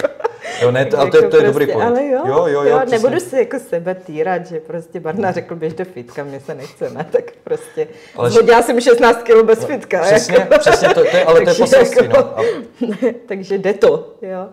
Jo, 0.61 0.71
ne, 0.71 0.85
to, 0.85 0.97
ale 0.99 1.11
to, 1.11 1.17
je, 1.17 1.23
jako 1.23 1.31
to 1.31 1.37
je 1.37 1.43
dobrý 1.47 1.67
point. 1.67 1.87
Ale 1.89 2.05
jo, 2.05 2.21
jo, 2.25 2.47
jo, 2.47 2.63
jo 2.63 2.77
přesně. 2.85 2.97
nebudu 2.97 3.19
si 3.19 3.35
jako 3.37 3.59
sebe 3.59 3.95
týrat, 3.95 4.45
že 4.45 4.59
prostě 4.59 4.99
Barna 4.99 5.31
řekl, 5.31 5.55
běž 5.55 5.73
do 5.73 5.85
fitka, 5.85 6.23
mě 6.23 6.39
se 6.39 6.55
nechce, 6.55 6.89
ne, 6.89 7.07
tak 7.11 7.23
prostě 7.43 7.87
Ale 8.15 8.29
zhodila 8.29 8.61
jsem 8.61 8.81
16 8.81 9.23
kg 9.23 9.43
bez 9.45 9.63
fitka. 9.65 10.01
Přesně, 10.01 10.35
jako. 10.37 10.59
přesně, 10.59 10.87
to, 10.87 10.93
to 10.93 11.17
je, 11.17 11.25
ale 11.25 11.41
to 11.41 11.49
je 11.49 11.55
poselství, 11.55 12.05
jako- 12.07 12.17
no. 12.19 12.39
A, 12.39 12.43
takže 13.27 13.57
jde 13.57 13.73
to, 13.73 14.13
jo. 14.21 14.47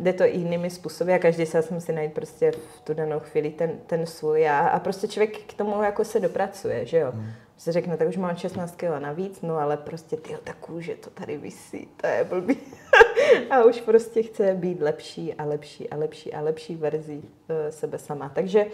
Jde 0.00 0.12
to 0.12 0.24
i 0.24 0.30
jinými 0.36 0.70
způsoby 0.70 1.14
a 1.14 1.18
každý 1.18 1.46
se 1.46 1.64
musí 1.70 1.92
najít 1.92 2.12
prostě 2.12 2.50
v 2.76 2.80
tu 2.80 2.94
danou 2.94 3.20
chvíli 3.20 3.50
ten, 3.50 3.70
ten 3.86 4.06
svůj 4.06 4.48
a, 4.48 4.58
a 4.58 4.78
prostě 4.78 5.08
člověk 5.08 5.38
k 5.46 5.52
tomu 5.54 5.82
jako 5.82 6.04
se 6.04 6.20
dopracuje, 6.20 6.86
že 6.86 6.98
jo. 6.98 7.10
Hmm. 7.14 7.30
Se 7.60 7.72
řekne, 7.72 7.96
tak 7.96 8.08
už 8.08 8.16
mám 8.16 8.36
16 8.36 8.76
kg 8.76 8.98
navíc, 8.98 9.42
no 9.42 9.58
ale 9.58 9.76
prostě 9.76 10.16
ty 10.16 10.36
ta 10.44 10.52
kůže 10.60 10.94
to 10.94 11.10
tady 11.10 11.36
visí, 11.36 11.88
to 11.96 12.06
je 12.06 12.24
blbý. 12.24 12.56
a 13.50 13.64
už 13.64 13.80
prostě 13.80 14.22
chce 14.22 14.54
být 14.54 14.82
lepší 14.82 15.34
a 15.34 15.44
lepší 15.44 15.88
a 15.88 15.96
lepší 15.96 16.32
a 16.32 16.40
lepší 16.40 16.76
verzí 16.76 17.22
e, 17.48 17.72
sebe 17.72 17.98
sama. 17.98 18.30
Takže 18.34 18.66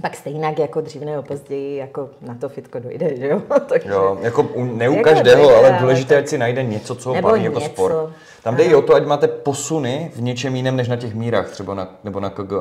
pak 0.00 0.16
stejně 0.16 0.54
jako 0.58 0.80
dřív 0.80 1.02
nebo 1.02 1.22
později 1.22 1.76
jako 1.76 2.10
na 2.20 2.34
to 2.34 2.48
fitko 2.48 2.78
dojde, 2.78 3.16
že 3.16 3.28
jo. 3.28 3.42
Takže, 3.68 3.88
jo, 3.88 4.18
jako 4.20 4.42
u, 4.42 4.64
ne 4.64 4.88
u 4.88 4.92
Jako 4.92 5.10
každého, 5.10 5.42
dojde, 5.42 5.58
ale 5.58 5.68
ale 5.68 5.78
důležité, 5.80 6.14
tak- 6.14 6.24
ať 6.24 6.28
si 6.28 6.38
najde 6.38 6.62
něco, 6.62 6.94
co 6.94 7.14
ho 7.14 7.22
baví 7.22 7.44
jako 7.44 7.60
sport. 7.60 7.94
Tam 8.42 8.56
jde 8.56 8.64
i 8.64 8.74
o 8.74 8.82
to, 8.82 8.94
ať 8.94 9.06
máte 9.06 9.28
posuny 9.28 10.12
v 10.14 10.20
něčem 10.20 10.56
jiném, 10.56 10.76
než 10.76 10.88
na 10.88 10.96
těch 10.96 11.14
mírách, 11.14 11.50
třeba 11.50 11.74
na, 11.74 11.98
nebo 12.04 12.20
na 12.20 12.30
KG. 12.30 12.52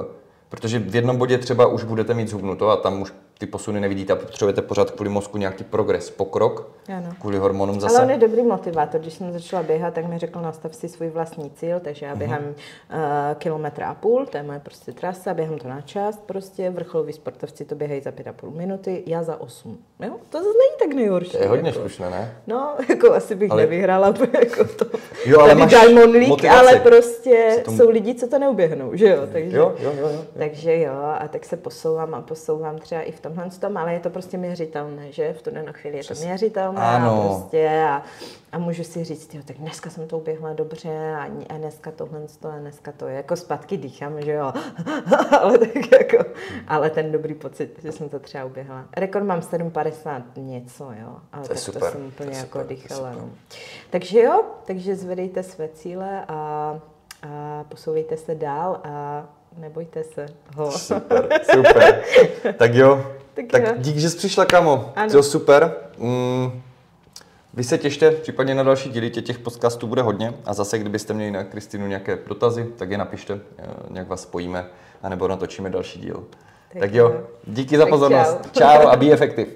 Protože 0.49 0.79
v 0.79 0.95
jednom 0.95 1.17
bodě 1.17 1.37
třeba 1.37 1.67
už 1.67 1.83
budete 1.83 2.13
mít 2.13 2.27
zhubnuto 2.27 2.69
a 2.69 2.77
tam 2.77 3.01
už 3.01 3.13
ty 3.37 3.45
posuny 3.45 3.79
nevidíte 3.79 4.13
a 4.13 4.15
potřebujete 4.15 4.61
pořád 4.61 4.91
kvůli 4.91 5.09
mozku 5.09 5.37
nějaký 5.37 5.63
progres, 5.63 6.09
pokrok, 6.09 6.71
Ano. 6.97 7.09
kvůli 7.21 7.37
hormonům 7.37 7.75
Ale 7.75 7.83
on 7.83 7.89
zase. 7.89 8.11
je 8.11 8.17
dobrý 8.17 8.43
motivátor. 8.43 9.01
Když 9.01 9.13
jsem 9.13 9.31
začala 9.33 9.63
běhat, 9.63 9.93
tak 9.93 10.05
mi 10.05 10.17
řekl, 10.19 10.41
nastav 10.41 10.75
si 10.75 10.89
svůj 10.89 11.09
vlastní 11.09 11.49
cíl, 11.51 11.79
takže 11.79 12.05
já 12.05 12.15
běhám 12.15 12.39
uh, 12.43 12.53
kilometr 13.37 13.83
a 13.83 13.93
půl, 13.93 14.25
to 14.25 14.37
je 14.37 14.43
moje 14.43 14.59
prostě 14.59 14.91
trasa, 14.91 15.33
běhám 15.33 15.57
to 15.57 15.67
na 15.67 15.81
část, 15.81 16.19
prostě 16.25 16.69
vrcholoví 16.69 17.13
sportovci 17.13 17.65
to 17.65 17.75
běhají 17.75 18.01
za 18.01 18.11
pět 18.11 18.27
a 18.27 18.33
půl 18.33 18.51
minuty, 18.51 19.03
já 19.05 19.23
za 19.23 19.41
osm. 19.41 19.77
Jo? 19.99 20.11
To 20.29 20.37
zase 20.37 20.49
není 20.49 20.79
tak 20.79 20.95
nejhorší. 20.95 21.31
To 21.31 21.37
je 21.37 21.47
hodně 21.47 21.69
jako. 21.69 21.79
slušné, 21.79 22.09
ne? 22.09 22.33
No, 22.47 22.75
jako 22.89 23.13
asi 23.13 23.35
bych 23.35 23.51
Ale- 23.51 23.61
nevyhrála 23.61 24.07
jako 24.43 24.63
to. 24.63 24.85
Jo, 25.25 25.39
ale 25.39 25.55
máš 25.55 25.69
Diamond 25.69 26.13
League, 26.13 26.27
motivaci. 26.29 26.59
ale 26.59 26.79
prostě 26.79 27.61
tomu- 27.65 27.77
jsou 27.77 27.89
lidi, 27.89 28.15
co 28.15 28.27
to 28.27 28.39
neuběhnou, 28.39 28.95
že 28.95 29.09
jo? 29.09 29.27
Takže, 29.31 29.57
Jo, 29.57 29.73
jo, 29.79 29.93
jo. 29.99 30.09
jo. 30.09 30.21
takže 30.37 30.79
jo, 30.79 30.93
a 31.19 31.27
tak 31.27 31.45
se 31.45 31.57
posouvám 31.57 32.13
a 32.13 32.21
posouvám 32.21 32.77
třeba 32.77 33.01
i 33.01 33.11
v 33.11 33.19
tomhle 33.27 33.49
tom, 33.49 33.77
ale 33.77 33.93
je 33.93 33.99
to 33.99 34.09
prostě 34.09 34.37
měřitelné, 34.37 35.11
že? 35.11 35.33
V 35.33 35.41
tu 35.41 35.51
danou 35.51 35.73
chvíli 35.73 35.97
je 35.97 36.03
to 36.03 36.13
měřitelné 36.13 36.81
Ano. 36.81 37.21
a 37.21 37.27
prostě 37.27 37.69
a, 37.89 38.03
a 38.51 38.57
můžu 38.57 38.83
si 38.83 39.03
říct, 39.03 39.33
jo, 39.35 39.41
tak 39.45 39.57
dneska 39.57 39.89
jsem 39.89 40.07
to 40.07 40.17
uběhla 40.17 40.53
dobře 40.53 41.15
a, 41.15 41.23
a 41.49 41.57
dneska 41.57 41.91
tohle 41.91 42.19
to 42.39 42.49
a 42.49 42.57
dneska 42.59 42.91
to 42.91 43.07
je, 43.07 43.15
jako 43.15 43.35
zpátky 43.35 43.77
dýchám, 43.77 44.21
že 44.21 44.31
jo, 44.31 44.53
ale 45.41 45.57
tak 45.57 45.91
jako, 45.91 46.29
ale 46.67 46.89
ten 46.89 47.11
dobrý 47.11 47.33
pocit, 47.33 47.79
že 47.83 47.91
jsem 47.91 48.09
to 48.09 48.19
třeba 48.19 48.45
uběhla. 48.45 48.85
Rekord 48.97 49.25
mám 49.25 49.39
7,50 49.39 50.21
něco, 50.37 50.83
jo, 50.83 51.15
ale 51.33 51.43
To 51.43 51.47
tak 51.49 51.57
super, 51.57 51.81
to 51.81 51.87
jsem 51.91 52.05
úplně 52.07 52.29
to 52.31 52.37
jako 52.37 52.59
super, 52.59 52.67
dýchala, 52.67 53.11
no. 53.11 53.29
Takže 53.89 54.21
jo, 54.21 54.43
takže 54.65 54.95
zvedejte 54.95 55.43
své 55.43 55.67
cíle 55.67 56.25
a, 56.27 56.33
a 57.23 57.63
posouvejte 57.69 58.17
se 58.17 58.35
dál 58.35 58.79
a 58.83 59.25
nebojte 59.57 60.03
se 60.03 60.25
ho. 60.55 60.71
Super, 60.71 61.29
super. 61.55 62.01
tak 62.57 62.73
jo, 62.73 63.05
Tak 63.33 63.45
tak, 63.51 63.63
jo. 63.67 63.73
dík, 63.77 63.97
že 63.97 64.09
jsi 64.09 64.17
přišla, 64.17 64.45
kamo. 64.45 64.91
Ano. 64.95 65.09
Jo, 65.13 65.23
super. 65.23 65.73
Mm, 65.97 66.61
vy 67.53 67.63
se 67.63 67.77
těšte, 67.77 68.11
případně 68.11 68.55
na 68.55 68.63
další 68.63 68.89
díly, 68.89 69.09
tě 69.09 69.21
těch 69.21 69.39
podcastů 69.39 69.87
bude 69.87 70.01
hodně. 70.01 70.33
A 70.45 70.53
zase, 70.53 70.79
kdybyste 70.79 71.13
měli 71.13 71.31
na 71.31 71.43
Kristinu 71.43 71.87
nějaké 71.87 72.17
dotazy, 72.27 72.65
tak 72.77 72.91
je 72.91 72.97
napište, 72.97 73.39
eh, 73.57 73.63
nějak 73.89 74.07
vás 74.07 74.21
spojíme, 74.21 74.65
anebo 75.03 75.27
natočíme 75.27 75.69
další 75.69 75.99
díl. 75.99 76.23
Tak, 76.73 76.81
Tak 76.81 76.93
jo, 76.93 77.21
díky 77.47 77.77
za 77.77 77.85
pozornost. 77.85 78.37
čau. 78.51 78.59
Čau 78.59 78.87
a 78.87 78.95
be 78.95 79.05
effective. 79.11 79.47